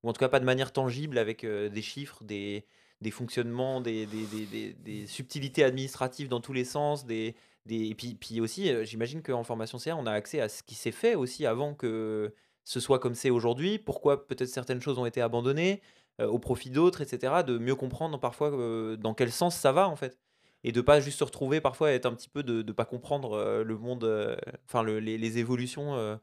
ou 0.03 0.09
en 0.09 0.13
tout 0.13 0.19
cas 0.19 0.29
pas 0.29 0.39
de 0.39 0.45
manière 0.45 0.71
tangible 0.71 1.17
avec, 1.17 1.45
des 1.45 1.81
chiffres, 1.81 2.23
des 2.23 2.65
des 3.01 3.11
fonctionnements, 3.11 3.81
des 3.81 4.05
des 4.05 4.73
des 4.73 5.07
subtilités 5.07 5.63
administratives 5.63 6.27
dans 6.29 6.41
tous 6.41 6.53
les 6.53 6.65
sens, 6.65 7.05
des 7.05 7.35
des 7.65 7.87
et 7.89 7.95
puis 7.95 8.15
puis 8.15 8.39
aussi, 8.41 8.71
j'imagine 8.85 9.21
qu'en 9.21 9.43
formation 9.43 9.77
CA, 9.77 9.95
on 9.97 10.05
a 10.05 10.11
accès 10.11 10.39
à 10.41 10.49
ce 10.49 10.63
qui 10.63 10.75
s'est 10.75 10.91
fait 10.91 11.15
aussi 11.15 11.45
avant 11.45 11.73
que 11.75 12.33
ce 12.71 12.79
soit 12.79 12.99
comme 12.99 13.15
c'est 13.15 13.29
aujourd'hui. 13.29 13.79
Pourquoi 13.79 14.27
peut-être 14.27 14.47
certaines 14.49 14.81
choses 14.81 14.97
ont 14.99 15.05
été 15.05 15.21
abandonnées? 15.21 15.81
heu, 16.21 16.27
au 16.27 16.39
profit 16.39 16.69
d'autres 16.69 17.01
et 17.01 17.05
cetera, 17.05 17.43
de 17.43 17.57
mieux 17.57 17.75
comprendre 17.75 18.19
parfois, 18.19 18.49
heu, 18.51 18.97
dans 18.97 19.13
quel 19.13 19.31
sens 19.31 19.55
ça 19.55 19.71
va 19.71 19.87
en 19.87 19.95
fait. 19.95 20.19
Et 20.63 20.71
de 20.73 20.81
pas 20.81 20.99
juste 20.99 21.19
se 21.19 21.23
retrouver 21.23 21.61
parfois 21.61 21.87
à 21.89 21.91
être 21.91 22.05
un 22.05 22.13
petit 22.13 22.29
peu 22.29 22.43
de 22.43 22.61
de 22.61 22.71
pas 22.73 22.85
comprendre, 22.85 23.35
heu, 23.37 23.63
le 23.63 23.77
monde, 23.77 24.37
enfin 24.65 24.83
le 24.83 24.99
les 24.99 25.37
évolutions, 25.39 26.19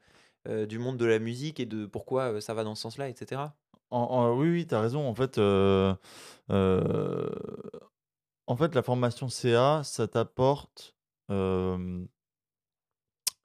du 0.67 0.79
monde 0.79 0.97
de 0.97 1.05
la 1.05 1.19
musique 1.19 1.59
et 1.59 1.65
de 1.65 1.85
pourquoi, 1.85 2.39
ça 2.41 2.53
va 2.53 2.63
dans 2.63 2.75
ce 2.75 2.81
sens-là 2.83 3.09
et 3.09 3.15
cetera. 3.15 3.55
en 3.89 3.99
en 3.99 4.37
oui, 4.37 4.49
oui, 4.49 4.67
tu 4.67 4.75
as 4.75 4.81
raison. 4.81 5.07
En 5.07 5.15
fait, 5.15 5.37
en 8.47 8.55
fait, 8.57 8.75
la 8.75 8.83
formation 8.83 9.29
CA, 9.29 9.81
ça 9.83 10.07
t'apporte, 10.07 10.95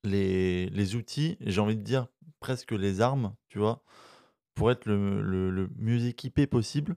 les 0.04 0.68
les 0.70 0.94
outils 0.96 1.36
j'ai 1.40 1.60
envie 1.60 1.76
de 1.76 1.82
dire 1.82 2.06
presque 2.42 2.72
les 2.72 3.00
armes, 3.00 3.34
tu 3.48 3.58
vois? 3.58 3.82
Pour 4.54 4.70
être 4.70 4.84
le 4.86 5.22
le 5.22 5.50
le 5.50 5.70
mieux 5.78 6.04
équipé 6.04 6.46
possible 6.46 6.96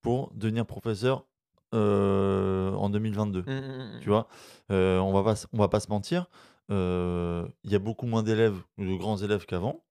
pour 0.00 0.32
devenir 0.34 0.66
professeur, 0.66 1.26
en 1.72 2.88
2022. 2.90 3.42
Mmh 3.42 3.44
mh, 3.46 3.96
mmh 3.96 4.00
Tu 4.00 4.08
vois? 4.10 4.28
On 4.68 5.12
va 5.12 5.24
pas 5.24 5.36
se 5.36 5.46
on 5.52 5.58
va 5.58 5.68
pas 5.68 5.80
se 5.80 5.88
mentir, 5.88 6.28
il 6.70 7.70
y 7.70 7.74
a 7.74 7.78
beaucoup 7.80 8.06
moins 8.06 8.22
d'élèves, 8.22 8.62
de 8.78 8.94
grands 8.96 9.16
élèves 9.16 9.44
qu'avant, 9.46 9.84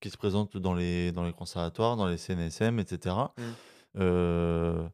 qui 0.00 0.10
se 0.10 0.16
présentent 0.16 0.56
dans 0.56 0.74
les 0.74 1.12
dans 1.12 1.24
les 1.24 1.32
conservatoires, 1.32 1.96
dans 1.96 2.08
les 2.08 2.16
CNSM 2.16 2.80
et 2.80 2.86
cetera. 2.86 3.34
Mmh. 3.38 4.00
Heu, 4.02 4.88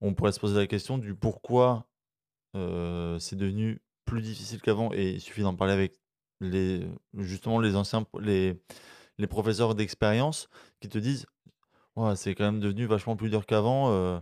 on 0.00 0.14
pourrait 0.14 0.32
se 0.32 0.40
poser 0.40 0.56
la 0.56 0.66
question 0.66 0.98
du 0.98 1.14
pourquoi, 1.14 1.86
c'est 2.54 3.36
devenu 3.36 3.80
plus 4.04 4.22
difficile 4.22 4.60
qu'avant 4.62 4.90
et 4.92 5.10
il 5.10 5.20
suffit 5.20 5.42
d'en 5.42 5.54
parler 5.54 5.74
avec 5.74 6.00
les 6.40 6.86
justement 7.16 7.58
les 7.60 7.76
anciens 7.76 8.06
les 8.20 8.60
les 9.18 9.26
professeurs 9.26 9.74
d'expérience 9.74 10.48
qui 10.80 10.88
te 10.88 10.98
disent 10.98 11.26
ouais, 11.96 12.16
c'est 12.16 12.34
quand 12.34 12.44
même 12.44 12.60
devenu 12.60 12.86
vachement 12.86 13.16
plus 13.16 13.30
dur 13.30 13.46
qu'avant. 13.46 13.90
euh, 13.90 14.20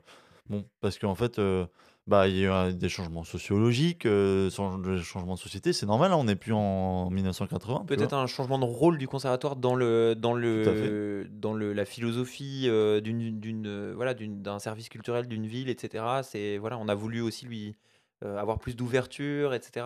bon, 0.49 0.65
parce 0.81 0.99
qu'en 0.99 1.15
fait, 1.15 1.39
euh, 1.39 1.67
bah, 2.07 2.29
il 2.29 2.37
y 2.39 2.47
a 2.47 2.71
eu 2.71 2.75
des 2.75 2.89
changements 2.89 3.25
sociologiques, 3.25 4.07
euh, 4.07 4.49
des 4.79 5.03
changements 5.03 5.35
de 5.35 5.39
société. 5.39 5.73
C'est 5.73 5.87
normal, 5.87 6.13
hein, 6.13 6.17
on 6.17 6.25
n'est 6.25 6.37
plus 6.37 6.53
en 6.53 7.11
1980. 7.11 7.59
tu 7.59 7.73
vois. 7.73 7.87
Peut-être 7.87 8.15
un 8.15 8.27
changement 8.27 8.59
de 8.59 8.65
rôle 8.65 8.97
du 8.99 9.09
conservatoire 9.09 9.57
dans 9.57 9.75
le 9.75 10.15
dans 10.15 10.33
le 10.33 11.27
dans 11.31 11.53
le 11.53 11.73
la 11.73 11.85
philosophie 11.85 12.65
euh, 12.67 13.01
d'une 13.01 13.41
d'une 13.41 13.93
voilà 13.93 14.15
d'une 14.15 14.43
d'un 14.43 14.59
service 14.59 14.89
culturel 14.89 15.27
d'une 15.27 15.47
ville, 15.47 15.69
etc. 15.69 16.05
C'est 16.23 16.59
voilà, 16.59 16.79
on 16.79 16.89
a 16.89 16.95
voulu 16.95 17.21
aussi 17.21 17.47
lui 17.47 17.77
avoir 18.23 18.59
plus 18.59 18.75
d'ouverture, 18.75 19.53
etc. 19.53 19.85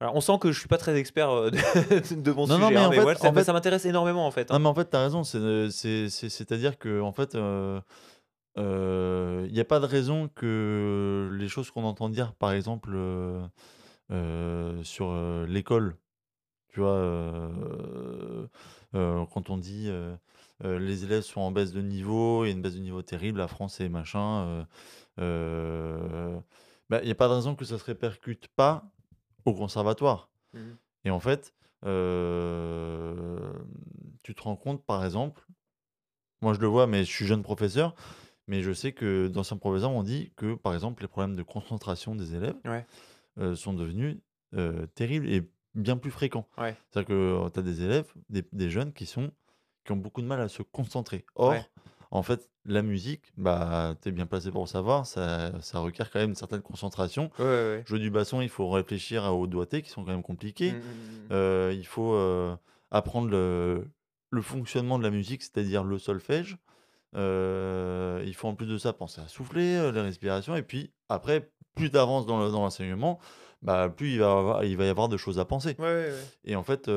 euh. 0.00 0.04
Alors, 0.04 0.16
on 0.16 0.20
sent 0.20 0.38
que 0.40 0.50
je 0.52 0.58
suis 0.58 0.68
pas 0.68 0.78
très 0.78 0.96
expert 0.96 1.30
euh, 1.30 1.50
de, 1.50 2.20
de 2.22 2.32
mon 2.32 2.46
Non, 2.46 2.58
non, 2.58 2.68
sujet, 2.68 2.74
mais 2.74 2.80
hein, 2.80 2.90
mais 2.90 2.96
fait- 3.14 3.18
ça, 3.20 3.28
en 3.28 3.32
fait- 3.34 3.44
ça 3.44 3.52
m'intéresse 3.52 3.84
énormément 3.84 4.26
en 4.26 4.30
fait. 4.30 4.50
hein. 4.50 4.54
Non, 4.54 4.60
mais 4.60 4.68
en 4.68 4.74
fait, 4.74 4.90
tu 4.90 4.96
as 4.96 5.02
raison. 5.02 5.24
c'est- 5.24 5.70
c'est- 5.70 6.08
c'est- 6.08 6.28
C'est-à-dire 6.28 6.78
que 6.78 7.00
en 7.00 7.12
fait, 7.12 7.34
euh, 7.34 7.80
euh, 8.58 9.44
il 9.48 9.52
n'y 9.52 9.60
a 9.60 9.64
pas 9.64 9.80
de 9.80 9.86
raison 9.86 10.28
que 10.34 11.30
les 11.32 11.48
choses 11.48 11.70
qu'on 11.70 11.84
entend 11.84 12.08
dire, 12.08 12.32
par 12.34 12.52
exemple, 12.52 12.90
euh, 12.94 13.42
euh, 14.10 14.82
sur 14.84 15.10
euh, 15.10 15.46
l'école, 15.46 15.96
tu 16.72 16.80
vois, 16.80 16.90
euh, 16.94 18.46
euh, 18.94 19.24
quand 19.32 19.50
on 19.50 19.56
dit 19.58 19.86
euh, 19.88 20.14
euh, 20.64 20.78
les 20.78 21.04
élèves 21.04 21.22
sont 21.22 21.40
en 21.40 21.50
baisse 21.52 21.72
de 21.72 21.80
niveau, 21.82 22.44
il 22.44 22.48
y 22.48 22.50
a 22.50 22.54
une 22.54 22.62
baisse 22.62 22.74
de 22.74 22.80
niveau 22.80 23.02
terrible, 23.02 23.38
la 23.38 23.48
France 23.48 23.80
et 23.80 23.88
machin, 23.88 24.40
euh, 24.46 24.64
euh, 25.20 26.38
bah, 26.88 27.00
il 27.02 27.06
n'y 27.06 27.12
a 27.12 27.14
pas 27.16 27.28
de 27.28 27.34
raison 27.34 27.54
que 27.54 27.64
ça 27.64 27.78
se 27.78 27.84
répercute 27.84 28.48
pas 28.56 28.84
au 29.44 29.54
conservatoire. 29.54 30.30
Mhm. 30.54 30.76
Et 31.04 31.10
en 31.10 31.20
fait, 31.20 31.54
euh, 31.84 33.52
tu 34.22 34.34
te 34.34 34.42
rends 34.42 34.56
compte, 34.56 34.84
par 34.84 35.04
exemple, 35.04 35.46
moi 36.42 36.52
je 36.54 36.60
le 36.60 36.66
vois, 36.66 36.86
mais 36.86 37.04
je 37.04 37.10
suis 37.10 37.26
jeune 37.26 37.42
professeur, 37.42 37.94
mais 38.46 38.62
je 38.62 38.72
sais 38.72 38.92
que 38.92 39.28
d'anciens 39.28 39.56
professeurs 39.56 39.90
m'ont 39.90 40.02
dit 40.02 40.32
que, 40.36 40.54
par 40.54 40.74
exemple, 40.74 41.02
les 41.02 41.08
problèmes 41.08 41.36
de 41.36 41.42
concentration 41.42 42.14
des 42.14 42.34
élèves 42.34 42.56
Ouais. 42.64 42.86
euh, 43.38 43.54
sont 43.54 43.72
devenus 43.72 44.18
euh, 44.54 44.86
terribles 44.94 45.28
et 45.28 45.48
bien 45.74 45.96
plus 45.96 46.10
fréquents. 46.10 46.48
Ouais. 46.58 46.76
C'est-à-dire 46.90 47.08
que 47.08 47.48
tu 47.50 47.58
as 47.60 47.62
des 47.62 47.82
élèves, 47.82 48.12
des, 48.28 48.44
des 48.52 48.70
jeunes 48.70 48.92
qui, 48.92 49.06
sont, 49.06 49.30
qui 49.84 49.92
ont 49.92 49.96
beaucoup 49.96 50.20
de 50.20 50.26
mal 50.26 50.40
à 50.40 50.48
se 50.48 50.62
concentrer. 50.62 51.24
Or, 51.36 51.50
Ouais. 51.50 51.64
En 52.10 52.22
fait, 52.22 52.48
la 52.64 52.82
musique, 52.82 53.32
bah, 53.36 53.94
tu 54.02 54.08
es 54.08 54.12
bien 54.12 54.26
placé 54.26 54.50
pour 54.50 54.62
le 54.62 54.66
savoir, 54.68 55.06
ça, 55.06 55.52
ça 55.60 55.78
requiert 55.78 56.10
quand 56.10 56.18
même 56.18 56.30
une 56.30 56.34
certaine 56.36 56.60
concentration. 56.62 57.30
Ouais, 57.38 57.44
ouais, 57.44 57.50
ouais. 57.50 57.84
Jouer 57.86 57.98
du 58.00 58.10
basson, 58.10 58.40
il 58.40 58.48
faut 58.48 58.68
réfléchir 58.68 59.24
aux 59.34 59.46
doigtés 59.46 59.80
qui 59.82 59.90
sont 59.90 60.04
quand 60.04 60.10
même 60.10 60.22
compliqués. 60.22 60.72
Mm, 60.72 60.76
mm, 60.76 60.80
mm. 60.80 61.28
Euh, 61.32 61.72
il 61.74 61.86
faut 61.86 62.14
euh, 62.14 62.56
apprendre 62.90 63.28
le, 63.30 63.88
le 64.30 64.42
fonctionnement 64.42 64.98
de 64.98 65.04
la 65.04 65.10
musique, 65.10 65.42
c'est-à-dire 65.42 65.84
le 65.84 65.98
solfège. 65.98 66.58
Euh, 67.16 68.22
il 68.26 68.34
faut 68.34 68.48
en 68.48 68.54
plus 68.54 68.66
de 68.66 68.78
ça 68.78 68.92
penser 68.92 69.20
à 69.20 69.28
souffler, 69.28 69.90
les 69.92 70.00
respirations. 70.00 70.54
Et 70.56 70.62
puis 70.62 70.92
après, 71.08 71.50
plus 71.74 71.90
tu 71.90 71.96
avances 71.96 72.26
dans 72.26 72.38
le- 72.44 72.50
l'enseignement, 72.50 73.18
bah, 73.62 73.88
plus 73.88 74.12
il 74.14 74.18
va, 74.20 74.26
y 74.26 74.28
avoir, 74.28 74.64
il 74.64 74.76
va 74.76 74.84
y 74.84 74.88
avoir 74.88 75.08
de 75.08 75.16
choses 75.16 75.38
à 75.38 75.44
penser. 75.44 75.76
Et 76.44 76.56
en 76.56 76.62
fait, 76.64 76.90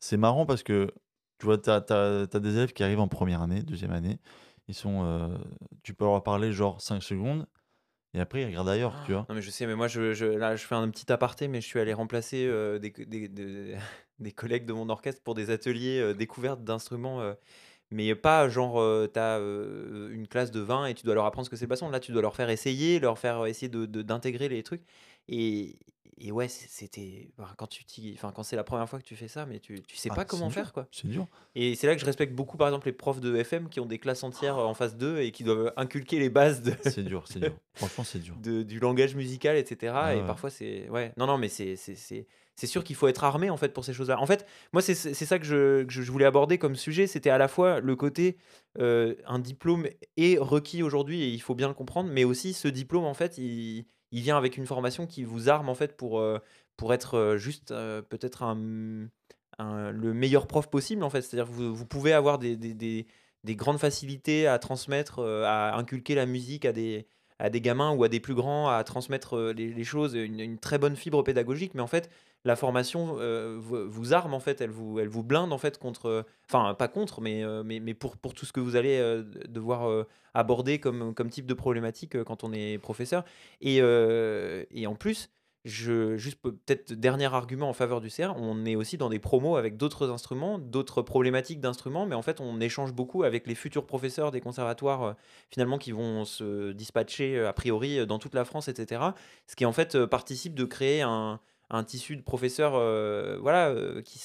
c'est 0.00 0.16
marrant 0.16 0.46
parce 0.46 0.62
que 0.62 0.92
tu 1.40 1.46
vois, 1.46 1.58
tu 1.58 1.70
as, 1.70 2.26
des 2.40 2.56
élèves 2.56 2.72
qui 2.72 2.84
arrivent 2.84 3.00
en 3.00 3.08
première 3.08 3.40
année, 3.42 3.62
deuxième 3.62 3.92
année. 3.92 4.18
Ils 4.68 4.74
sont, 4.74 5.04
euh, 5.04 5.36
tu 5.82 5.94
peux 5.94 6.04
leur 6.04 6.22
parler 6.22 6.52
genre 6.52 6.80
5 6.80 7.02
secondes. 7.02 7.46
Et 8.12 8.20
après, 8.20 8.42
ils 8.42 8.46
regardent 8.46 8.68
ailleurs, 8.68 8.94
tu 9.06 9.12
vois. 9.12 9.24
Non 9.28 9.36
mais 9.36 9.42
je 9.42 9.50
sais, 9.50 9.66
mais 9.66 9.76
moi 9.76 9.86
je, 9.88 10.12
je- 10.14 10.26
là 10.26 10.56
je 10.56 10.64
fais 10.66 10.74
un 10.74 10.88
petit 10.90 11.10
aparté, 11.12 11.46
mais 11.48 11.60
je 11.60 11.66
suis 11.66 11.78
allé 11.78 11.94
remplacer 11.94 12.44
euh, 12.46 12.78
des, 12.78 12.90
des, 12.90 13.28
des- 13.28 13.76
des 14.18 14.32
collègues 14.32 14.66
de 14.66 14.72
mon 14.72 14.88
orchestre 14.88 15.22
pour 15.22 15.34
des 15.34 15.50
ateliers 15.50 16.00
euh, 16.00 16.12
découvertes 16.12 16.62
d'instruments, 16.62 17.20
euh, 17.20 17.34
mais 17.90 18.14
pas 18.16 18.48
genre 18.48 18.82
tu 19.12 19.18
as 19.18 19.38
une 19.38 20.26
classe 20.28 20.50
de 20.50 20.60
20 20.60 20.86
et 20.86 20.94
tu 20.94 21.04
dois 21.04 21.14
leur 21.14 21.24
apprendre 21.24 21.46
ce 21.46 21.50
que 21.50 21.56
c'est 21.56 21.64
le 21.66 21.70
basson. 21.70 21.88
Là 21.88 22.00
tu 22.00 22.12
dois 22.12 22.22
leur 22.22 22.34
faire 22.36 22.50
essayer, 22.50 22.98
leur 23.00 23.18
faire 23.18 23.46
essayer 23.46 23.68
de, 23.68 23.86
de- 23.86 24.02
d'intégrer 24.02 24.48
les 24.48 24.62
trucs. 24.62 24.82
Et, 25.28 25.78
et 26.20 26.30
ouais, 26.32 26.48
c'était 26.48 27.30
bah, 27.38 27.52
quand 27.56 27.66
tu 27.66 27.82
enfin 28.14 28.32
quand 28.32 28.42
c'est 28.42 28.56
la 28.56 28.64
première 28.64 28.88
fois 28.88 28.98
que 28.98 29.04
tu 29.04 29.16
fais 29.16 29.28
ça, 29.28 29.46
mais 29.46 29.58
tu, 29.58 29.80
tu 29.82 29.96
sais 29.96 30.08
Ah, 30.12 30.14
pas 30.14 30.24
comment 30.24 30.46
dur, 30.46 30.54
faire 30.54 30.72
quoi. 30.72 30.86
C'est 30.92 31.08
dur. 31.08 31.26
Et 31.54 31.74
c'est 31.74 31.86
là 31.86 31.94
que 31.94 32.00
je 32.00 32.06
respecte 32.06 32.34
beaucoup 32.34 32.56
par 32.56 32.68
exemple 32.68 32.86
les 32.86 32.92
profs 32.92 33.20
de 33.20 33.34
FM 33.36 33.68
qui 33.68 33.80
ont 33.80 33.86
des 33.86 33.98
classes 33.98 34.22
entières 34.22 34.58
en 34.58 34.74
phase 34.74 34.96
2 34.96 35.18
et 35.20 35.32
qui 35.32 35.44
doivent 35.44 35.72
inculquer 35.76 36.18
les 36.18 36.30
bases 36.30 36.62
de, 36.62 36.72
C'est 36.84 37.02
dur, 37.02 37.24
c'est 37.26 37.40
dur. 37.40 37.54
Franchement, 37.74 38.04
c'est 38.04 38.18
dur. 38.18 38.34
de- 38.42 38.62
du 38.62 38.78
langage 38.78 39.14
musical, 39.14 39.56
etc. 39.56 39.76
Et 40.12 40.16
ouais. 40.20 40.26
parfois, 40.26 40.50
c'est. 40.50 40.88
Ouais, 40.90 41.12
non, 41.16 41.26
non, 41.26 41.38
mais 41.38 41.48
c'est. 41.48 41.76
c'est- 41.76 42.26
sûr 42.66 42.84
qu'il 42.84 42.94
faut 42.94 43.08
être 43.08 43.24
armé 43.24 43.48
en 43.48 43.56
fait 43.56 43.72
pour 43.72 43.86
ces 43.86 43.94
choses-là. 43.94 44.20
En 44.20 44.26
fait, 44.26 44.46
moi 44.74 44.82
c'est 44.82 44.94
c'est 44.94 45.24
ça 45.24 45.38
que 45.38 45.46
je, 45.46 45.84
que 45.84 45.90
je 45.92 46.12
voulais 46.12 46.26
aborder 46.26 46.58
comme 46.58 46.76
sujet, 46.76 47.06
c'était 47.06 47.30
à 47.30 47.38
la 47.38 47.48
fois 47.48 47.80
le 47.80 47.96
côté 47.96 48.36
euh, 48.78 49.14
un 49.24 49.38
diplôme 49.38 49.86
est 50.18 50.36
requis 50.38 50.82
aujourd'hui 50.82 51.22
et 51.22 51.28
il 51.28 51.40
faut 51.40 51.54
bien 51.54 51.68
le 51.68 51.74
comprendre, 51.74 52.10
mais 52.12 52.24
aussi 52.24 52.52
ce 52.52 52.68
diplôme 52.68 53.04
en 53.04 53.14
fait, 53.14 53.38
il, 53.38 53.86
il 54.12 54.22
vient 54.22 54.36
avec 54.36 54.56
une 54.56 54.66
formation 54.66 55.06
qui 55.06 55.24
vous 55.24 55.48
arme 55.48 55.68
en 55.68 55.74
fait 55.74 55.96
pour, 55.96 56.20
euh, 56.20 56.38
pour 56.76 56.94
être 56.94 57.14
euh, 57.14 57.36
juste 57.38 57.70
euh, 57.72 58.02
peut-être 58.02 58.42
un- 58.42 59.08
le 59.92 60.14
meilleur 60.14 60.46
prof 60.46 60.68
possible 60.70 61.02
en 61.02 61.10
fait. 61.10 61.22
C'est-à-dire 61.22 61.46
que 61.50 61.54
vous, 61.56 61.74
vous 61.74 61.86
pouvez 61.86 62.12
avoir 62.12 62.38
des, 62.38 62.56
des, 62.56 62.74
des- 62.74 63.06
des 63.44 63.56
grandes 63.56 63.78
facilités 63.78 64.46
à 64.46 64.58
transmettre, 64.58 65.20
à 65.46 65.76
inculquer 65.78 66.14
la 66.14 66.26
musique 66.26 66.64
à 66.66 66.72
des, 66.72 67.06
à 67.38 67.48
des 67.50 67.60
gamins 67.60 67.92
ou 67.92 68.04
à 68.04 68.08
des 68.08 68.20
plus 68.20 68.34
grands, 68.34 68.68
à 68.68 68.82
transmettre 68.84 69.38
les, 69.56 69.72
les 69.72 69.84
choses, 69.84 70.14
une, 70.14 70.40
une 70.40 70.58
très 70.58 70.78
bonne 70.78 70.96
fibre 70.96 71.22
pédagogique, 71.22 71.74
mais 71.74 71.80
en 71.80 71.86
fait, 71.86 72.10
la 72.44 72.56
formation 72.56 73.16
euh, 73.18 73.58
vous, 73.60 74.14
arme 74.14 74.32
en 74.34 74.40
fait, 74.40 74.60
elle 74.60 74.70
vous, 74.70 74.98
elle 74.98 75.08
vous 75.08 75.22
blinde 75.22 75.52
en 75.52 75.58
fait 75.58 75.78
contre, 75.78 76.24
enfin 76.48 76.74
pas 76.74 76.88
contre, 76.88 77.20
mais, 77.20 77.44
euh, 77.44 77.62
mais, 77.62 77.80
mais 77.80 77.94
pour, 77.94 78.16
pour 78.16 78.32
tout 78.34 78.46
ce 78.46 78.52
que 78.52 78.60
vous 78.60 78.76
allez 78.76 78.98
euh, 78.98 79.22
devoir 79.48 80.06
aborder 80.34 80.78
comme, 80.78 81.14
comme 81.14 81.28
type 81.28 81.46
de 81.46 81.54
problématique 81.54 82.22
quand 82.24 82.44
on 82.44 82.52
est 82.52 82.78
professeur. 82.78 83.24
Et, 83.60 83.76
et 83.76 84.86
en 84.86 84.94
plus, 84.94 85.28
je, 85.66 86.16
juste 86.16 86.40
pe- 86.40 86.52
peut-être 86.52 86.94
dernier 86.94 87.26
argument 87.26 87.68
en 87.68 87.74
faveur 87.74 88.00
du 88.00 88.08
CR, 88.08 88.32
on 88.38 88.64
est 88.64 88.76
aussi 88.76 88.96
dans 88.96 89.10
des 89.10 89.18
promos 89.18 89.56
avec 89.56 89.76
d'autres 89.76 90.08
instruments, 90.08 90.58
d'autres 90.58 91.02
problématiques 91.02 91.60
d'instruments, 91.60 92.06
mais 92.06 92.14
en 92.14 92.22
fait 92.22 92.40
on 92.40 92.60
échange 92.60 92.94
beaucoup 92.94 93.24
avec 93.24 93.46
les 93.46 93.54
futurs 93.54 93.84
professeurs 93.84 94.30
des 94.30 94.40
conservatoires 94.40 95.16
finalement 95.50 95.76
qui 95.76 95.92
vont 95.92 96.24
se 96.24 96.72
dispatcher 96.72 97.40
a 97.44 97.52
priori 97.52 98.06
dans 98.06 98.18
toute 98.18 98.34
la 98.34 98.46
France, 98.46 98.68
etc. 98.68 99.02
Ce 99.46 99.54
qui 99.54 99.66
en 99.66 99.72
fait 99.72 100.06
participe 100.06 100.54
de 100.54 100.64
créer 100.64 101.02
un, 101.02 101.40
un 101.70 101.84
tissu 101.84 102.16
de 102.16 102.22
professeurs 102.22 102.74
euh, 102.74 103.38
voilà, 103.40 103.68
euh, 103.68 104.02
qui, 104.02 104.20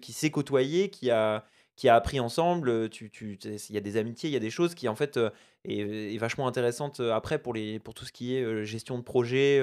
qui 0.00 0.12
s'est 0.12 0.30
côtoyé, 0.30 0.90
qui 0.90 1.10
a, 1.10 1.44
qui 1.74 1.88
a 1.88 1.94
appris 1.94 2.20
ensemble. 2.20 2.68
euh, 2.68 2.88
Tu, 2.88 3.10
tu, 3.10 3.38
il 3.42 3.74
y 3.74 3.78
a 3.78 3.80
des 3.80 3.96
amitiés, 3.96 4.28
il 4.28 4.32
y 4.32 4.36
a 4.36 4.40
des 4.40 4.50
choses 4.50 4.74
qui 4.74 4.88
en 4.88 4.94
fait 4.94 5.18
est, 5.64 6.18
vachement 6.18 6.46
intéressante 6.46 7.00
après 7.00 7.38
pour, 7.38 7.54
les, 7.54 7.78
pour 7.78 7.94
tout 7.94 8.04
ce 8.04 8.12
qui 8.12 8.36
est 8.36 8.64
gestion 8.64 8.98
de 8.98 9.02
projet. 9.02 9.60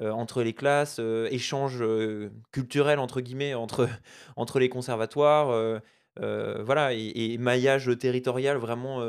entre 0.00 0.42
les 0.42 0.54
classes, 0.54 0.98
euh, 1.00 1.28
échange 1.30 1.84
culturel 2.50 2.98
entre 2.98 3.20
guillemets 3.20 3.54
entre, 3.54 3.88
entre 4.36 4.58
les 4.58 4.68
conservatoires, 4.68 5.80
voilà, 6.16 6.92
et, 6.92 7.38
maillage 7.38 7.90
territorial 7.98 8.56
vraiment 8.58 9.02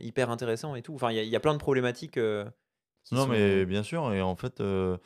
hyper 0.00 0.30
intéressant 0.30 0.74
et 0.74 0.82
tout. 0.82 0.94
Enfin, 0.94 1.12
il 1.12 1.24
y 1.24 1.36
a 1.36 1.40
plein 1.40 1.54
de 1.54 1.58
problématiques. 1.58 2.18
Qui 3.04 3.14
Non, 3.14 3.22
sont- 3.24 3.28
mais 3.28 3.64
bien 3.66 3.82
sûr. 3.82 4.12
Et 4.12 4.20
en 4.22 4.34
fait, 4.36 4.60
euh, 4.60 4.96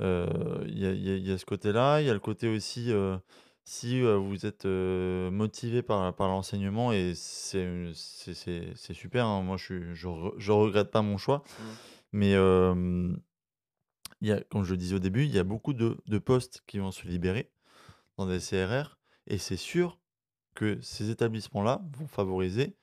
euh, 0.00 0.26
il 0.68 0.78
y 0.78 0.86
a, 0.86 0.92
il 0.92 1.02
y 1.02 1.10
a- 1.10 1.16
il 1.16 1.26
y 1.28 1.32
a 1.32 1.38
ce 1.38 1.44
côté-là. 1.44 2.00
Il 2.00 2.06
y 2.06 2.10
a 2.10 2.14
le 2.14 2.20
côté 2.20 2.48
aussi, 2.48 2.92
euh, 2.92 3.16
si 3.64 4.00
euh, 4.02 4.16
vous 4.16 4.46
êtes 4.46 4.64
euh, 4.64 5.30
motivé 5.30 5.82
par, 5.82 6.14
par 6.14 6.28
l'enseignement, 6.28 6.92
et 6.92 7.12
c'est 7.14 7.90
c'est- 7.94 8.34
c'est- 8.34 8.72
c'est 8.74 8.94
super. 8.94 9.26
hein, 9.26 9.42
Moi, 9.42 9.56
je 9.56 9.64
suis, 9.64 9.94
je, 9.94 10.06
re- 10.08 10.34
je 10.38 10.52
regrette 10.52 10.90
pas 10.90 11.02
mon 11.02 11.16
choix. 11.18 11.42
Mm. 11.58 11.62
Mais 12.12 12.34
euh, 12.34 13.12
il 14.20 14.28
y 14.28 14.32
a, 14.32 14.40
comme 14.50 14.64
je 14.64 14.70
le 14.72 14.76
disais 14.76 14.94
au 14.94 15.00
début, 15.00 15.24
il 15.24 15.34
y 15.34 15.38
a 15.38 15.44
beaucoup 15.44 15.72
de, 15.72 15.96
de 16.06 16.18
postes 16.18 16.62
qui 16.66 16.78
vont 16.78 16.90
se 16.92 17.06
libérer 17.06 17.50
dans 18.18 18.26
des 18.26 18.38
CRR. 18.40 18.98
Et 19.26 19.38
c'est 19.38 19.56
sûr 19.56 19.98
que 20.54 20.78
ces 20.82 21.10
établissements-là 21.10 21.80
vont 21.96 22.06
favoriser 22.06 22.76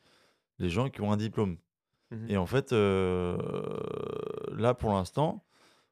les 0.57 0.69
gens 0.69 0.89
qui 0.89 1.01
ont 1.01 1.11
un 1.11 1.17
diplôme. 1.17 1.57
Mhm. 2.11 2.29
Et 2.29 2.37
en 2.37 2.45
fait, 2.45 2.73
euh, 2.73 3.37
là, 4.51 4.73
pour 4.73 4.91
l'instant, 4.91 5.43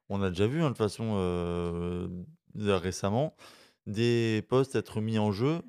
on 0.10 0.22
a 0.22 0.30
déjà 0.30 0.48
vu, 0.48 0.62
hein, 0.62 0.66
de 0.66 0.70
toute 0.70 0.78
façon, 0.78 1.16
euh, 1.18 2.08
récemment, 2.56 3.36
des 3.86 4.44
postes 4.50 4.76
être 4.76 5.02
mis 5.02 5.20
en 5.20 5.32
jeu 5.32 5.62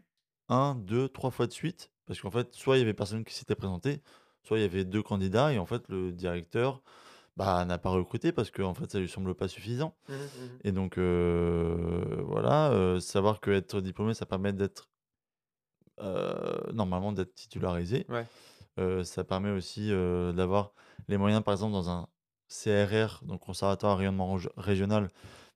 un, 0.48 0.74
deux, 0.74 1.08
trois 1.08 1.30
fois 1.30 1.46
de 1.46 1.52
suite. 1.52 1.90
Parce 2.06 2.20
qu'en 2.20 2.30
fait, 2.30 2.54
soit 2.54 2.76
il 2.76 2.80
y 2.80 2.82
avait 2.82 2.94
personne 2.94 3.24
qui 3.24 3.34
s'était 3.34 3.54
présenté, 3.54 4.00
soit 4.42 4.58
il 4.58 4.62
y 4.62 4.64
avait 4.64 4.84
deux 4.84 5.02
candidats, 5.02 5.52
et 5.52 5.58
en 5.58 5.66
fait, 5.66 5.82
le 5.88 6.12
directeur 6.12 6.82
bah, 7.36 7.64
n'a 7.66 7.78
pas 7.78 7.90
recruté 7.90 8.32
parce 8.32 8.50
que 8.50 8.62
en 8.62 8.74
fait, 8.74 8.90
ça 8.90 8.98
lui 8.98 9.08
semble 9.08 9.34
pas 9.34 9.46
suffisant. 9.46 9.94
Mhm, 10.08 10.16
mhm. 10.16 10.58
Et 10.64 10.72
donc, 10.72 10.98
euh, 10.98 12.22
voilà, 12.24 12.98
savoir 13.00 13.40
que 13.40 13.50
être 13.50 13.80
diplômé, 13.80 14.14
ça 14.14 14.26
permet 14.26 14.52
d'être 14.52 14.88
normalement 16.72 17.12
d'être 17.12 17.34
titularisé. 17.34 18.06
Ouais. 18.08 18.24
Euh, 18.78 19.04
ça 19.04 19.24
permet 19.24 19.50
aussi 19.50 19.90
euh, 19.92 20.32
d'avoir 20.32 20.72
les 21.08 21.16
moyens, 21.18 21.42
par 21.42 21.52
exemple, 21.52 21.72
dans 21.72 21.90
un 21.90 22.06
CRR, 22.48 23.20
donc 23.24 23.40
Conservatoire 23.40 23.92
à 23.92 23.96
rayonnement 23.96 24.36
rég- 24.36 24.48
régional, 24.56 25.08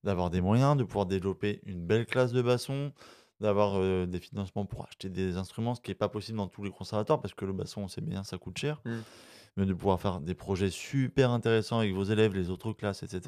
d'avoir 0.05 0.31
des 0.31 0.41
moyens, 0.41 0.77
de 0.77 0.85
pouvoir 0.85 1.07
développer 1.07 1.61
une 1.65 1.81
belle 1.87 2.07
classe 2.07 2.33
de 2.33 2.43
basson, 2.43 2.93
d'avoir 3.41 3.75
euh, 3.77 4.07
des 4.07 4.21
financements 4.21 4.67
pour 4.67 4.85
acheter 4.85 5.09
des 5.09 5.37
instruments, 5.37 5.75
ce 5.75 5.81
qui 5.81 5.91
n'est 5.91 5.97
pas 5.97 6.09
possible 6.09 6.39
dans 6.39 6.49
tous 6.49 6.63
les 6.65 6.71
conservatoires 6.71 7.21
parce 7.21 7.35
que 7.35 7.45
le 7.45 7.53
basson, 7.53 7.83
on 7.83 7.89
sait 7.89 8.01
bien, 8.01 8.23
ça 8.25 8.39
coûte 8.39 8.59
cher. 8.59 8.81
Mmh. 8.85 8.91
Mais 9.59 9.67
de 9.67 9.75
pouvoir 9.75 10.01
faire 10.01 10.21
des 10.21 10.35
projets 10.35 10.71
super 10.71 11.31
intéressants 11.31 11.79
avec 11.79 11.93
vos 11.93 12.05
élèves, 12.05 12.35
les 12.35 12.49
autres 12.49 12.73
classes, 12.73 13.03
etc. 13.03 13.21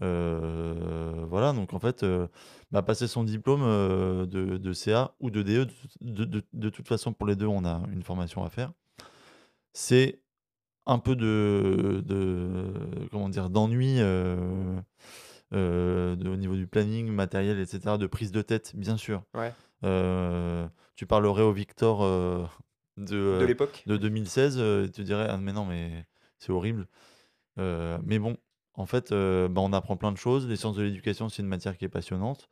Mmh, 0.00 0.06
mmh, 0.06 1.24
voilà, 1.28 1.52
donc 1.52 1.74
en 1.74 1.78
fait, 1.78 2.04
bah, 2.70 2.82
passer 2.82 3.06
son 3.06 3.24
diplôme 3.24 3.60
de, 4.26 4.56
de 4.56 4.72
CA 4.72 5.14
ou 5.20 5.30
de 5.30 5.42
DE, 5.42 5.66
de, 6.00 6.24
de- 6.24 6.42
de 6.54 6.70
toute 6.70 6.88
façon, 6.88 7.12
pour 7.12 7.26
les 7.26 7.36
deux, 7.36 7.46
on 7.46 7.64
a 7.66 7.82
une 7.92 8.02
formation 8.02 8.42
à 8.42 8.48
faire. 8.48 8.72
C'est 9.72 10.20
un 10.86 10.98
peu 10.98 11.14
de, 11.16 12.02
de 12.06 12.72
comment 13.10 13.28
dire, 13.28 13.50
d'ennui 13.50 13.96
euh, 14.00 14.80
euh, 15.52 16.16
de- 16.16 16.28
au 16.30 16.36
niveau 16.36 16.54
du 16.56 16.66
planning, 16.66 17.08
matériel, 17.10 17.58
etc., 17.58 17.98
de 17.98 18.06
prise 18.06 18.32
de 18.32 18.42
tête, 18.42 18.72
bien 18.74 18.96
sûr. 18.96 19.22
Ouais. 19.34 19.52
Euh, 19.84 20.66
tu 20.96 21.06
parlerais 21.06 21.42
au 21.42 21.52
Victor 21.52 22.00
de, 22.96 23.38
De 23.40 23.44
l'époque. 23.44 23.84
de 23.86 23.96
2016, 23.96 24.56
euh, 24.58 24.82
il 24.86 24.90
te 24.90 25.02
dirait, 25.02 25.26
ah 25.28 25.36
mais 25.36 25.52
non, 25.52 25.64
mais 25.64 26.06
c'est 26.38 26.52
horrible. 26.52 26.88
Mais 27.56 28.18
bon, 28.18 28.36
en 28.74 28.86
fait, 28.86 29.10
bah, 29.12 29.60
on 29.60 29.72
apprend 29.72 29.96
plein 29.96 30.12
de 30.12 30.16
choses. 30.18 30.46
Les 30.48 30.56
sciences 30.56 30.76
de 30.76 30.82
l'éducation, 30.82 31.28
c'est 31.28 31.42
une 31.42 31.48
matière 31.48 31.76
qui 31.76 31.84
est 31.84 31.88
passionnante. 31.88 32.48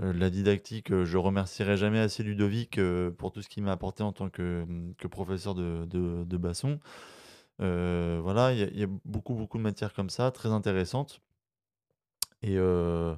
Euh, 0.00 0.12
la 0.12 0.28
didactique, 0.30 0.90
euh, 0.92 1.04
je 1.06 1.16
remercierai 1.18 1.76
jamais 1.78 1.98
assez 2.00 2.22
Ludovic 2.22 2.78
euh, 2.78 3.10
pour 3.10 3.32
tout 3.32 3.40
ce 3.42 3.48
qu'il 3.48 3.62
m'a 3.62 3.72
apporté 3.72 4.02
en 4.02 4.12
tant 4.12 4.28
que, 4.28 4.66
que 4.98 5.06
professeur 5.08 5.54
de, 5.54 5.86
de, 5.86 6.24
de 6.24 6.36
basson. 6.36 6.78
Voilà, 7.58 8.52
il 8.52 8.58
y, 8.58 8.62
a- 8.62 8.68
il 8.68 8.78
y 8.78 8.84
a 8.84 8.88
beaucoup, 9.04 9.34
beaucoup 9.34 9.58
de 9.58 9.62
matières 9.62 9.92
comme 9.94 10.10
ça, 10.10 10.30
très 10.30 10.50
intéressantes. 10.50 11.20
Et 12.42 12.56
euh, 12.58 13.14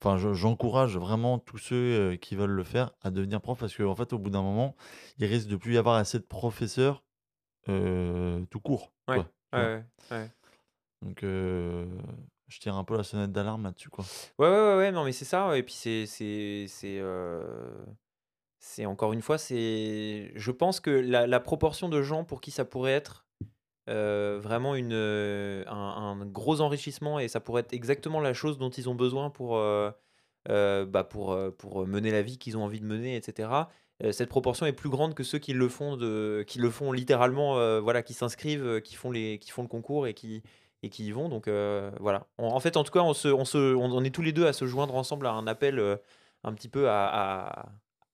enfin, 0.00 0.18
je- 0.18 0.34
j'encourage 0.34 0.96
vraiment 0.98 1.38
tous 1.38 1.58
ceux 1.58 1.76
euh, 1.76 2.16
qui 2.16 2.36
veulent 2.36 2.50
le 2.50 2.64
faire 2.64 2.92
à 3.02 3.10
devenir 3.10 3.40
prof 3.40 3.58
parce 3.58 3.76
qu'en 3.76 3.94
fait, 3.96 4.12
au 4.12 4.18
bout 4.18 4.30
d'un 4.30 4.42
moment, 4.42 4.76
il 5.18 5.26
risque 5.26 5.48
de 5.48 5.56
plus 5.56 5.74
y 5.74 5.78
avoir 5.78 5.96
assez 5.96 6.18
de 6.18 6.24
professeurs 6.24 7.04
euh, 7.70 8.44
tout 8.50 8.60
court. 8.60 8.92
Ouais, 9.08 9.16
quoi, 9.16 9.32
tu 9.52 9.60
vois. 9.60 9.70
ouais, 9.70 9.84
ouais, 10.10 10.18
ouais. 10.18 10.30
Donc, 11.02 11.22
euh, 11.24 11.86
je 12.52 12.60
tire 12.60 12.76
un 12.76 12.84
peu 12.84 12.96
la 12.96 13.02
sonnette 13.02 13.32
d'alarme 13.32 13.64
là-dessus, 13.64 13.88
quoi. 13.88 14.04
Ouais, 14.38 14.48
ouais, 14.48 14.76
ouais, 14.76 14.92
non, 14.92 15.04
mais 15.04 15.12
c'est 15.12 15.24
ça. 15.24 15.56
Et 15.56 15.62
puis 15.62 15.72
c'est, 15.72 16.04
c'est, 16.04 16.66
c'est, 16.68 16.98
euh, 16.98 17.42
c'est 18.58 18.84
encore 18.84 19.14
une 19.14 19.22
fois, 19.22 19.38
c'est, 19.38 20.32
je 20.34 20.50
pense 20.50 20.78
que 20.78 20.90
la, 20.90 21.40
proportion 21.40 21.88
de 21.88 22.02
gens 22.02 22.24
pour 22.24 22.40
qui 22.42 22.50
ça 22.50 22.66
pourrait 22.66 22.92
être 22.92 23.24
euh, 23.88 24.38
vraiment 24.40 24.74
une, 24.74 24.92
euh, 24.92 25.64
un, 25.66 26.26
gros 26.26 26.60
enrichissement 26.60 27.18
et 27.18 27.28
ça 27.28 27.40
pourrait 27.40 27.62
être 27.62 27.72
exactement 27.72 28.20
la 28.20 28.34
chose 28.34 28.58
dont 28.58 28.70
ils 28.70 28.88
ont 28.88 28.94
besoin 28.94 29.30
pour, 29.30 29.58
bah 30.46 31.04
pour, 31.04 31.38
pour 31.56 31.86
mener 31.86 32.10
la 32.10 32.20
vie 32.20 32.36
qu'ils 32.36 32.58
ont 32.58 32.64
envie 32.64 32.80
de 32.80 32.86
mener, 32.86 33.16
etc. 33.16 33.48
Cette 34.10 34.28
proportion 34.28 34.66
est 34.66 34.72
plus 34.72 34.90
grande 34.90 35.14
que 35.14 35.22
ceux 35.22 35.38
qui 35.38 35.54
le 35.54 35.68
font, 35.68 35.96
de, 35.96 36.44
qui 36.46 36.58
le 36.58 36.68
font 36.68 36.92
littéralement, 36.92 37.80
voilà, 37.80 38.02
qui 38.02 38.12
s'inscrivent, 38.12 38.82
qui 38.82 38.94
font, 38.94 39.10
les, 39.10 39.38
qui 39.38 39.50
font 39.50 39.62
le 39.62 39.68
concours 39.68 40.06
et 40.06 40.12
qui, 40.12 40.42
et 40.82 40.88
qui 40.88 41.06
y 41.06 41.12
vont. 41.12 41.28
Donc 41.28 41.48
euh, 41.48 41.90
voilà. 42.00 42.26
En, 42.38 42.60
fait, 42.60 42.76
en 42.76 42.84
tout 42.84 42.92
cas, 42.92 43.00
on, 43.00 43.14
se, 43.14 43.28
on, 43.28 43.44
se, 43.44 43.74
on, 43.74 44.04
est 44.04 44.10
tous 44.10 44.22
les 44.22 44.32
deux 44.32 44.46
à 44.46 44.52
se 44.52 44.66
joindre 44.66 44.94
ensemble 44.94 45.26
à 45.26 45.32
un 45.32 45.46
appel 45.46 45.78
euh, 45.78 45.96
un 46.44 46.52
petit 46.52 46.68
peu 46.68 46.88
à, 46.88 47.66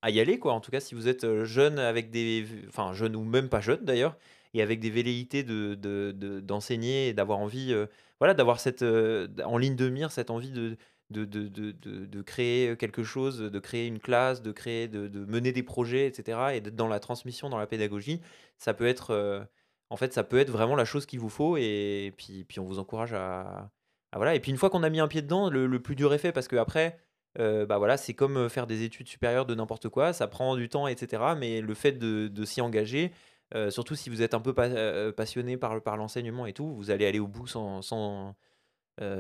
y 0.07 0.21
aller. 0.21 0.39
Quoi. 0.39 0.53
En 0.53 0.61
tout 0.61 0.71
cas, 0.71 0.81
si 0.81 0.95
vous 0.95 1.09
êtes 1.09 1.25
euh, 1.25 1.45
jeune 1.45 1.79
avec 1.79 2.11
des... 2.11 2.47
Enfin, 2.69 2.93
jeune 2.93 3.17
ou 3.17 3.25
même 3.25 3.49
pas 3.49 3.61
jeune 3.61 3.85
d'ailleurs, 3.85 4.17
et 4.55 4.63
avec 4.63 4.81
des 4.81 4.91
velléités 4.91 5.43
de, 5.43 5.75
de, 5.75 6.13
de- 6.17 6.41
d'enseigner 6.41 7.09
et 7.09 7.13
d'avoir 7.13 7.39
envie, 7.39 7.75
voilà, 8.19 8.33
d'avoir 8.35 8.61
cette, 8.61 8.83
en 8.83 9.59
ligne 9.59 9.77
de 9.77 9.91
mire, 9.91 10.11
cette 10.11 10.31
envie 10.31 10.51
de, 10.51 10.79
de, 11.11 11.25
de, 11.27 12.23
créer 12.23 12.75
quelque 12.77 13.03
chose, 13.03 13.41
de 13.41 13.59
créer 13.59 13.87
une 13.87 13.99
classe, 13.99 14.41
de 14.41 14.51
créer, 14.51 14.89
de, 14.89 15.09
mener 15.27 15.53
des 15.53 15.63
projets, 15.63 16.07
etc. 16.07 16.39
Et 16.55 16.61
d'être 16.63 16.77
dans 16.77 16.89
la 16.89 16.99
transmission, 16.99 17.51
dans 17.51 17.59
la 17.59 17.67
pédagogie, 17.67 18.23
ça 18.57 18.73
peut 18.73 18.87
être, 18.87 19.47
en 19.91 19.97
fait, 19.97 20.13
ça 20.13 20.25
peut 20.25 20.39
être 20.39 20.51
vraiment 20.51 20.77
la 20.77 20.85
chose 20.85 21.07
qu'il 21.07 21.21
vous 21.21 21.29
faut. 21.31 21.57
Et 21.57 22.13
puis, 22.17 22.47
on 22.59 22.65
vous 22.65 22.79
encourage 22.79 23.13
à, 23.15 23.71
voilà. 24.15 24.35
Et 24.35 24.41
puis 24.41 24.51
une 24.51 24.59
fois 24.59 24.71
qu'on 24.71 24.83
a 24.83 24.91
mis 24.91 25.01
un 25.01 25.09
pied 25.09 25.23
dedans, 25.23 25.51
le, 25.51 25.67
le 25.67 25.83
plus 25.83 25.95
dur 25.97 26.13
est 26.15 26.19
fait 26.19 26.33
parce 26.33 26.49
que 26.49 26.57
après. 26.57 26.99
euh, 27.39 27.67
bah 27.67 27.79
voilà, 27.79 27.97
c'est 27.97 28.15
comme 28.15 28.37
euh, 28.37 28.49
faire 28.49 28.67
des 28.67 28.83
études 28.83 29.07
supérieures 29.09 29.47
de 29.47 29.55
n'importe 29.55 29.89
quoi, 29.89 30.13
ça 30.13 30.27
prend 30.27 30.57
du 30.57 30.69
temps, 30.69 30.89
etc. 30.89 31.37
Mais 31.37 31.61
le 31.61 31.75
fait 31.75 31.93
de, 31.93 32.45
s'y 32.45 32.61
engager, 32.61 33.13
euh, 33.55 33.71
surtout 33.71 33.95
si 33.95 34.11
vous 34.11 34.23
êtes 34.23 34.35
un 34.35 34.41
peu 34.41 34.55
pa- 34.55 35.13
passionné 35.13 35.57
par, 35.57 35.75
le- 35.75 35.81
par 35.81 35.97
l'enseignement 35.97 36.47
et 36.47 36.53
tout, 36.53 36.75
vous 36.75 36.91
allez 36.91 37.07
aller 37.07 37.21
au 37.21 37.29
bout 37.29 37.47
sans, 37.47 37.83
sans, 37.83 38.35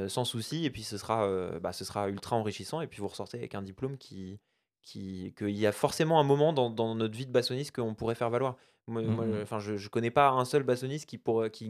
sans 0.08 0.24
souci, 0.24 0.64
et 0.64 0.70
puis 0.70 0.82
ce 0.82 0.98
sera, 0.98 1.28
bah, 1.60 1.72
ce 1.72 1.84
sera 1.84 2.08
ultra 2.08 2.36
enrichissant, 2.36 2.80
et 2.80 2.86
puis 2.88 3.00
vous 3.00 3.08
ressortez 3.08 3.38
avec 3.38 3.54
un 3.54 3.62
diplôme 3.62 3.96
qui, 3.98 4.40
qui, 4.82 5.34
qu'il 5.36 5.50
y 5.50 5.66
a 5.66 5.72
forcément 5.72 6.18
un 6.18 6.24
moment 6.24 6.52
dans, 6.52 6.70
dans 6.70 6.94
notre 6.96 7.16
vie 7.16 7.26
de 7.26 7.32
bassoniste 7.32 7.74
qu'on 7.76 7.94
pourrait 7.94 8.14
faire 8.16 8.30
valoir. 8.30 8.56
Moi, 8.88 9.02
moi, 9.02 9.26
Mhm. 9.26 9.42
enfin, 9.42 9.58
je, 9.60 9.76
je 9.76 9.88
connais 9.88 10.10
pas 10.10 10.30
un 10.30 10.44
seul 10.44 10.62
bassoniste 10.64 11.06
qui, 11.06 11.18
pour, 11.18 11.44
qui, 11.50 11.66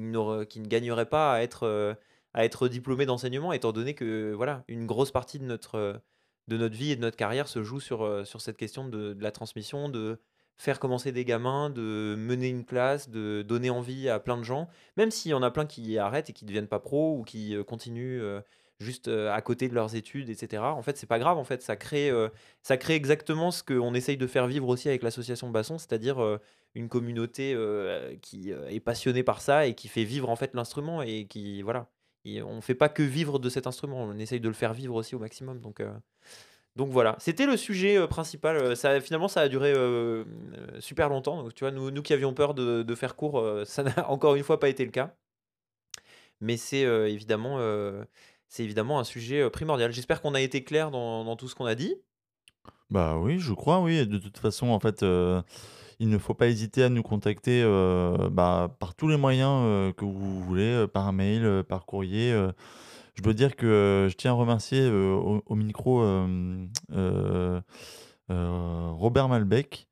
qui 0.48 0.60
ne 0.60 0.66
gagnerait 0.68 1.08
pas 1.08 1.34
à 1.34 1.40
être, 1.42 1.64
euh, 1.64 1.94
à 2.34 2.44
être 2.44 2.68
diplômé 2.68 3.06
d'enseignement, 3.06 3.52
étant 3.52 3.72
donné 3.72 3.94
que 3.94 4.32
voilà, 4.32 4.64
une 4.68 4.86
grosse 4.86 5.10
partie 5.10 5.38
de 5.38 5.44
notre, 5.44 5.74
euh, 5.76 5.94
de 6.48 6.56
notre 6.56 6.76
vie 6.76 6.92
et 6.92 6.96
de 6.96 7.00
notre 7.02 7.16
carrière 7.16 7.48
se 7.48 7.62
joue 7.62 7.80
sur, 7.80 8.02
euh, 8.04 8.24
sur 8.24 8.40
cette 8.40 8.56
question 8.56 8.88
de, 8.88 9.12
de 9.14 9.22
la 9.22 9.32
transmission, 9.32 9.88
de 9.88 10.20
faire 10.56 10.80
commencer 10.80 11.12
des 11.12 11.24
gamins, 11.24 11.70
de 11.70 12.14
mener 12.16 12.48
une 12.48 12.64
classe, 12.64 13.10
de 13.10 13.42
donner 13.42 13.70
envie 13.70 14.08
à 14.08 14.18
plein 14.20 14.36
de 14.36 14.42
gens, 14.44 14.68
même 14.96 15.10
s'il 15.10 15.30
y 15.30 15.34
en 15.34 15.42
a 15.42 15.50
plein 15.50 15.66
qui 15.66 15.98
arrêtent 15.98 16.30
et 16.30 16.32
qui 16.32 16.44
ne 16.44 16.48
deviennent 16.48 16.68
pas 16.68 16.80
pros 16.80 17.16
ou 17.18 17.22
qui 17.22 17.56
continuent 17.66 18.20
juste 18.80 19.08
à 19.08 19.40
côté 19.42 19.68
de 19.68 19.74
leurs 19.74 19.94
études, 19.96 20.30
etc. 20.30 20.74
En 20.74 20.82
fait, 20.82 20.96
c'est 20.96 21.06
pas 21.06 21.18
grave, 21.18 21.36
en 21.38 21.44
fait, 21.44 21.62
ça 21.62 21.76
crée, 21.76 22.10
euh, 22.10 22.28
ça 22.62 22.76
crée 22.76 22.94
exactement 22.94 23.50
ce 23.50 23.62
qu'on 23.62 23.92
essaye 23.94 24.16
de 24.16 24.26
faire 24.26 24.46
vivre 24.46 24.68
aussi 24.68 24.88
avec 24.88 25.02
l'association 25.02 25.50
Basson, 25.50 25.78
c'est-à-dire 25.78 26.22
euh, 26.22 26.38
une 26.74 26.88
communauté 26.88 27.54
euh, 27.54 28.14
qui 28.22 28.52
euh, 28.52 28.68
est 28.68 28.80
passionnée 28.80 29.22
par 29.22 29.40
ça 29.40 29.66
et 29.66 29.74
qui 29.74 29.88
fait 29.88 30.04
vivre 30.04 30.28
en 30.28 30.36
fait 30.36 30.54
l'instrument 30.54 31.02
et 31.02 31.26
qui, 31.26 31.62
voilà, 31.62 31.88
et 32.24 32.42
on 32.42 32.60
fait 32.60 32.74
pas 32.74 32.88
que 32.88 33.02
vivre 33.02 33.38
de 33.38 33.48
cet 33.48 33.66
instrument, 33.66 34.02
on 34.02 34.18
essaye 34.18 34.40
de 34.40 34.48
le 34.48 34.54
faire 34.54 34.74
vivre 34.74 34.94
aussi 34.94 35.14
au 35.14 35.18
maximum, 35.18 35.60
donc... 35.60 35.80
euh, 35.80 35.92
donc 36.76 36.90
voilà, 36.90 37.16
c'était 37.18 37.46
le 37.46 37.56
sujet 37.56 38.06
principal. 38.06 38.76
Ça, 38.76 39.00
finalement, 39.00 39.26
ça 39.26 39.40
a 39.40 39.48
duré 39.48 39.74
super 40.78 41.08
longtemps. 41.08 41.42
Donc, 41.42 41.52
tu 41.52 41.64
vois, 41.64 41.72
nous, 41.72 41.90
nous 41.90 42.02
qui 42.02 42.12
avions 42.12 42.32
peur 42.34 42.54
de, 42.54 42.84
de 42.84 42.94
faire 42.94 43.16
court, 43.16 43.44
ça 43.64 43.82
n'a 43.82 44.08
encore 44.08 44.36
une 44.36 44.44
fois 44.44 44.60
pas 44.60 44.68
été 44.68 44.84
le 44.84 44.92
cas. 44.92 45.12
Mais 46.40 46.56
c'est 46.56 46.82
évidemment, 46.82 47.58
c'est 48.46 48.62
évidemment 48.62 49.00
un 49.00 49.04
sujet 49.04 49.50
primordial. 49.50 49.90
J'espère 49.90 50.22
qu'on 50.22 50.34
a 50.34 50.40
été 50.40 50.62
clair 50.62 50.92
dans, 50.92 51.24
dans 51.24 51.34
tout 51.34 51.48
ce 51.48 51.56
qu'on 51.56 51.66
a 51.66 51.74
dit. 51.74 51.96
Bah 52.90 53.18
oui, 53.18 53.40
je 53.40 53.54
crois, 53.54 53.80
oui. 53.80 54.06
De 54.06 54.18
toute 54.18 54.38
façon, 54.38 54.68
en 54.68 54.78
fait, 54.78 55.02
il 56.01 56.09
ne 56.09 56.18
faut 56.18 56.34
pas 56.34 56.46
hésiter 56.46 56.84
à 56.84 56.88
nous 56.88 57.03
contacter 57.03 57.62
euh, 57.64 58.28
bah, 58.30 58.74
par 58.78 58.94
tous 58.94 59.09
les 59.09 59.16
moyens 59.16 59.62
euh, 59.64 59.92
que 59.92 60.05
vous 60.05 60.42
voulez, 60.42 60.84
euh, 60.84 60.86
par 60.86 61.12
mail, 61.12 61.64
par 61.68 61.86
courrier. 61.86 62.32
Je 63.14 63.22
veux 63.22 63.34
dire 63.34 63.57
que 63.57 64.07
je 64.09 64.14
tiens 64.14 64.30
à 64.30 64.34
remercier 64.34 64.88
au, 64.88 65.42
au 65.44 65.55
micro 65.57 66.01
Robert 68.28 69.28
Malbec, 69.28 69.88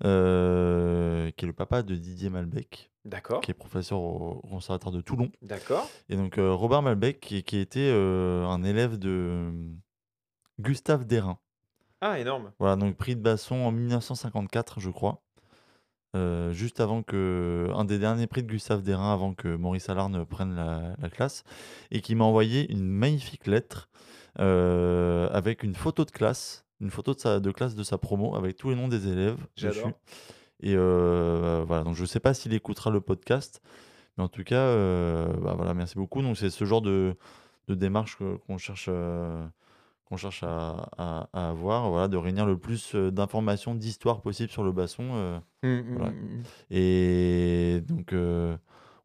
qui 0.00 0.06
est 0.06 1.42
le 1.42 1.52
papa 1.52 1.82
de 1.82 1.94
Didier 1.94 2.28
Malbec, 2.28 2.90
D'accord. 3.06 3.40
qui 3.40 3.50
est 3.50 3.54
professeur 3.54 3.98
au, 3.98 4.42
conservatoire 4.50 4.92
de 4.92 5.00
Toulon. 5.00 5.30
D'accord. 5.40 5.88
Et 6.10 6.16
donc 6.16 6.34
Robert 6.36 6.82
Malbec, 6.82 7.20
qui, 7.20 7.42
qui 7.44 7.58
était 7.58 7.90
un 7.90 8.62
élève 8.62 8.98
de 8.98 9.52
Gustave 10.60 11.06
Derain. 11.06 11.38
Ah, 12.02 12.18
énorme. 12.18 12.52
Voilà, 12.58 12.76
donc 12.76 12.94
prix 12.96 13.16
de 13.16 13.22
basson 13.22 13.54
en 13.54 13.72
1954, 13.72 14.80
je 14.80 14.90
crois. 14.90 15.22
Euh, 16.16 16.52
juste 16.52 16.80
avant 16.80 17.02
que. 17.02 17.68
Un 17.74 17.84
des 17.84 17.98
derniers 17.98 18.26
prix 18.26 18.42
de 18.42 18.48
Gustave 18.48 18.82
Derain 18.82 19.12
avant 19.12 19.34
que 19.34 19.54
Maurice 19.54 19.88
Allard 19.90 20.08
ne 20.08 20.24
prenne 20.24 20.54
la, 20.54 20.94
la 20.98 21.10
classe. 21.10 21.44
Et 21.90 22.00
qui 22.00 22.14
m'a 22.14 22.24
envoyé 22.24 22.70
une 22.72 22.88
magnifique 22.88 23.46
lettre 23.46 23.88
euh, 24.38 25.28
avec 25.30 25.62
une 25.62 25.74
photo 25.74 26.04
de 26.04 26.10
classe. 26.10 26.64
Une 26.80 26.90
photo 26.90 27.14
de, 27.14 27.20
sa, 27.20 27.40
de 27.40 27.50
classe 27.52 27.74
de 27.74 27.82
sa 27.82 27.96
promo 27.96 28.34
avec 28.34 28.56
tous 28.56 28.70
les 28.70 28.76
noms 28.76 28.88
des 28.88 29.08
élèves 29.08 29.38
dessus. 29.56 29.80
Et 30.60 30.74
euh, 30.74 31.64
voilà, 31.66 31.84
donc 31.84 31.94
je 31.94 32.02
ne 32.02 32.06
sais 32.06 32.20
pas 32.20 32.34
s'il 32.34 32.52
écoutera 32.52 32.90
le 32.90 33.00
podcast. 33.00 33.62
Mais 34.16 34.24
en 34.24 34.28
tout 34.28 34.44
cas, 34.44 34.56
euh, 34.56 35.32
bah 35.42 35.54
voilà, 35.56 35.74
merci 35.74 35.94
beaucoup. 35.96 36.22
Donc 36.22 36.36
c'est 36.36 36.50
ce 36.50 36.64
genre 36.64 36.82
de, 36.82 37.14
de 37.68 37.74
démarche 37.74 38.18
qu'on 38.46 38.58
cherche, 38.58 38.90
qu'on 40.06 40.16
cherche 40.16 40.42
à, 40.42 40.88
à- 40.96 41.28
à 41.32 41.48
avoir, 41.50 41.90
voilà, 41.90 42.08
de 42.08 42.16
réunir 42.16 42.46
le 42.46 42.56
plus 42.56 42.94
euh, 42.94 43.10
d'informations, 43.10 43.74
d'histoires 43.74 44.20
possibles 44.22 44.50
sur 44.50 44.62
le 44.64 44.72
basson. 44.72 45.02
euh, 45.14 45.38
voilà. 45.62 46.08
hum, 46.10 46.14
hum. 46.16 46.42
Et 46.70 47.80
donc, 47.86 48.12
euh, 48.12 48.56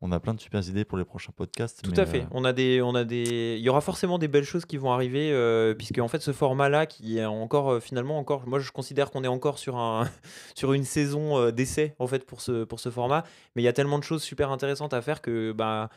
on 0.03 0.11
a 0.11 0.19
plein 0.19 0.33
de 0.33 0.39
super 0.39 0.67
idées 0.67 0.83
pour 0.85 0.97
les 0.97 1.05
prochains 1.05 1.31
podcasts. 1.35 1.81
Tout 1.83 1.91
mais, 1.91 1.99
à 1.99 2.05
fait. 2.05 2.21
euh, 2.21 2.27
On 2.31 2.43
a 2.45 2.53
des, 2.53 2.81
on 2.81 2.93
a 2.95 3.03
des, 3.03 3.55
il 3.57 3.63
y 3.63 3.69
aura 3.69 3.81
forcément 3.81 4.17
des 4.17 4.27
belles 4.27 4.43
choses 4.45 4.65
qui 4.65 4.77
vont 4.77 4.91
arriver, 4.91 5.31
puisque 5.77 5.97
en 5.99 6.07
fait 6.07 6.21
ce 6.21 6.31
format-là, 6.33 6.85
qui 6.85 7.17
est 7.19 7.25
encore 7.25 7.81
finalement 7.81 8.17
encore, 8.17 8.47
moi 8.47 8.59
je 8.59 8.71
considère 8.71 9.11
qu'on 9.11 9.23
est 9.23 9.27
encore 9.27 9.57
sur 9.59 9.77
un, 9.77 10.07
sur 10.55 10.73
une 10.73 10.83
saison 10.85 11.49
d'essai 11.51 11.95
en 11.99 12.07
fait 12.07 12.25
pour 12.25 12.41
ce, 12.41 12.63
pour 12.63 12.79
ce 12.79 12.89
format, 12.89 13.23
mais 13.55 13.61
il 13.61 13.65
y 13.65 13.67
a 13.69 13.73
tellement 13.73 13.99
de 13.99 14.03
choses 14.03 14.23
super 14.23 14.51
intéressantes 14.51 14.93
à 14.93 15.01
faire 15.01 15.21
que 15.21 15.51
bah 15.51 15.89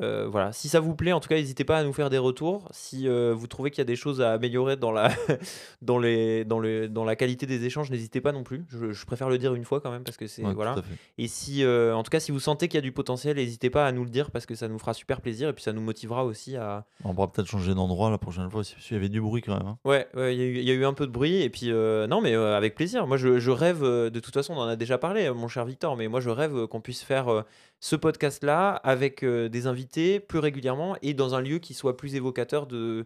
Euh, 0.00 0.26
voilà, 0.26 0.52
si 0.52 0.68
ça 0.70 0.80
vous 0.80 0.94
plaît, 0.94 1.12
en 1.12 1.20
tout 1.20 1.28
cas, 1.28 1.34
n'hésitez 1.36 1.64
pas 1.64 1.76
à 1.78 1.84
nous 1.84 1.92
faire 1.92 2.08
des 2.08 2.16
retours. 2.18 2.66
Si 2.70 3.06
euh, 3.06 3.34
vous 3.36 3.46
trouvez 3.46 3.70
qu'il 3.70 3.78
y 3.78 3.82
a 3.82 3.84
des 3.84 3.96
choses 3.96 4.22
à 4.22 4.32
améliorer 4.32 4.76
dans 4.76 4.90
la, 4.90 5.10
dans 5.82 5.98
les, 5.98 6.44
dans 6.46 6.58
le, 6.58 6.88
dans 6.88 7.04
la 7.04 7.14
qualité 7.14 7.44
des 7.46 7.64
échanges, 7.66 7.90
n'hésitez 7.90 8.20
pas 8.22 8.32
non 8.32 8.42
plus. 8.42 8.64
Je, 8.68 8.92
je 8.92 9.06
préfère 9.06 9.28
le 9.28 9.36
dire 9.36 9.54
une 9.54 9.64
fois 9.66 9.80
quand 9.82 9.90
même 9.90 10.02
parce 10.04 10.16
que 10.16 10.26
c'est 10.26 10.42
Ouais, 10.44 10.54
voilà. 10.54 10.74
Et 11.18 11.28
si, 11.28 11.62
euh, 11.62 11.94
en 11.94 12.02
tout 12.02 12.10
cas, 12.10 12.20
si 12.20 12.32
vous 12.32 12.40
sentez 12.40 12.68
qu'il 12.68 12.78
y 12.78 12.78
a 12.78 12.82
du 12.82 12.92
potentiel, 12.92 13.36
n'hésitez 13.36 13.68
pas 13.68 13.86
à 13.86 13.92
nous 13.92 14.04
le 14.04 14.10
dire 14.10 14.30
parce 14.30 14.46
que 14.46 14.54
ça 14.54 14.66
nous 14.66 14.78
fera 14.78 14.94
super 14.94 15.20
plaisir 15.20 15.50
et 15.50 15.52
puis 15.52 15.62
ça 15.62 15.74
nous 15.74 15.82
motivera 15.82 16.24
aussi 16.24 16.56
à. 16.56 16.86
On 17.04 17.12
pourra 17.14 17.30
peut-être 17.30 17.48
changer 17.48 17.74
d'endroit 17.74 18.10
la 18.10 18.18
prochaine 18.18 18.48
fois 18.50 18.64
si 18.64 18.72
parce 18.74 18.86
qu'il 18.86 18.96
y 18.96 18.98
avait 19.00 19.10
du 19.10 19.20
bruit 19.20 19.42
quand 19.42 19.56
même. 19.58 19.66
hein. 19.66 19.78
Ouais, 19.84 20.08
ouais, 20.14 20.34
il 20.34 20.40
y, 20.40 20.42
a 20.42 20.46
eu- 20.46 20.56
il 20.58 20.64
y 20.64 20.70
a 20.70 20.74
eu 20.74 20.84
un 20.86 20.94
peu 20.94 21.06
de 21.06 21.12
bruit 21.12 21.42
et 21.42 21.50
puis 21.50 21.70
non, 21.70 22.22
mais 22.22 22.34
avec 22.34 22.74
plaisir. 22.74 23.06
Moi, 23.06 23.18
je, 23.18 23.38
je 23.38 23.50
rêve. 23.50 23.82
de 23.82 24.20
toute 24.20 24.32
façon, 24.32 24.54
on 24.54 24.60
en 24.60 24.68
a 24.68 24.76
déjà 24.76 24.96
parlé, 24.96 25.30
mon 25.30 25.48
cher 25.48 25.66
Victor. 25.66 25.96
Mais 25.98 26.08
moi, 26.08 26.20
je 26.20 26.30
rêve 26.30 26.66
qu'on 26.68 26.80
puisse 26.80 27.02
faire 27.02 27.44
ce 27.80 27.96
podcast-là 27.96 28.70
avec 28.84 29.22
des 29.24 29.66
invités 29.66 29.81
plus 29.86 30.38
régulièrement 30.38 30.96
et 31.02 31.14
dans 31.14 31.34
un 31.34 31.40
lieu 31.40 31.58
qui 31.58 31.74
soit 31.74 31.96
plus 31.96 32.14
évocateur 32.14 32.66
de, 32.66 33.04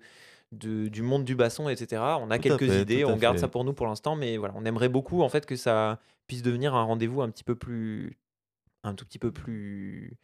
de- 0.52 0.88
du 0.88 1.02
monde 1.02 1.24
du 1.24 1.34
basson, 1.34 1.68
etc. 1.68 2.02
On 2.20 2.30
a 2.30 2.36
Tout 2.38 2.42
quelques 2.42 2.66
fait, 2.68 2.82
idées, 2.82 3.04
on 3.04 3.16
garde 3.16 3.36
fait. 3.36 3.40
ça 3.42 3.48
pour 3.48 3.64
nous 3.64 3.72
pour 3.72 3.86
l'instant, 3.86 4.16
mais 4.16 4.36
voilà, 4.36 4.54
on 4.56 4.64
aimerait 4.64 4.88
beaucoup 4.88 5.22
en 5.22 5.28
fait 5.28 5.46
que 5.46 5.56
ça 5.56 5.98
puisse 6.26 6.42
devenir 6.42 6.74
un 6.74 6.82
rendez-vous 6.82 7.22
un 7.22 7.30
petit 7.30 7.44
peu 7.44 7.54
plus 7.54 8.16
un 8.84 8.94
tout 8.94 9.04
petit 9.04 9.18
peu 9.18 9.32
plus 9.32 10.16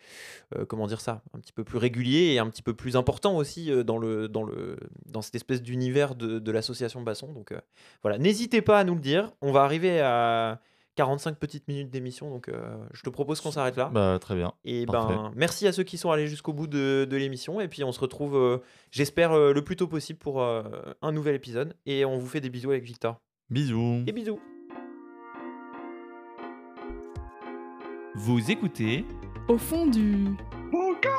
euh, 0.57 0.65
comment 0.65 0.87
dire 0.87 1.01
ça 1.01 1.23
un 1.35 1.41
petit 1.41 1.53
peu 1.53 1.65
plus 1.65 1.79
régulier 1.79 2.35
et 2.35 2.39
un 2.39 2.49
petit 2.49 2.63
peu 2.63 2.75
plus 2.75 2.95
important 2.97 3.37
aussi 3.37 3.73
euh, 3.73 3.83
dans 3.83 3.99
le 3.99 4.29
dans 4.29 4.45
le 4.45 4.77
dans 5.07 5.21
cette 5.21 5.35
espèce 5.35 5.63
d'univers 5.63 6.15
de, 6.15 6.39
de 6.39 6.53
l'association 6.53 7.03
Basson 7.03 7.33
donc 7.33 7.51
euh, 7.51 7.61
voilà 8.03 8.19
n'hésitez 8.19 8.63
pas 8.63 8.79
à 8.79 8.85
nous 8.85 8.95
le 8.95 9.01
dire 9.01 9.33
on 9.41 9.51
va 9.51 9.65
arriver 9.65 10.01
à 10.01 10.61
45 10.97 11.39
petites 11.39 11.67
minutes 11.69 11.91
d'émission 11.91 12.29
donc 12.31 12.49
euh, 12.49 12.77
je 12.93 13.03
te 13.03 13.11
propose 13.11 13.41
qu'on 13.41 13.51
s'arrête 13.51 13.77
là 13.77 13.91
Bah, 13.93 14.19
très 14.21 14.35
bien. 14.35 14.53
et 14.65 14.85
parfait. 14.87 15.15
ben 15.15 15.33
merci 15.35 15.67
à 15.67 15.73
ceux 15.73 15.83
qui 15.85 15.97
sont 15.99 16.11
allés 16.11 16.27
jusqu'au 16.27 16.53
bout 16.53 16.67
de, 16.67 17.07
de 17.09 17.17
l'émission 17.17 17.61
et 17.61 17.69
puis 17.69 17.83
on 17.85 17.93
se 17.93 18.01
retrouve 18.01 18.37
euh, 18.37 18.59
j'espère 18.91 19.33
euh, 19.33 19.53
le 19.53 19.63
plus 19.65 19.77
tôt 19.77 19.87
possible 19.89 20.19
pour 20.19 20.43
euh, 20.43 20.63
un 21.01 21.13
nouvel 21.13 21.35
épisode 21.35 21.75
et 21.87 22.05
on 22.05 22.19
vous 22.19 22.27
fait 22.27 22.41
des 22.41 22.51
bisous 22.51 22.71
avec 22.71 22.85
Victor 22.85 23.21
Bisous. 23.51 24.03
et 24.07 24.13
bisous 24.13 24.39
Vous 28.15 28.51
écoutez 28.51 29.05
Au 29.49 29.57
fond 29.59 29.87
du... 29.87 30.27
Cœur 31.01 31.13